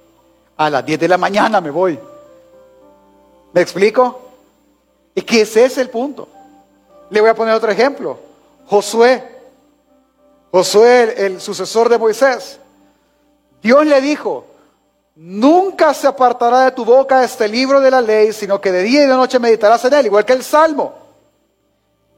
A 0.58 0.70
las 0.70 0.86
10 0.86 1.00
de 1.00 1.08
la 1.08 1.18
mañana 1.18 1.62
me 1.62 1.72
voy. 1.72 2.00
¿Me 3.54 3.62
explico? 3.62 4.22
Y 5.16 5.22
que 5.22 5.42
ese 5.42 5.66
es 5.66 5.78
el 5.78 5.90
punto. 5.90 6.28
Le 7.10 7.22
voy 7.22 7.30
a 7.30 7.36
poner 7.36 7.54
otro 7.54 7.72
ejemplo. 7.72 8.18
Josué. 8.68 9.24
Josué, 10.52 11.26
el 11.26 11.42
sucesor 11.42 11.90
de 11.90 11.98
Moisés. 11.98 12.60
Dios 13.62 13.86
le 13.86 14.02
dijo, 14.02 14.46
nunca 15.16 15.94
se 15.94 16.08
apartará 16.08 16.66
de 16.66 16.72
tu 16.72 16.86
boca 16.86 17.24
este 17.24 17.48
libro 17.48 17.80
de 17.80 17.92
la 17.92 18.02
ley, 18.02 18.34
sino 18.34 18.60
que 18.60 18.72
de 18.72 18.84
día 18.84 19.04
y 19.04 19.08
de 19.08 19.16
noche 19.16 19.40
meditarás 19.40 19.86
en 19.86 19.94
él, 19.94 20.06
igual 20.08 20.26
que 20.26 20.34
el 20.34 20.44
Salmo. 20.44 20.94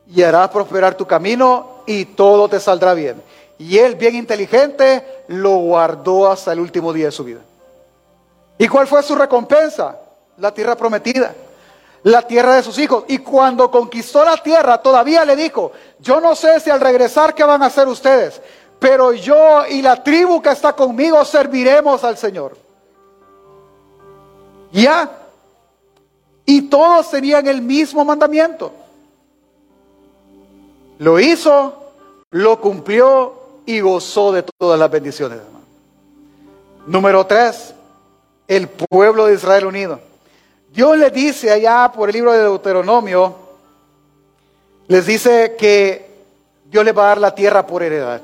Y 0.08 0.22
harás 0.22 0.50
prosperar 0.50 0.96
tu 0.96 1.06
camino 1.06 1.84
y 1.86 2.06
todo 2.06 2.48
te 2.50 2.60
saldrá 2.60 2.94
bien. 2.94 3.22
Y 3.58 3.78
él, 3.78 3.96
bien 3.96 4.16
inteligente, 4.16 5.24
lo 5.28 5.58
guardó 5.58 6.30
hasta 6.30 6.52
el 6.52 6.60
último 6.60 6.92
día 6.92 7.06
de 7.06 7.12
su 7.12 7.24
vida. 7.24 7.40
¿Y 8.58 8.68
cuál 8.68 8.88
fue 8.88 9.04
su 9.04 9.16
recompensa? 9.16 9.98
La 10.38 10.54
tierra 10.54 10.76
prometida, 10.76 11.34
la 12.04 12.22
tierra 12.22 12.56
de 12.56 12.64
sus 12.64 12.78
hijos. 12.80 13.06
Y 13.08 13.20
cuando 13.20 13.70
conquistó 13.70 14.24
la 14.24 14.38
tierra, 14.38 14.78
todavía 14.78 15.26
le 15.26 15.36
dijo, 15.36 15.72
yo 16.00 16.20
no 16.20 16.36
sé 16.36 16.60
si 16.60 16.70
al 16.70 16.82
regresar, 16.82 17.34
¿qué 17.34 17.44
van 17.44 17.64
a 17.64 17.68
hacer 17.68 17.88
ustedes? 17.88 18.42
pero 18.80 19.14
yo 19.14 19.66
y 19.68 19.82
la 19.82 20.04
tribu 20.04 20.42
que 20.42 20.50
está 20.50 20.74
conmigo 20.74 21.24
serviremos 21.26 22.04
al 22.04 22.18
Señor. 22.18 22.58
Ya. 24.72 25.10
Y 26.46 26.64
todos 26.64 27.10
tenían 27.10 27.48
el 27.48 27.62
mismo 27.62 28.06
mandamiento. 28.06 28.72
Lo 31.00 31.20
hizo, 31.20 31.92
lo 32.30 32.62
cumplió 32.62 33.34
y 33.66 33.80
gozó 33.80 34.32
de 34.32 34.44
todas 34.44 34.80
las 34.80 34.92
bendiciones. 34.92 35.40
Número 36.86 37.26
tres, 37.26 37.74
el 38.48 38.68
pueblo 38.68 39.26
de 39.26 39.36
Israel 39.36 39.66
unido. 39.66 40.00
Dios 40.72 40.98
les 40.98 41.14
dice 41.14 41.52
allá 41.52 41.92
por 41.94 42.10
el 42.10 42.14
libro 42.14 42.32
de 42.32 42.40
Deuteronomio, 42.40 43.36
les 44.88 45.06
dice 45.06 45.56
que 45.58 46.10
Dios 46.66 46.84
les 46.84 46.96
va 46.96 47.04
a 47.04 47.08
dar 47.08 47.18
la 47.20 47.36
tierra 47.36 47.66
por 47.66 47.82
heredad 47.82 48.22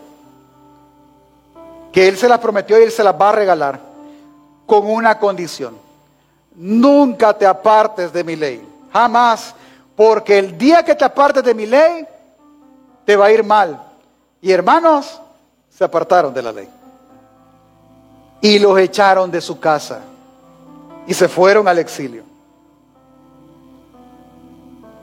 que 1.92 2.08
Él 2.08 2.18
se 2.18 2.30
las 2.30 2.40
prometió 2.40 2.80
y 2.80 2.84
Él 2.84 2.92
se 2.92 3.04
las 3.04 3.20
va 3.20 3.30
a 3.30 3.34
regalar 3.34 3.80
con 4.66 4.90
una 4.90 5.20
condición. 5.20 5.78
Nunca 6.56 7.34
te 7.34 7.46
apartes 7.46 8.14
de 8.14 8.24
mi 8.24 8.36
ley, 8.36 8.66
jamás, 8.92 9.54
porque 9.96 10.40
el 10.40 10.58
día 10.58 10.84
que 10.84 10.96
te 10.96 11.04
apartes 11.06 11.44
de 11.44 11.54
mi 11.54 11.66
ley, 11.66 12.08
te 13.06 13.16
va 13.16 13.26
a 13.26 13.32
ir 13.32 13.44
mal. 13.44 13.82
Y 14.42 14.52
hermanos, 14.52 15.20
se 15.70 15.84
apartaron 15.84 16.34
de 16.34 16.42
la 16.42 16.52
ley. 16.52 16.70
Y 18.42 18.60
los 18.60 18.78
echaron 18.80 19.30
de 19.30 19.42
su 19.42 19.60
casa 19.60 20.02
y 21.08 21.14
se 21.14 21.28
fueron 21.28 21.68
al 21.68 21.80
exilio. 21.80 22.24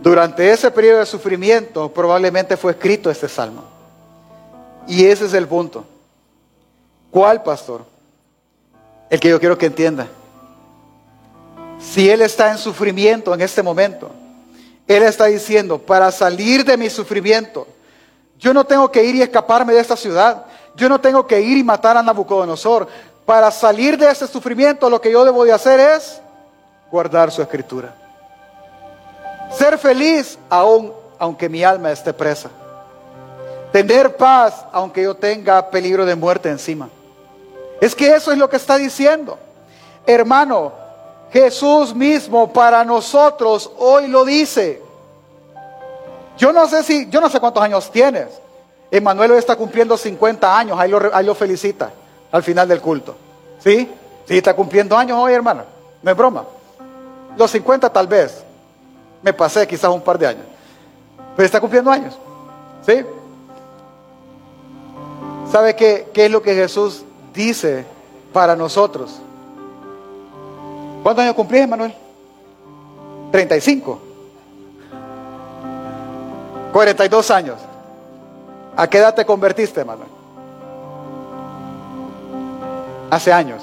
Durante 0.00 0.50
ese 0.50 0.70
periodo 0.70 1.00
de 1.00 1.06
sufrimiento 1.06 1.92
probablemente 1.92 2.56
fue 2.56 2.72
escrito 2.72 3.10
este 3.10 3.28
salmo. 3.28 3.64
Y 4.86 5.04
ese 5.04 5.26
es 5.26 5.34
el 5.34 5.46
punto. 5.46 5.84
¿Cuál 7.10 7.42
pastor? 7.42 7.84
El 9.10 9.18
que 9.18 9.28
yo 9.28 9.40
quiero 9.40 9.58
que 9.58 9.66
entienda. 9.66 10.06
Si 11.80 12.08
Él 12.08 12.22
está 12.22 12.50
en 12.50 12.58
sufrimiento 12.58 13.34
en 13.34 13.40
este 13.40 13.62
momento, 13.62 14.10
Él 14.86 15.02
está 15.02 15.26
diciendo, 15.26 15.78
para 15.78 16.10
salir 16.10 16.64
de 16.64 16.76
mi 16.76 16.90
sufrimiento, 16.90 17.66
yo 18.38 18.54
no 18.54 18.64
tengo 18.64 18.90
que 18.90 19.04
ir 19.04 19.16
y 19.16 19.22
escaparme 19.22 19.72
de 19.72 19.80
esta 19.80 19.96
ciudad. 19.96 20.46
Yo 20.76 20.88
no 20.88 21.00
tengo 21.00 21.26
que 21.26 21.40
ir 21.40 21.58
y 21.58 21.64
matar 21.64 21.96
a 21.96 22.02
Nabucodonosor. 22.02 22.86
Para 23.28 23.50
salir 23.50 23.98
de 23.98 24.10
ese 24.10 24.26
sufrimiento, 24.26 24.88
lo 24.88 25.02
que 25.02 25.12
yo 25.12 25.22
debo 25.22 25.44
de 25.44 25.52
hacer 25.52 25.78
es 25.78 26.18
guardar 26.90 27.30
su 27.30 27.42
escritura. 27.42 27.92
Ser 29.52 29.76
feliz 29.76 30.38
aún 30.48 30.94
aunque 31.18 31.46
mi 31.46 31.62
alma 31.62 31.92
esté 31.92 32.14
presa. 32.14 32.48
Tener 33.70 34.16
paz 34.16 34.64
aunque 34.72 35.02
yo 35.02 35.14
tenga 35.14 35.68
peligro 35.68 36.06
de 36.06 36.14
muerte 36.14 36.48
encima. 36.48 36.88
Es 37.82 37.94
que 37.94 38.14
eso 38.14 38.32
es 38.32 38.38
lo 38.38 38.48
que 38.48 38.56
está 38.56 38.78
diciendo. 38.78 39.38
Hermano, 40.06 40.72
Jesús 41.30 41.94
mismo 41.94 42.50
para 42.50 42.82
nosotros 42.82 43.70
hoy 43.76 44.06
lo 44.06 44.24
dice. 44.24 44.80
Yo 46.38 46.50
no 46.50 46.66
sé 46.66 46.82
si, 46.82 47.10
yo 47.10 47.20
no 47.20 47.28
sé 47.28 47.38
cuántos 47.38 47.62
años 47.62 47.90
tienes. 47.90 48.28
Emanuel 48.90 49.32
está 49.32 49.54
cumpliendo 49.54 49.98
50 49.98 50.58
años, 50.58 50.80
ahí 50.80 50.90
lo, 50.90 51.14
ahí 51.14 51.26
lo 51.26 51.34
felicita 51.34 51.90
al 52.30 52.42
final 52.42 52.68
del 52.68 52.80
culto. 52.80 53.16
¿Sí? 53.58 53.90
Sí, 54.26 54.36
está 54.38 54.54
cumpliendo 54.54 54.96
años 54.96 55.18
hoy, 55.18 55.32
hermano. 55.32 55.62
No 56.02 56.10
es 56.10 56.16
broma. 56.16 56.44
Los 57.36 57.50
50 57.50 57.90
tal 57.90 58.06
vez. 58.06 58.44
Me 59.22 59.32
pasé 59.32 59.66
quizás 59.66 59.90
un 59.90 60.00
par 60.00 60.18
de 60.18 60.26
años. 60.26 60.44
Pero 61.36 61.46
está 61.46 61.60
cumpliendo 61.60 61.90
años. 61.90 62.18
¿Sí? 62.86 63.04
¿Sabe 65.50 65.74
qué, 65.74 66.08
qué 66.12 66.26
es 66.26 66.30
lo 66.30 66.42
que 66.42 66.54
Jesús 66.54 67.04
dice 67.32 67.86
para 68.32 68.56
nosotros. 68.56 69.18
¿Cuántos 71.02 71.22
años 71.22 71.34
cumplís, 71.34 71.68
Manuel? 71.68 71.94
35. 73.30 74.00
42 76.72 77.30
años. 77.30 77.58
¿A 78.76 78.88
qué 78.88 78.98
edad 78.98 79.14
te 79.14 79.24
convertiste, 79.24 79.84
Manuel? 79.84 80.07
Hace 83.10 83.32
años. 83.32 83.62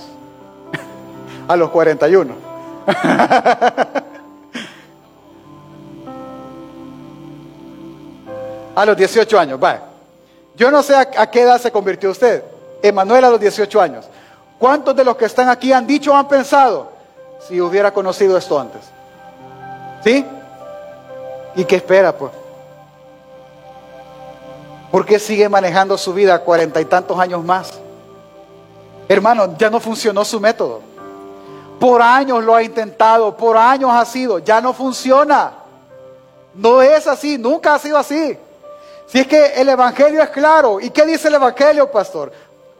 A 1.48 1.56
los 1.56 1.70
41. 1.70 2.34
a 8.76 8.86
los 8.86 8.98
18 8.98 9.39
años, 9.39 9.60
va. 9.64 9.80
Yo 10.56 10.70
no 10.70 10.84
sé 10.84 10.96
a, 10.96 11.30
qué 11.32 11.41
edad 11.41 11.60
se 11.60 11.72
convirtió 11.72 12.12
usted. 12.12 12.43
Emanuel 12.84 13.24
a 13.26 13.30
los 13.30 13.39
18 13.39 13.82
años. 13.82 14.06
¿Cuántos 14.60 14.96
de 14.96 15.04
los 15.04 15.16
que 15.18 15.26
están 15.26 15.50
aquí 15.50 15.74
han 15.74 15.88
dicho 15.88 16.12
o 16.12 16.16
han 16.16 16.28
pensado 16.28 16.91
si 17.48 17.60
hubiera 17.60 17.91
conocido 17.91 18.38
esto 18.38 18.60
antes? 18.60 18.82
¿Sí? 20.04 20.26
¿Y 21.56 21.66
qué 21.66 21.78
espera, 21.78 22.16
pues? 22.16 22.32
¿Por 24.91 25.06
qué 25.06 25.20
sigue 25.20 25.50
manejando 25.50 25.98
su 25.98 26.14
vida 26.14 26.39
cuarenta 26.39 26.80
y 26.80 26.86
tantos 26.86 27.20
años 27.20 27.43
más? 27.43 27.74
Hermano, 29.08 29.56
ya 29.58 29.70
no 29.70 29.80
funcionó 29.80 30.26
su 30.26 30.39
método. 30.39 30.82
Por 31.80 32.01
años 32.01 32.43
lo 32.43 32.56
ha 32.56 32.64
intentado, 32.64 33.36
por 33.36 33.58
años 33.58 33.91
ha 33.93 34.06
sido, 34.06 34.39
ya 34.39 34.62
no 34.62 34.74
funciona. 34.74 35.51
No 36.53 36.82
es 36.82 37.06
así, 37.08 37.38
nunca 37.38 37.76
ha 37.76 37.80
sido 37.80 37.97
así. 37.97 38.38
Si 39.08 39.20
es 39.20 39.28
que 39.28 39.53
el 39.56 39.70
Evangelio 39.70 40.22
es 40.22 40.30
claro. 40.30 40.80
¿Y 40.80 40.89
qué 40.89 41.06
dice 41.06 41.28
el 41.28 41.36
Evangelio, 41.36 41.91
pastor? 41.91 42.32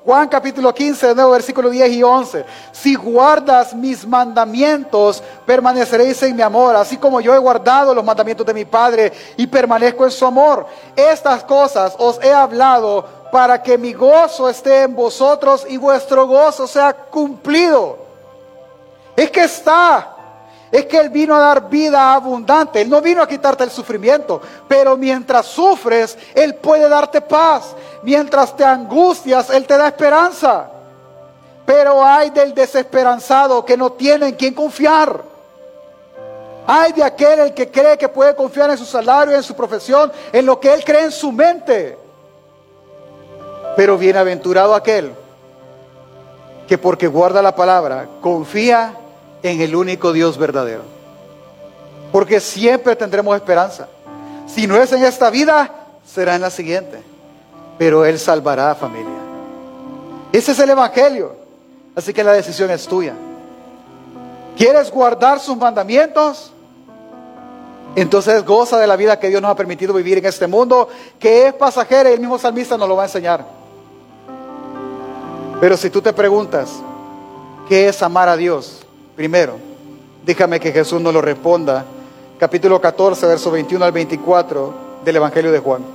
Juan 0.06 0.28
capítulo 0.28 0.72
15, 0.72 1.08
de 1.08 1.16
nuevo 1.16 1.32
versículo 1.32 1.68
10 1.68 1.92
y 1.94 2.04
11. 2.04 2.46
Si 2.72 2.94
guardas 2.94 3.74
mis 3.74 4.06
mandamientos, 4.08 5.24
permaneceréis 5.48 6.22
en 6.22 6.36
mi 6.36 6.44
amor, 6.44 6.76
así 6.76 6.98
como 6.98 7.22
yo 7.22 7.34
he 7.34 7.40
guardado 7.40 7.92
los 7.92 8.06
mandamientos 8.06 8.46
de 8.46 8.54
mi 8.54 8.66
Padre 8.66 9.12
y 9.36 9.48
permanezco 9.48 10.06
en 10.06 10.12
su 10.12 10.26
amor. 10.28 10.68
Estas 10.96 11.44
cosas 11.44 11.96
os 11.98 12.24
he 12.24 12.32
hablado 12.32 13.04
para 13.36 13.62
que 13.62 13.78
mi 13.78 13.92
gozo 13.92 14.48
esté 14.48 14.84
en 14.84 14.96
vosotros 14.96 15.66
y 15.68 15.76
vuestro 15.76 16.26
gozo 16.26 16.66
sea 16.66 16.94
cumplido. 16.94 17.98
Es 19.14 19.30
que 19.30 19.44
está. 19.44 20.16
Es 20.72 20.86
que 20.86 20.98
Él 20.98 21.10
vino 21.10 21.36
a 21.36 21.40
dar 21.40 21.68
vida 21.68 22.14
abundante. 22.14 22.80
Él 22.80 22.90
no 22.90 23.02
vino 23.02 23.22
a 23.22 23.28
quitarte 23.28 23.66
el 23.66 23.72
sufrimiento. 23.72 24.42
Pero 24.70 24.96
mientras 24.96 25.48
sufres, 25.48 26.18
Él 26.34 26.56
puede 26.56 26.88
darte 26.88 27.20
paz. 27.20 27.76
Mientras 28.04 28.56
te 28.56 28.64
angustias, 28.64 29.50
Él 29.50 29.68
te 29.68 29.78
da 29.78 29.88
esperanza. 29.90 30.70
Pero 31.66 32.02
hay 32.06 32.30
del 32.30 32.54
desesperanzado 32.54 33.66
que 33.66 33.76
no 33.76 33.92
tiene 33.92 34.30
en 34.30 34.36
quién 34.36 34.54
confiar. 34.54 35.22
Hay 36.66 36.94
de 36.94 37.04
aquel 37.04 37.40
el 37.40 37.54
que 37.54 37.70
cree 37.70 37.98
que 37.98 38.08
puede 38.08 38.34
confiar 38.34 38.70
en 38.70 38.78
su 38.78 38.86
salario, 38.86 39.36
en 39.36 39.44
su 39.44 39.54
profesión, 39.58 40.10
en 40.32 40.46
lo 40.46 40.58
que 40.58 40.74
él 40.74 40.86
cree 40.86 41.02
en 41.02 41.12
su 41.12 41.34
mente. 41.34 42.05
Pero 43.76 43.98
bienaventurado 43.98 44.74
aquel 44.76 45.12
que 46.68 46.78
porque 46.78 47.08
guarda 47.08 47.42
la 47.42 47.56
palabra, 47.56 48.08
confía 48.22 48.96
en 49.44 49.62
el 49.62 49.76
único 49.76 50.14
Dios 50.14 50.38
verdadero. 50.38 50.84
Porque 52.12 52.40
siempre 52.40 52.96
tendremos 52.96 53.36
esperanza. 53.36 53.88
Si 54.48 54.68
no 54.68 54.78
es 54.78 54.92
en 54.92 55.04
esta 55.04 55.30
vida, 55.30 55.72
será 56.06 56.36
en 56.36 56.42
la 56.42 56.50
siguiente. 56.50 57.04
Pero 57.78 58.06
Él 58.06 58.18
salvará 58.18 58.72
a 58.72 58.76
familia. 58.76 59.12
Ese 60.32 60.54
es 60.54 60.60
el 60.60 60.70
Evangelio. 60.70 61.36
Así 61.96 62.14
que 62.14 62.24
la 62.24 62.34
decisión 62.34 62.72
es 62.72 62.88
tuya. 62.88 63.14
¿Quieres 64.58 64.90
guardar 64.90 65.40
sus 65.40 65.58
mandamientos? 65.58 66.52
Entonces 67.96 68.44
goza 68.44 68.78
de 68.78 68.88
la 68.88 68.96
vida 68.96 69.20
que 69.20 69.30
Dios 69.30 69.42
nos 69.42 69.52
ha 69.52 69.56
permitido 69.56 69.94
vivir 69.94 70.18
en 70.18 70.26
este 70.26 70.48
mundo, 70.48 70.90
que 71.20 71.48
es 71.48 71.54
pasajera 71.54 72.10
y 72.10 72.14
el 72.14 72.20
mismo 72.20 72.38
salmista 72.38 72.78
nos 72.78 72.90
lo 72.90 72.96
va 72.96 73.04
a 73.04 73.06
enseñar. 73.06 73.46
Pero 75.60 75.78
si 75.78 75.90
tú 75.90 76.02
te 76.02 76.12
preguntas, 76.12 76.70
¿qué 77.70 77.88
es 77.88 78.02
amar 78.04 78.28
a 78.28 78.36
Dios? 78.36 78.82
Primero, 79.16 79.58
déjame 80.26 80.60
que 80.60 80.72
Jesús 80.72 81.00
nos 81.00 81.14
lo 81.14 81.22
responda. 81.22 81.86
Capítulo 82.38 82.82
14, 82.82 83.26
verso 83.26 83.52
21 83.52 83.86
al 83.86 83.92
24 83.94 84.74
del 85.06 85.16
Evangelio 85.16 85.54
de 85.54 85.60
Juan. 85.60 85.86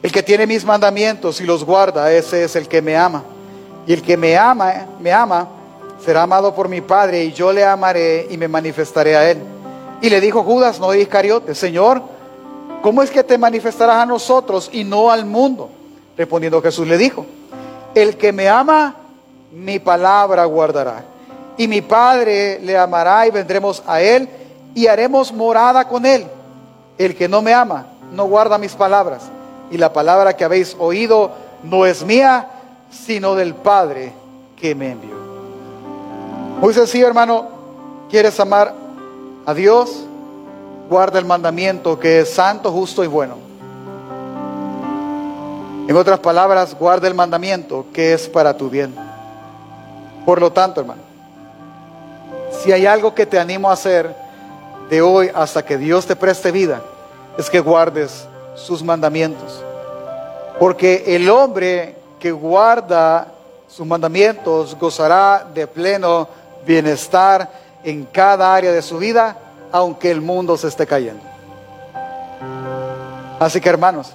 El 0.00 0.12
que 0.12 0.22
tiene 0.22 0.46
mis 0.46 0.64
mandamientos 0.64 1.40
y 1.40 1.44
los 1.44 1.64
guarda, 1.64 2.12
ese 2.12 2.44
es 2.44 2.54
el 2.54 2.68
que 2.68 2.80
me 2.80 2.96
ama. 2.96 3.24
Y 3.84 3.92
el 3.92 4.02
que 4.02 4.16
me 4.16 4.38
ama, 4.38 4.86
me 5.00 5.12
ama, 5.12 5.48
será 6.04 6.22
amado 6.22 6.54
por 6.54 6.68
mi 6.68 6.80
Padre, 6.80 7.24
y 7.24 7.32
yo 7.32 7.52
le 7.52 7.64
amaré 7.64 8.28
y 8.30 8.36
me 8.36 8.46
manifestaré 8.46 9.16
a 9.16 9.28
él. 9.28 9.38
Y 10.00 10.08
le 10.08 10.20
dijo 10.20 10.44
Judas, 10.44 10.78
no 10.78 10.94
Iscariote, 10.94 11.56
Señor, 11.56 12.00
¿cómo 12.80 13.02
es 13.02 13.10
que 13.10 13.24
te 13.24 13.38
manifestarás 13.38 13.96
a 13.96 14.06
nosotros 14.06 14.70
y 14.72 14.84
no 14.84 15.10
al 15.10 15.26
mundo? 15.26 15.68
Respondiendo 16.16 16.62
Jesús 16.62 16.86
le 16.86 16.96
dijo, 16.96 17.26
el 17.94 18.16
que 18.16 18.32
me 18.32 18.48
ama, 18.48 18.94
mi 19.52 19.78
palabra 19.78 20.44
guardará 20.44 21.04
y 21.56 21.68
mi 21.68 21.80
Padre 21.80 22.58
le 22.60 22.76
amará 22.76 23.26
y 23.26 23.30
vendremos 23.30 23.82
a 23.86 24.00
Él 24.00 24.28
y 24.74 24.86
haremos 24.86 25.32
morada 25.32 25.86
con 25.86 26.06
Él. 26.06 26.26
El 26.98 27.16
que 27.16 27.28
no 27.28 27.42
me 27.42 27.52
ama 27.52 27.86
no 28.12 28.24
guarda 28.24 28.58
mis 28.58 28.74
palabras 28.74 29.22
y 29.70 29.78
la 29.78 29.92
palabra 29.92 30.36
que 30.36 30.44
habéis 30.44 30.76
oído 30.78 31.30
no 31.62 31.86
es 31.86 32.04
mía, 32.04 32.48
sino 32.90 33.34
del 33.34 33.54
Padre 33.54 34.12
que 34.56 34.74
me 34.74 34.92
envió. 34.92 35.14
Muy 36.60 36.74
sencillo, 36.74 37.06
hermano. 37.06 37.48
¿Quieres 38.10 38.38
amar 38.38 38.74
a 39.46 39.54
Dios? 39.54 40.04
Guarda 40.88 41.18
el 41.18 41.24
mandamiento 41.24 41.98
que 41.98 42.20
es 42.20 42.34
santo, 42.34 42.70
justo 42.70 43.02
y 43.02 43.06
bueno. 43.06 43.36
En 45.88 45.96
otras 45.96 46.20
palabras, 46.20 46.76
guarda 46.78 47.08
el 47.08 47.14
mandamiento 47.14 47.86
que 47.92 48.12
es 48.12 48.28
para 48.28 48.56
tu 48.56 48.70
bien. 48.70 48.94
Por 50.24 50.40
lo 50.40 50.52
tanto, 50.52 50.80
hermano, 50.80 51.02
si 52.62 52.70
hay 52.70 52.86
algo 52.86 53.14
que 53.14 53.26
te 53.26 53.38
animo 53.38 53.68
a 53.68 53.72
hacer 53.72 54.14
de 54.88 55.02
hoy 55.02 55.30
hasta 55.34 55.64
que 55.64 55.76
Dios 55.76 56.06
te 56.06 56.14
preste 56.14 56.52
vida, 56.52 56.82
es 57.36 57.50
que 57.50 57.58
guardes 57.58 58.26
sus 58.54 58.82
mandamientos. 58.82 59.62
Porque 60.60 61.02
el 61.08 61.28
hombre 61.28 61.96
que 62.20 62.30
guarda 62.30 63.26
sus 63.66 63.84
mandamientos 63.84 64.78
gozará 64.78 65.44
de 65.52 65.66
pleno 65.66 66.28
bienestar 66.64 67.50
en 67.82 68.04
cada 68.04 68.54
área 68.54 68.70
de 68.70 68.82
su 68.82 68.98
vida, 68.98 69.36
aunque 69.72 70.10
el 70.10 70.20
mundo 70.20 70.56
se 70.56 70.68
esté 70.68 70.86
cayendo. 70.86 71.24
Así 73.40 73.60
que 73.60 73.68
hermanos, 73.68 74.12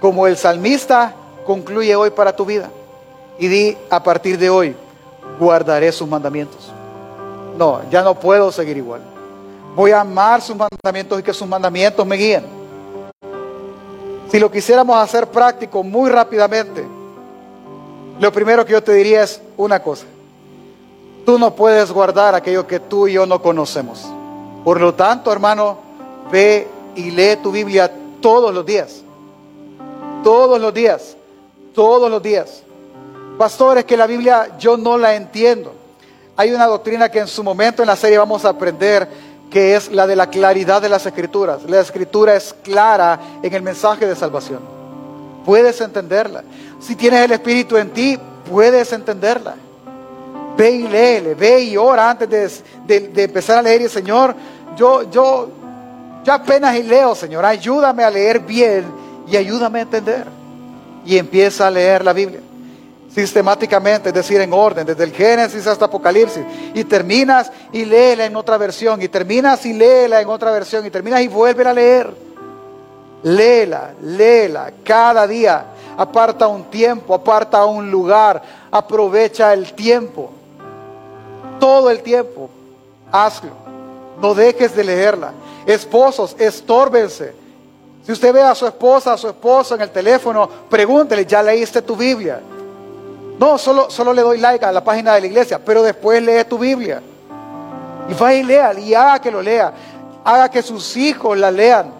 como 0.00 0.26
el 0.26 0.36
salmista 0.36 1.14
concluye 1.46 1.94
hoy 1.96 2.10
para 2.10 2.34
tu 2.34 2.44
vida, 2.44 2.70
y 3.38 3.48
di 3.48 3.78
a 3.90 4.02
partir 4.02 4.38
de 4.38 4.50
hoy, 4.50 4.76
guardaré 5.38 5.90
sus 5.92 6.08
mandamientos. 6.08 6.72
No, 7.56 7.80
ya 7.90 8.02
no 8.02 8.14
puedo 8.14 8.52
seguir 8.52 8.76
igual. 8.76 9.00
Voy 9.74 9.90
a 9.92 10.00
amar 10.00 10.40
sus 10.40 10.56
mandamientos 10.56 11.20
y 11.20 11.22
que 11.22 11.32
sus 11.32 11.46
mandamientos 11.46 12.06
me 12.06 12.16
guíen. 12.16 12.44
Si 14.30 14.38
lo 14.38 14.50
quisiéramos 14.50 14.96
hacer 14.96 15.26
práctico 15.28 15.82
muy 15.82 16.10
rápidamente, 16.10 16.86
lo 18.20 18.32
primero 18.32 18.64
que 18.64 18.72
yo 18.72 18.82
te 18.82 18.92
diría 18.92 19.22
es 19.22 19.40
una 19.56 19.82
cosa. 19.82 20.04
Tú 21.24 21.38
no 21.38 21.54
puedes 21.54 21.90
guardar 21.92 22.34
aquello 22.34 22.66
que 22.66 22.80
tú 22.80 23.06
y 23.06 23.14
yo 23.14 23.26
no 23.26 23.40
conocemos. 23.40 24.06
Por 24.64 24.80
lo 24.80 24.94
tanto, 24.94 25.32
hermano, 25.32 25.78
ve 26.30 26.66
y 26.94 27.10
lee 27.10 27.36
tu 27.42 27.52
Biblia 27.52 27.90
todos 28.20 28.52
los 28.52 28.66
días. 28.66 29.02
Todos 30.22 30.60
los 30.60 30.74
días. 30.74 31.16
Todos 31.74 32.10
los 32.10 32.22
días. 32.22 32.62
Pastores, 33.38 33.84
que 33.84 33.96
la 33.96 34.06
Biblia 34.06 34.56
yo 34.58 34.76
no 34.76 34.98
la 34.98 35.14
entiendo. 35.14 35.72
Hay 36.36 36.52
una 36.52 36.66
doctrina 36.66 37.08
que 37.08 37.20
en 37.20 37.28
su 37.28 37.42
momento 37.42 37.82
en 37.82 37.88
la 37.88 37.96
serie 37.96 38.18
vamos 38.18 38.44
a 38.44 38.50
aprender, 38.50 39.08
que 39.50 39.76
es 39.76 39.90
la 39.90 40.06
de 40.06 40.16
la 40.16 40.28
claridad 40.28 40.82
de 40.82 40.88
las 40.88 41.06
escrituras. 41.06 41.62
La 41.64 41.80
escritura 41.80 42.34
es 42.34 42.54
clara 42.62 43.18
en 43.42 43.52
el 43.54 43.62
mensaje 43.62 44.06
de 44.06 44.16
salvación. 44.16 44.60
Puedes 45.44 45.80
entenderla. 45.80 46.42
Si 46.80 46.96
tienes 46.96 47.24
el 47.24 47.32
Espíritu 47.32 47.76
en 47.76 47.90
ti, 47.90 48.18
puedes 48.50 48.92
entenderla. 48.92 49.54
Ve 50.56 50.70
y 50.72 50.88
léele, 50.88 51.34
ve 51.34 51.60
y 51.60 51.76
ora 51.76 52.10
antes 52.10 52.64
de, 52.86 53.12
empezar 53.16 53.58
a 53.58 53.62
leer. 53.62 53.82
Y 53.82 53.88
Señor, 53.88 54.34
yo, 54.76 55.08
yo, 55.10 55.48
yo 56.24 56.32
apenas 56.32 56.76
leo, 56.84 57.14
Señor. 57.14 57.44
Ayúdame 57.44 58.02
a 58.02 58.10
leer 58.10 58.40
bien 58.40 58.97
y 59.30 59.36
ayúdame 59.36 59.80
a 59.80 59.82
entender. 59.82 60.26
Y 61.04 61.16
empieza 61.16 61.66
a 61.66 61.70
leer 61.70 62.04
la 62.04 62.12
Biblia 62.12 62.40
sistemáticamente, 63.18 64.10
es 64.10 64.14
decir, 64.14 64.40
en 64.40 64.52
orden, 64.52 64.86
desde 64.86 65.02
el 65.04 65.12
Génesis 65.12 65.66
hasta 65.66 65.86
Apocalipsis, 65.86 66.44
y 66.74 66.84
terminas 66.84 67.50
y 67.72 67.84
léela 67.84 68.26
en 68.26 68.36
otra 68.36 68.56
versión, 68.58 69.02
y 69.02 69.08
terminas 69.08 69.64
y 69.66 69.72
léela 69.72 70.20
en 70.20 70.28
otra 70.28 70.52
versión, 70.52 70.86
y 70.86 70.90
terminas 70.90 71.20
y 71.22 71.28
vuelve 71.28 71.66
a 71.66 71.72
leer. 71.72 72.14
Léela, 73.22 73.90
léela 74.02 74.70
cada 74.84 75.26
día. 75.26 75.64
aparta 75.96 76.46
un 76.46 76.70
tiempo, 76.70 77.12
aparta 77.12 77.64
un 77.64 77.90
lugar, 77.90 78.40
aprovecha 78.70 79.52
el 79.52 79.72
tiempo. 79.72 80.30
Todo 81.58 81.90
el 81.90 82.02
tiempo, 82.02 82.48
hazlo. 83.10 83.50
No 84.22 84.32
dejes 84.32 84.76
de 84.76 84.84
leerla. 84.84 85.32
Esposos, 85.66 86.36
estórbense. 86.38 87.34
Si 88.08 88.12
usted 88.12 88.32
ve 88.32 88.40
a 88.40 88.54
su 88.54 88.66
esposa, 88.66 89.12
a 89.12 89.18
su 89.18 89.28
esposo 89.28 89.74
en 89.74 89.82
el 89.82 89.90
teléfono, 89.90 90.48
pregúntele, 90.70 91.26
¿ya 91.26 91.42
leíste 91.42 91.82
tu 91.82 91.94
Biblia? 91.94 92.40
No, 93.38 93.58
solo, 93.58 93.90
solo 93.90 94.14
le 94.14 94.22
doy 94.22 94.38
like 94.38 94.64
a 94.64 94.72
la 94.72 94.82
página 94.82 95.12
de 95.12 95.20
la 95.20 95.26
iglesia, 95.26 95.60
pero 95.62 95.82
después 95.82 96.22
lee 96.22 96.42
tu 96.48 96.56
Biblia. 96.56 97.02
Y 98.08 98.14
vaya 98.14 98.38
y 98.38 98.42
lea, 98.44 98.80
y 98.80 98.94
haga 98.94 99.20
que 99.20 99.30
lo 99.30 99.42
lea. 99.42 99.74
Haga 100.24 100.50
que 100.50 100.62
sus 100.62 100.96
hijos 100.96 101.36
la 101.36 101.50
lean. 101.50 101.92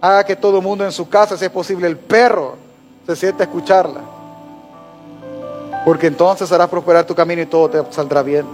Haga 0.00 0.24
que 0.24 0.34
todo 0.34 0.56
el 0.56 0.64
mundo 0.64 0.82
en 0.82 0.92
su 0.92 1.06
casa, 1.06 1.36
si 1.36 1.44
es 1.44 1.50
posible, 1.50 1.86
el 1.88 1.98
perro, 1.98 2.56
se 3.06 3.14
siente 3.14 3.42
a 3.42 3.44
escucharla. 3.44 4.00
Porque 5.84 6.06
entonces 6.06 6.50
harás 6.52 6.70
prosperar 6.70 7.04
tu 7.04 7.14
camino 7.14 7.42
y 7.42 7.46
todo 7.46 7.68
te 7.68 7.92
saldrá 7.92 8.22
bien. 8.22 8.46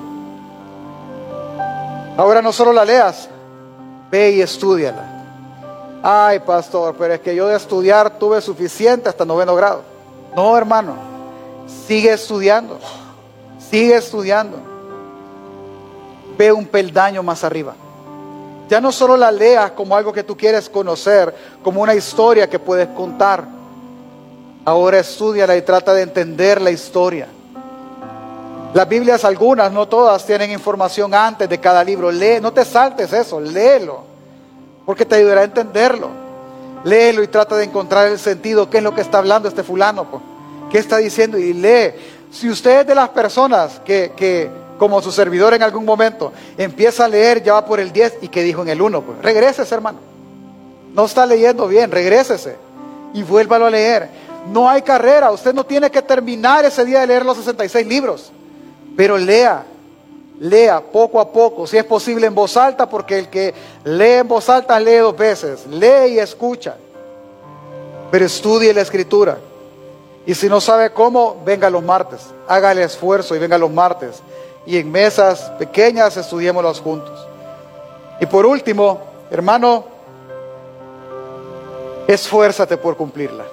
Ahora 2.16 2.42
no 2.42 2.52
solo 2.52 2.72
la 2.72 2.84
leas, 2.84 3.28
ve 4.10 4.32
y 4.32 4.40
estudiala. 4.40 5.17
Ay, 6.02 6.38
pastor, 6.40 6.94
pero 6.96 7.14
es 7.14 7.20
que 7.20 7.34
yo 7.34 7.48
de 7.48 7.56
estudiar 7.56 8.18
tuve 8.18 8.40
suficiente 8.40 9.08
hasta 9.08 9.24
noveno 9.24 9.54
grado. 9.54 9.82
No, 10.34 10.56
hermano, 10.56 10.94
sigue 11.86 12.12
estudiando, 12.12 12.78
sigue 13.58 13.96
estudiando. 13.96 14.58
Ve 16.36 16.52
un 16.52 16.66
peldaño 16.66 17.22
más 17.22 17.42
arriba. 17.42 17.74
Ya 18.68 18.80
no 18.80 18.92
solo 18.92 19.16
la 19.16 19.32
leas 19.32 19.72
como 19.72 19.96
algo 19.96 20.12
que 20.12 20.22
tú 20.22 20.36
quieres 20.36 20.68
conocer, 20.68 21.34
como 21.64 21.82
una 21.82 21.94
historia 21.94 22.48
que 22.48 22.58
puedes 22.58 22.88
contar. 22.88 23.44
Ahora 24.64 24.98
estudiala 25.00 25.56
y 25.56 25.62
trata 25.62 25.94
de 25.94 26.02
entender 26.02 26.60
la 26.60 26.70
historia. 26.70 27.26
Las 28.74 28.88
Biblias, 28.88 29.24
algunas, 29.24 29.72
no 29.72 29.88
todas, 29.88 30.24
tienen 30.26 30.52
información 30.52 31.12
antes 31.14 31.48
de 31.48 31.58
cada 31.58 31.82
libro. 31.82 32.12
Lee, 32.12 32.38
no 32.40 32.52
te 32.52 32.64
saltes 32.64 33.12
eso, 33.12 33.40
léelo 33.40 34.07
porque 34.88 35.04
te 35.04 35.16
ayudará 35.16 35.42
a 35.42 35.44
entenderlo. 35.44 36.08
Léelo 36.82 37.22
y 37.22 37.28
trata 37.28 37.58
de 37.58 37.64
encontrar 37.64 38.08
el 38.08 38.18
sentido, 38.18 38.70
qué 38.70 38.78
es 38.78 38.82
lo 38.82 38.94
que 38.94 39.02
está 39.02 39.18
hablando 39.18 39.46
este 39.46 39.62
fulano, 39.62 40.06
qué 40.70 40.78
está 40.78 40.96
diciendo 40.96 41.36
y 41.36 41.52
lee. 41.52 41.90
Si 42.30 42.48
usted 42.48 42.80
es 42.80 42.86
de 42.86 42.94
las 42.94 43.10
personas 43.10 43.82
que, 43.84 44.12
que, 44.16 44.48
como 44.78 45.02
su 45.02 45.12
servidor 45.12 45.52
en 45.52 45.62
algún 45.62 45.84
momento, 45.84 46.32
empieza 46.56 47.04
a 47.04 47.08
leer, 47.08 47.42
ya 47.42 47.52
va 47.52 47.66
por 47.66 47.80
el 47.80 47.92
10 47.92 48.20
y 48.22 48.28
que 48.28 48.42
dijo 48.42 48.62
en 48.62 48.70
el 48.70 48.80
1, 48.80 49.02
pues 49.02 49.18
regrésese 49.20 49.74
hermano. 49.74 49.98
No 50.94 51.04
está 51.04 51.26
leyendo 51.26 51.68
bien, 51.68 51.90
regrésese 51.90 52.56
y 53.12 53.22
vuélvalo 53.22 53.66
a 53.66 53.70
leer. 53.70 54.08
No 54.50 54.70
hay 54.70 54.80
carrera, 54.80 55.30
usted 55.30 55.52
no 55.52 55.66
tiene 55.66 55.90
que 55.90 56.00
terminar 56.00 56.64
ese 56.64 56.86
día 56.86 57.00
de 57.00 57.08
leer 57.08 57.26
los 57.26 57.36
66 57.36 57.86
libros, 57.86 58.32
pero 58.96 59.18
lea, 59.18 59.66
lea 60.40 60.80
poco 60.80 61.20
a 61.20 61.30
poco, 61.32 61.66
si 61.66 61.76
es 61.76 61.84
posible 61.84 62.26
en 62.26 62.34
voz 62.34 62.56
alta, 62.56 62.88
porque 62.88 63.18
el 63.18 63.28
que 63.28 63.54
lee 63.84 64.18
en 64.20 64.28
voz 64.28 64.48
alta 64.48 64.78
lee 64.78 64.96
dos 64.96 65.16
veces, 65.16 65.66
lee 65.66 66.14
y 66.14 66.18
escucha, 66.18 66.76
pero 68.10 68.24
estudie 68.24 68.72
la 68.72 68.82
escritura. 68.82 69.38
Y 70.26 70.34
si 70.34 70.48
no 70.48 70.60
sabe 70.60 70.90
cómo, 70.90 71.40
venga 71.44 71.70
los 71.70 71.82
martes, 71.82 72.20
haga 72.46 72.72
el 72.72 72.78
esfuerzo 72.78 73.34
y 73.34 73.38
venga 73.38 73.56
los 73.56 73.70
martes. 73.70 74.22
Y 74.66 74.76
en 74.76 74.92
mesas 74.92 75.50
pequeñas 75.58 76.16
estudiémoslos 76.18 76.80
juntos. 76.80 77.26
Y 78.20 78.26
por 78.26 78.44
último, 78.44 79.00
hermano, 79.30 79.84
esfuérzate 82.06 82.76
por 82.76 82.96
cumplirla. 82.96 83.44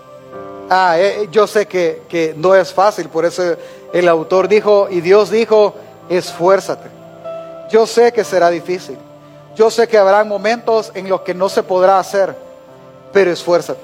Ah, 0.70 0.96
eh, 1.00 1.30
yo 1.32 1.48
sé 1.48 1.66
que, 1.68 2.02
que 2.10 2.34
no 2.36 2.54
es 2.54 2.74
fácil, 2.74 3.08
por 3.08 3.24
eso 3.24 3.56
el 3.94 4.10
autor 4.10 4.50
dijo, 4.50 4.88
y 4.90 5.00
Dios 5.00 5.30
dijo, 5.30 5.76
esfuérzate. 6.10 6.90
Yo 7.70 7.88
sé 7.88 8.12
que 8.12 8.24
será 8.24 8.50
difícil. 8.50 8.98
Yo 9.56 9.72
sé 9.72 9.88
que 9.88 9.98
habrá 9.98 10.24
momentos 10.24 10.92
en 10.94 11.08
los 11.10 11.22
que 11.22 11.34
no 11.34 11.50
se 11.50 11.64
podrá 11.64 11.98
hacer, 11.98 12.36
pero 13.14 13.32
esfuérzate. 13.32 13.80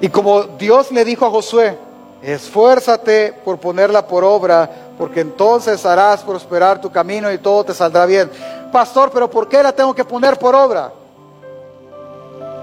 Y 0.00 0.08
como 0.08 0.42
Dios 0.42 0.90
le 0.90 1.04
dijo 1.04 1.26
a 1.26 1.30
Josué, 1.30 1.76
esfuérzate 2.22 3.34
por 3.44 3.58
ponerla 3.58 4.06
por 4.06 4.24
obra, 4.24 4.68
porque 4.98 5.20
entonces 5.20 5.84
harás 5.84 6.22
prosperar 6.22 6.80
tu 6.80 6.90
camino 6.90 7.30
y 7.30 7.38
todo 7.38 7.64
te 7.64 7.74
saldrá 7.74 8.06
bien. 8.06 8.30
Pastor, 8.72 9.10
pero 9.12 9.28
¿por 9.30 9.48
qué 9.48 9.62
la 9.62 9.72
tengo 9.72 9.94
que 9.94 10.04
poner 10.04 10.38
por 10.38 10.54
obra? 10.54 10.92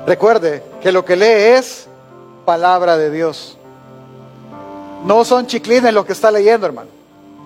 Recuerde 0.06 0.64
que 0.82 0.92
lo 0.92 1.06
que 1.06 1.16
lee 1.16 1.56
es 1.58 1.88
palabra 2.46 2.98
de 2.98 3.10
Dios. 3.10 3.58
No 5.06 5.24
son 5.26 5.48
chiclines 5.48 5.94
lo 5.94 6.06
que 6.06 6.14
está 6.14 6.32
leyendo, 6.32 6.66
hermano. 6.66 6.90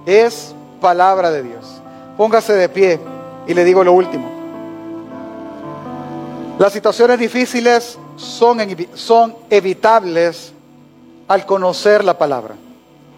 Es 0.05 0.53
palabra 0.79 1.31
de 1.31 1.43
Dios. 1.43 1.81
Póngase 2.17 2.53
de 2.53 2.69
pie 2.69 2.99
y 3.47 3.53
le 3.53 3.63
digo 3.63 3.83
lo 3.83 3.93
último. 3.93 4.29
Las 6.59 6.73
situaciones 6.73 7.19
difíciles 7.19 7.99
son, 8.15 8.59
son 8.95 9.35
evitables 9.49 10.53
al 11.27 11.45
conocer 11.45 12.03
la 12.03 12.17
palabra. 12.17 12.55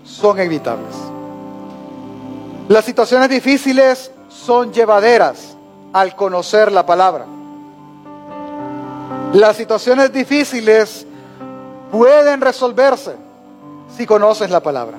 Son 0.04 0.40
evitables. 0.40 0.96
Las 2.68 2.86
situaciones 2.86 3.30
difíciles 3.30 4.12
son 4.28 4.74
llevaderas 4.74 5.56
al 5.94 6.16
conocer 6.16 6.72
la 6.72 6.86
palabra. 6.86 7.26
Las 9.34 9.56
situaciones 9.56 10.12
difíciles 10.12 11.06
pueden 11.92 12.42
resolverse 12.42 13.16
si 13.96 14.06
conoces 14.06 14.50
la 14.50 14.60
palabra. 14.60 14.98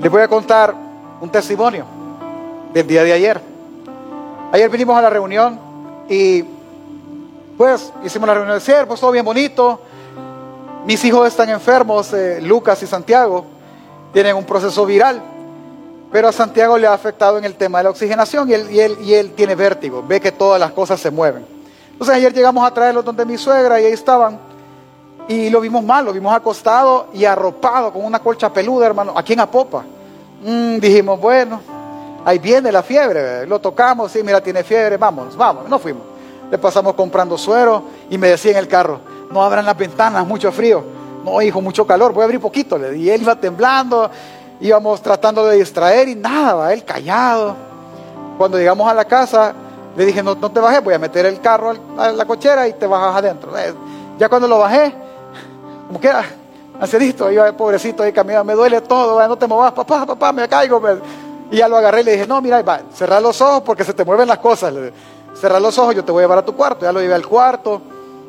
Les 0.00 0.10
voy 0.10 0.22
a 0.22 0.28
contar 0.28 0.74
un 1.22 1.30
testimonio 1.30 1.84
del 2.74 2.84
día 2.84 3.04
de 3.04 3.12
ayer. 3.12 3.40
Ayer 4.50 4.68
vinimos 4.68 4.98
a 4.98 5.02
la 5.02 5.08
reunión 5.08 5.56
y 6.08 6.44
pues 7.56 7.92
hicimos 8.04 8.26
la 8.26 8.34
reunión 8.34 8.56
de 8.56 8.60
siervos, 8.60 8.98
todo 8.98 9.12
bien 9.12 9.24
bonito. 9.24 9.80
Mis 10.84 11.04
hijos 11.04 11.28
están 11.28 11.48
enfermos, 11.48 12.12
eh, 12.12 12.40
Lucas 12.42 12.82
y 12.82 12.88
Santiago, 12.88 13.46
tienen 14.12 14.34
un 14.34 14.44
proceso 14.44 14.84
viral, 14.84 15.22
pero 16.10 16.26
a 16.26 16.32
Santiago 16.32 16.76
le 16.76 16.88
ha 16.88 16.92
afectado 16.92 17.38
en 17.38 17.44
el 17.44 17.54
tema 17.54 17.78
de 17.78 17.84
la 17.84 17.90
oxigenación 17.90 18.50
y 18.50 18.54
él, 18.54 18.68
y 18.68 18.80
él, 18.80 18.98
y 19.00 19.14
él 19.14 19.32
tiene 19.36 19.54
vértigo, 19.54 20.04
ve 20.04 20.20
que 20.20 20.32
todas 20.32 20.58
las 20.58 20.72
cosas 20.72 20.98
se 20.98 21.12
mueven. 21.12 21.46
Entonces 21.92 22.16
ayer 22.16 22.34
llegamos 22.34 22.66
a 22.66 22.74
traerlos 22.74 23.04
donde 23.04 23.24
mi 23.24 23.38
suegra 23.38 23.80
y 23.80 23.84
ahí 23.84 23.92
estaban 23.92 24.40
y 25.28 25.50
lo 25.50 25.60
vimos 25.60 25.84
mal, 25.84 26.04
lo 26.04 26.12
vimos 26.12 26.34
acostado 26.34 27.06
y 27.12 27.24
arropado 27.24 27.92
con 27.92 28.04
una 28.04 28.18
colcha 28.18 28.52
peluda, 28.52 28.86
hermano, 28.86 29.12
aquí 29.14 29.34
en 29.34 29.40
Apopa. 29.40 29.84
Mm, 30.42 30.78
dijimos, 30.78 31.20
bueno, 31.20 31.60
ahí 32.24 32.38
viene 32.38 32.72
la 32.72 32.82
fiebre. 32.82 33.46
Lo 33.46 33.60
tocamos, 33.60 34.10
sí, 34.10 34.22
mira, 34.22 34.40
tiene 34.40 34.64
fiebre, 34.64 34.96
vamos, 34.96 35.36
vamos, 35.36 35.68
no 35.68 35.78
fuimos. 35.78 36.02
Le 36.50 36.58
pasamos 36.58 36.94
comprando 36.94 37.38
suero 37.38 37.82
y 38.10 38.18
me 38.18 38.28
decía 38.28 38.52
en 38.52 38.58
el 38.58 38.68
carro, 38.68 39.00
no 39.30 39.42
abran 39.42 39.64
las 39.64 39.76
ventanas, 39.76 40.26
mucho 40.26 40.50
frío. 40.52 40.84
No, 41.24 41.40
hijo, 41.40 41.60
mucho 41.60 41.86
calor, 41.86 42.12
voy 42.12 42.22
a 42.22 42.24
abrir 42.24 42.40
poquito. 42.40 42.76
Y 42.92 43.08
él 43.08 43.22
iba 43.22 43.36
temblando, 43.36 44.10
íbamos 44.60 45.00
tratando 45.00 45.46
de 45.46 45.56
distraer 45.56 46.08
y 46.08 46.16
nada, 46.16 46.72
él 46.72 46.84
callado. 46.84 47.54
Cuando 48.36 48.58
llegamos 48.58 48.90
a 48.90 48.94
la 48.94 49.04
casa, 49.04 49.54
le 49.96 50.04
dije, 50.04 50.22
no, 50.22 50.34
no 50.34 50.50
te 50.50 50.58
bajes, 50.58 50.82
voy 50.82 50.94
a 50.94 50.98
meter 50.98 51.24
el 51.26 51.40
carro 51.40 51.74
a 51.96 52.10
la 52.10 52.24
cochera 52.24 52.66
y 52.66 52.72
te 52.72 52.86
bajas 52.86 53.16
adentro. 53.16 53.56
Eh, 53.56 53.72
ya 54.18 54.28
cuando 54.28 54.48
lo 54.48 54.58
bajé, 54.58 54.92
como 55.86 56.00
que 56.00 56.10
ancianito, 56.82 57.30
iba 57.30 57.52
pobrecito 57.52 58.02
ahí 58.02 58.12
caminando, 58.12 58.44
me 58.44 58.54
duele 58.54 58.80
todo, 58.80 59.26
no 59.28 59.36
te 59.38 59.46
movas, 59.46 59.72
papá, 59.72 60.04
papá, 60.04 60.32
me 60.32 60.48
caigo. 60.48 60.82
Y 61.50 61.58
ya 61.58 61.68
lo 61.68 61.76
agarré 61.76 62.00
y 62.00 62.04
le 62.04 62.12
dije, 62.12 62.26
no, 62.26 62.40
mira, 62.40 62.60
va, 62.62 62.80
cerrar 62.92 63.22
los 63.22 63.40
ojos 63.40 63.62
porque 63.64 63.84
se 63.84 63.94
te 63.94 64.04
mueven 64.04 64.26
las 64.26 64.38
cosas. 64.38 64.74
Cerrar 65.40 65.62
los 65.62 65.78
ojos, 65.78 65.94
yo 65.94 66.04
te 66.04 66.10
voy 66.10 66.22
a 66.22 66.24
llevar 66.24 66.38
a 66.38 66.44
tu 66.44 66.56
cuarto. 66.56 66.84
Ya 66.84 66.92
lo 66.92 67.00
llevé 67.00 67.14
al 67.14 67.26
cuarto 67.26 67.80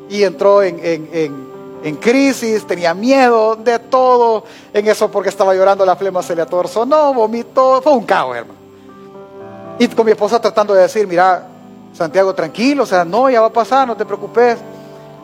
y 0.07 0.23
entró 0.23 0.61
en, 0.61 0.79
en, 0.81 1.95
crisis, 1.97 2.67
tenía 2.67 2.93
miedo 2.93 3.55
de 3.55 3.79
todo. 3.79 4.43
En 4.71 4.87
eso 4.87 5.09
porque 5.09 5.29
estaba 5.29 5.55
llorando, 5.55 5.83
la 5.83 5.95
flema 5.95 6.21
se 6.21 6.35
le 6.35 6.43
atorzó, 6.43 6.85
no, 6.85 7.13
vomitó, 7.13 7.81
fue 7.81 7.93
un 7.93 8.05
caos, 8.05 8.35
hermano. 8.35 8.59
Y 9.79 9.87
con 9.87 10.05
mi 10.05 10.11
esposa 10.11 10.39
tratando 10.39 10.75
de 10.75 10.83
decir, 10.83 11.07
mira, 11.07 11.47
Santiago, 11.93 12.35
tranquilo, 12.35 12.83
o 12.83 12.85
sea, 12.85 13.03
no, 13.03 13.29
ya 13.29 13.41
va 13.41 13.47
a 13.47 13.53
pasar, 13.53 13.87
no 13.87 13.97
te 13.97 14.05
preocupes 14.05 14.59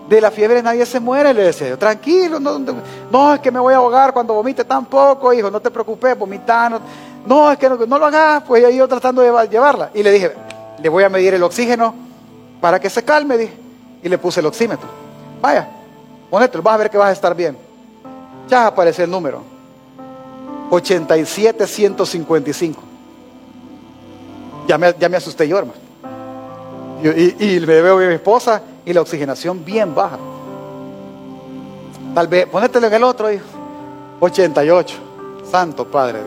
de 0.09 0.19
la 0.19 0.31
fiebre 0.31 0.63
nadie 0.63 0.87
se 0.87 0.99
muere, 0.99 1.31
le 1.33 1.43
decía 1.43 1.69
yo, 1.69 1.77
tranquilo, 1.77 2.39
no, 2.39 3.33
es 3.33 3.39
que 3.39 3.51
me 3.51 3.59
voy 3.59 3.75
a 3.75 3.77
ahogar 3.77 4.11
cuando 4.11 4.33
vomite 4.33 4.65
tampoco, 4.65 5.31
hijo, 5.31 5.51
no 5.51 5.59
te 5.59 5.69
preocupes, 5.69 6.17
vomitando, 6.17 6.81
no, 7.27 7.51
es 7.51 7.59
que 7.59 7.69
no, 7.69 7.85
lo 7.85 8.05
hagas, 8.05 8.41
pues 8.47 8.75
yo 8.75 8.87
tratando 8.87 9.21
de 9.21 9.47
llevarla. 9.47 9.91
Y 9.93 10.01
le 10.01 10.11
dije, 10.11 10.33
le 10.81 10.89
voy 10.89 11.03
a 11.03 11.09
medir 11.09 11.35
el 11.35 11.43
oxígeno 11.43 11.93
para 12.59 12.79
que 12.79 12.89
se 12.89 13.03
calme, 13.03 13.37
dije, 13.37 13.53
y 14.01 14.09
le 14.09 14.17
puse 14.17 14.39
el 14.39 14.47
oxímetro. 14.47 14.89
Vaya, 15.41 15.69
ponételo, 16.29 16.63
vas 16.63 16.73
a 16.73 16.77
ver 16.77 16.89
que 16.89 16.97
vas 16.97 17.09
a 17.09 17.13
estar 17.13 17.35
bien. 17.35 17.55
Ya 18.47 18.65
aparece 18.65 19.03
el 19.03 19.11
número, 19.11 19.43
87155. 20.71 22.81
Ya 24.67 24.79
me, 24.79 24.95
ya 24.99 25.07
me 25.07 25.17
asusté 25.17 25.47
yo, 25.47 25.59
hermano. 25.59 25.77
Y, 27.03 27.55
y, 27.55 27.59
me 27.61 27.81
veo 27.81 27.97
a 27.97 28.07
mi 28.07 28.15
esposa 28.15 28.61
y 28.89 28.93
la 28.93 29.01
oxigenación 29.01 29.63
bien 29.63 29.93
baja. 29.93 30.17
Tal 32.15 32.27
vez, 32.27 32.47
ponételo 32.47 32.87
en 32.87 32.93
el 32.95 33.03
otro, 33.03 33.31
hijo. 33.31 33.45
88. 34.19 34.95
Santo 35.49 35.85
Padre. 35.85 36.21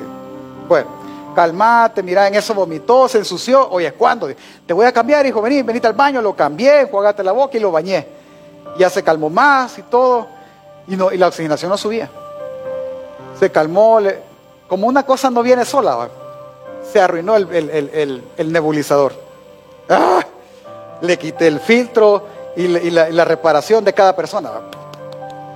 Bueno, 0.69 0.87
calmate, 1.35 2.05
mira, 2.05 2.29
en 2.29 2.37
eso 2.37 2.55
vomitó, 2.55 3.09
se 3.09 3.19
ensució. 3.19 3.69
Oye, 3.69 3.91
¿cuándo? 3.95 4.29
Te 4.65 4.73
voy 4.73 4.87
a 4.87 4.93
cambiar, 4.93 5.27
hijo, 5.27 5.43
vení, 5.43 5.63
venite 5.63 5.89
al 5.89 5.95
baño, 5.95 6.23
lo 6.23 6.37
cambié, 6.37 6.87
jugate 6.89 7.25
la 7.25 7.33
boca 7.33 7.57
y 7.57 7.61
lo 7.61 7.73
bañé. 7.73 8.07
Ya 8.79 8.89
se 8.89 9.03
calmó 9.03 9.29
más 9.29 9.77
y 9.79 9.83
todo. 9.83 10.29
Y, 10.87 10.95
no, 10.95 11.11
y 11.11 11.19
la 11.19 11.27
oxigenación 11.27 11.69
no 11.69 11.77
subía. 11.77 12.09
Se 13.41 13.51
calmó, 13.51 13.99
como 14.69 14.87
una 14.87 15.05
cosa 15.05 15.31
no 15.31 15.43
viene 15.43 15.65
sola, 15.65 16.09
se 16.93 17.01
arruinó 17.01 17.35
el, 17.35 18.23
nebulizador. 18.53 19.15
¡Ah! 19.89 20.25
Le 21.01 21.19
quité 21.19 21.49
el 21.49 21.59
filtro 21.59 22.32
y, 22.57 22.91
la, 22.91 23.25
reparación 23.25 23.85
de 23.85 23.93
cada 23.93 24.15
persona. 24.15 24.51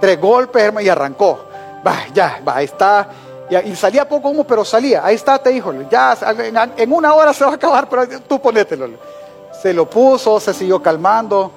Tres 0.00 0.20
golpes 0.20 0.72
y 0.82 0.88
arrancó. 0.88 1.46
Va, 1.86 2.06
ya, 2.12 2.40
va, 2.46 2.56
ahí 2.56 2.64
está. 2.64 3.08
Y, 3.64 3.76
salía 3.76 4.08
poco 4.08 4.30
humo, 4.30 4.44
pero 4.44 4.64
salía. 4.64 5.04
Ahí 5.04 5.14
está, 5.14 5.38
te 5.38 5.50
dijo. 5.50 5.72
Ya, 5.90 6.16
en, 6.76 6.92
una 6.92 7.14
hora 7.14 7.32
se 7.34 7.44
va 7.44 7.52
a 7.52 7.54
acabar, 7.54 7.88
pero 7.88 8.06
tú 8.20 8.40
ponételo. 8.40 8.88
Se 9.60 9.72
lo 9.72 9.88
puso, 9.88 10.40
se 10.40 10.54
siguió 10.54 10.82
calmando. 10.82 11.52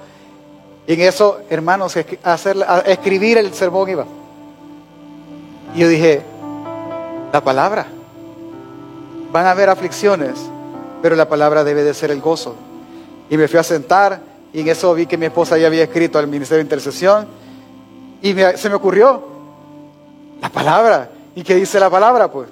Y 0.87 0.93
en 0.93 1.01
eso, 1.01 1.41
hermanos, 1.49 1.95
hacer, 2.23 2.57
escribir 2.85 3.37
el 3.37 3.53
sermón 3.53 3.89
iba. 3.89 4.05
Y 5.75 5.79
yo 5.79 5.87
dije, 5.87 6.23
la 7.31 7.41
palabra. 7.41 7.85
Van 9.31 9.45
a 9.45 9.51
haber 9.51 9.69
aflicciones, 9.69 10.39
pero 11.03 11.15
la 11.15 11.29
palabra 11.29 11.63
debe 11.63 11.83
de 11.83 11.93
ser 11.93 12.09
el 12.09 12.19
gozo. 12.19 12.55
Y 13.29 13.37
me 13.37 13.47
fui 13.47 13.59
a 13.59 13.63
sentar 13.63 14.19
y 14.53 14.61
en 14.61 14.67
eso 14.69 14.93
vi 14.93 15.05
que 15.05 15.17
mi 15.17 15.27
esposa 15.27 15.57
ya 15.57 15.67
había 15.67 15.83
escrito 15.83 16.17
al 16.17 16.27
Ministerio 16.27 16.57
de 16.57 16.63
Intercesión 16.63 17.27
y 18.21 18.33
se 18.55 18.69
me 18.69 18.75
ocurrió 18.75 19.23
la 20.41 20.49
palabra. 20.49 21.09
¿Y 21.35 21.43
qué 21.43 21.55
dice 21.55 21.79
la 21.79 21.89
palabra? 21.89 22.31
Pues 22.31 22.49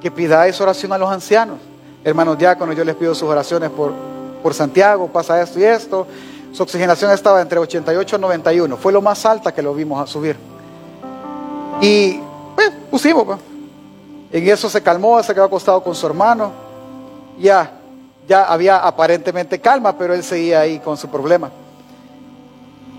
que 0.00 0.10
pidáis 0.10 0.60
oración 0.60 0.92
a 0.92 0.98
los 0.98 1.10
ancianos. 1.10 1.56
Hermanos 2.04 2.36
diáconos, 2.36 2.76
yo 2.76 2.84
les 2.84 2.94
pido 2.94 3.14
sus 3.14 3.26
oraciones 3.26 3.70
por, 3.70 3.92
por 4.42 4.52
Santiago, 4.52 5.08
pasa 5.08 5.40
esto 5.40 5.58
y 5.58 5.64
esto. 5.64 6.06
Su 6.52 6.62
oxigenación 6.62 7.10
estaba 7.10 7.40
entre 7.40 7.58
88 7.58 8.16
y 8.16 8.20
91. 8.20 8.76
Fue 8.76 8.92
lo 8.92 9.00
más 9.00 9.24
alta 9.24 9.52
que 9.52 9.62
lo 9.62 9.74
vimos 9.74 10.02
a 10.02 10.06
subir. 10.06 10.36
Y 11.80 12.20
pues, 12.54 12.70
pusimos. 12.90 13.24
Pues. 13.24 13.38
En 14.30 14.46
eso 14.46 14.68
se 14.68 14.82
calmó, 14.82 15.22
se 15.22 15.32
quedó 15.32 15.44
acostado 15.44 15.82
con 15.82 15.94
su 15.94 16.06
hermano. 16.06 16.52
Ya, 17.38 17.72
ya 18.26 18.44
había 18.44 18.78
aparentemente 18.78 19.60
calma, 19.60 19.96
pero 19.96 20.14
él 20.14 20.22
seguía 20.22 20.60
ahí 20.60 20.78
con 20.78 20.96
su 20.96 21.08
problema. 21.08 21.50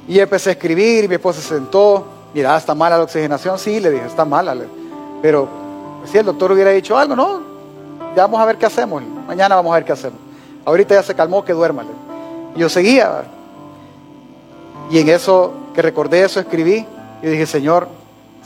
Y 0.07 0.19
empecé 0.19 0.49
a 0.49 0.53
escribir 0.53 1.05
y 1.05 1.07
mi 1.07 1.15
esposa 1.15 1.41
se 1.41 1.55
sentó. 1.55 2.05
Mira, 2.34 2.55
está 2.57 2.76
mala 2.76 2.97
la 2.97 3.03
oxigenación. 3.03 3.57
Sí, 3.57 3.80
le 3.80 3.89
dije, 3.89 4.05
está 4.05 4.23
mala. 4.23 4.55
Pero 5.21 5.47
si 6.05 6.17
el 6.17 6.26
doctor 6.26 6.51
hubiera 6.51 6.71
dicho 6.71 6.97
algo, 6.97 7.15
no, 7.15 7.41
ya 8.15 8.23
vamos 8.23 8.39
a 8.39 8.45
ver 8.45 8.57
qué 8.57 8.67
hacemos. 8.67 9.01
Mañana 9.28 9.55
vamos 9.55 9.71
a 9.71 9.76
ver 9.76 9.86
qué 9.86 9.93
hacemos. 9.93 10.19
Ahorita 10.63 10.93
ya 10.95 11.03
se 11.03 11.15
calmó, 11.15 11.43
que 11.43 11.53
duerma. 11.53 11.84
Y 12.55 12.59
yo 12.59 12.69
seguía. 12.69 13.23
Y 14.91 14.99
en 14.99 15.09
eso, 15.09 15.53
que 15.73 15.82
recordé 15.82 16.23
eso, 16.23 16.39
escribí. 16.39 16.86
Y 17.23 17.28
dije, 17.28 17.47
Señor, 17.47 17.88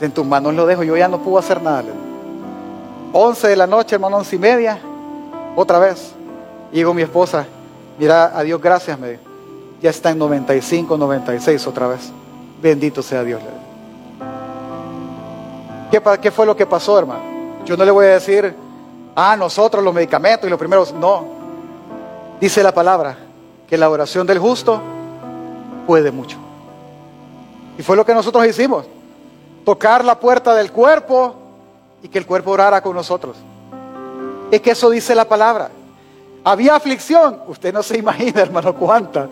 en 0.00 0.12
tus 0.12 0.24
manos 0.24 0.54
lo 0.54 0.64
dejo. 0.64 0.82
Yo 0.82 0.96
ya 0.96 1.08
no 1.08 1.18
puedo 1.18 1.38
hacer 1.38 1.62
nada. 1.62 1.84
11 3.12 3.48
de 3.48 3.56
la 3.56 3.66
noche, 3.66 3.96
hermano, 3.96 4.18
once 4.18 4.36
y 4.36 4.38
media. 4.38 4.78
Otra 5.56 5.78
vez. 5.78 6.14
Llegó 6.72 6.94
mi 6.94 7.02
esposa. 7.02 7.46
Mira, 7.98 8.36
a 8.36 8.42
Dios 8.42 8.60
gracias, 8.60 8.98
me. 8.98 9.18
Ya 9.80 9.90
está 9.90 10.10
en 10.10 10.18
95, 10.18 10.96
96 10.96 11.66
otra 11.66 11.88
vez. 11.88 12.10
Bendito 12.62 13.02
sea 13.02 13.24
Dios. 13.24 13.40
¿Qué, 15.90 16.00
¿Qué 16.20 16.30
fue 16.30 16.46
lo 16.46 16.54
que 16.54 16.66
pasó, 16.66 16.98
hermano? 16.98 17.22
Yo 17.64 17.76
no 17.76 17.84
le 17.84 17.90
voy 17.90 18.06
a 18.06 18.10
decir, 18.10 18.54
ah, 19.16 19.36
nosotros 19.36 19.82
los 19.82 19.92
medicamentos 19.92 20.46
y 20.46 20.50
los 20.50 20.58
primeros. 20.58 20.92
No. 20.92 21.24
Dice 22.40 22.62
la 22.62 22.72
palabra 22.72 23.16
que 23.68 23.76
la 23.76 23.90
oración 23.90 24.26
del 24.26 24.38
justo 24.38 24.80
puede 25.86 26.10
mucho. 26.10 26.36
Y 27.78 27.82
fue 27.82 27.96
lo 27.96 28.04
que 28.04 28.14
nosotros 28.14 28.46
hicimos. 28.46 28.86
Tocar 29.64 30.04
la 30.04 30.18
puerta 30.18 30.54
del 30.54 30.72
cuerpo 30.72 31.34
y 32.02 32.08
que 32.08 32.18
el 32.18 32.26
cuerpo 32.26 32.52
orara 32.52 32.82
con 32.82 32.94
nosotros. 32.94 33.36
Es 34.50 34.60
que 34.60 34.72
eso 34.72 34.90
dice 34.90 35.14
la 35.14 35.26
palabra. 35.26 35.70
Había 36.50 36.74
aflicción, 36.74 37.42
usted 37.46 37.72
no 37.72 37.80
se 37.80 37.96
imagina, 37.96 38.40
hermano, 38.42 38.74
cuánta. 38.74 39.28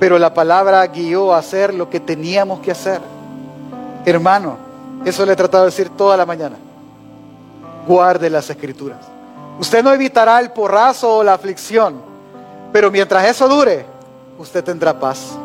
Pero 0.00 0.18
la 0.18 0.34
palabra 0.34 0.84
guió 0.88 1.32
a 1.32 1.38
hacer 1.38 1.72
lo 1.72 1.88
que 1.88 2.00
teníamos 2.00 2.58
que 2.58 2.72
hacer. 2.72 3.00
Hermano, 4.04 4.56
eso 5.04 5.24
le 5.24 5.34
he 5.34 5.36
tratado 5.36 5.62
de 5.62 5.70
decir 5.70 5.90
toda 5.90 6.16
la 6.16 6.26
mañana. 6.26 6.56
Guarde 7.86 8.28
las 8.28 8.50
escrituras. 8.50 8.98
Usted 9.60 9.84
no 9.84 9.92
evitará 9.92 10.40
el 10.40 10.50
porrazo 10.50 11.18
o 11.18 11.22
la 11.22 11.34
aflicción, 11.34 12.02
pero 12.72 12.90
mientras 12.90 13.24
eso 13.28 13.48
dure, 13.48 13.86
usted 14.36 14.64
tendrá 14.64 14.98
paz. 14.98 15.38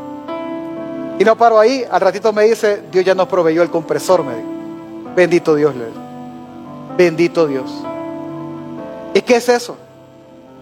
Y 1.20 1.24
no 1.24 1.38
paro 1.38 1.60
ahí, 1.60 1.86
al 1.92 2.02
ratito 2.02 2.34
me 2.34 2.46
dice, 2.46 2.82
Dios 2.92 3.06
ya 3.06 3.14
nos 3.14 3.28
proveyó 3.28 3.62
el 3.62 3.70
compresor, 3.70 4.24
me 4.24 4.36
dijo. 4.36 4.50
Bendito 5.16 5.54
Dios, 5.54 5.76
le 5.76 5.86
Bendito 6.98 7.46
Dios. 7.46 7.72
¿Y 9.14 9.22
qué 9.22 9.36
es 9.36 9.48
eso? 9.48 9.78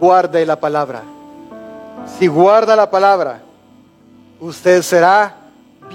Guarde 0.01 0.47
la 0.47 0.59
palabra. 0.59 1.03
Si 2.17 2.25
guarda 2.25 2.75
la 2.75 2.89
palabra, 2.89 3.39
usted 4.39 4.81
será 4.81 5.35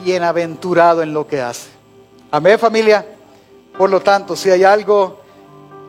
bienaventurado 0.04 1.02
en 1.02 1.12
lo 1.12 1.26
que 1.26 1.40
hace. 1.40 1.70
Amén, 2.30 2.56
familia. 2.56 3.04
Por 3.76 3.90
lo 3.90 4.00
tanto, 4.00 4.36
si 4.36 4.48
hay 4.48 4.62
algo 4.62 5.18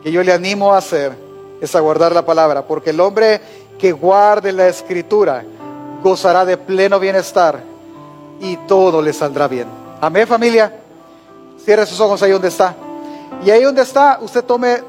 que 0.02 0.10
yo 0.10 0.24
le 0.24 0.32
animo 0.32 0.74
a 0.74 0.78
hacer, 0.78 1.16
es 1.60 1.72
a 1.76 1.78
guardar 1.78 2.10
la 2.10 2.26
palabra, 2.26 2.62
porque 2.62 2.90
el 2.90 2.98
hombre 2.98 3.40
que 3.78 3.92
guarde 3.92 4.50
la 4.50 4.66
escritura, 4.66 5.44
gozará 6.02 6.44
de 6.44 6.56
pleno 6.56 6.98
bienestar 6.98 7.60
y 8.40 8.56
todo 8.66 9.00
le 9.00 9.12
saldrá 9.12 9.46
bien. 9.46 9.68
Amén 10.00 10.26
familia. 10.26 10.72
Cierre 11.64 11.86
sus 11.86 12.00
ojos 12.00 12.20
ahí 12.20 12.32
donde 12.32 12.48
está. 12.48 12.74
Y 13.44 13.50
ahí 13.52 13.62
donde 13.62 13.82
está, 13.82 14.18
usted 14.20 14.42
tome 14.42 14.82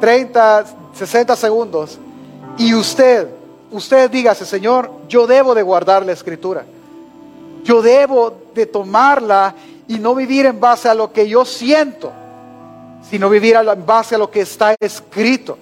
30, 0.00 0.64
60 0.94 1.36
segundos 1.36 2.00
y 2.58 2.74
usted, 2.74 3.28
usted 3.70 4.10
dígase, 4.10 4.46
Señor, 4.46 4.90
yo 5.08 5.26
debo 5.26 5.54
de 5.54 5.62
guardar 5.62 6.04
la 6.04 6.12
escritura. 6.12 6.64
Yo 7.64 7.82
debo 7.82 8.34
de 8.54 8.66
tomarla 8.66 9.54
y 9.88 9.98
no 9.98 10.14
vivir 10.14 10.46
en 10.46 10.60
base 10.60 10.88
a 10.88 10.94
lo 10.94 11.12
que 11.12 11.28
yo 11.28 11.44
siento, 11.44 12.12
sino 13.08 13.28
vivir 13.28 13.56
en 13.56 13.86
base 13.86 14.14
a 14.14 14.18
lo 14.18 14.30
que 14.30 14.42
está 14.42 14.74
escrito. 14.78 15.58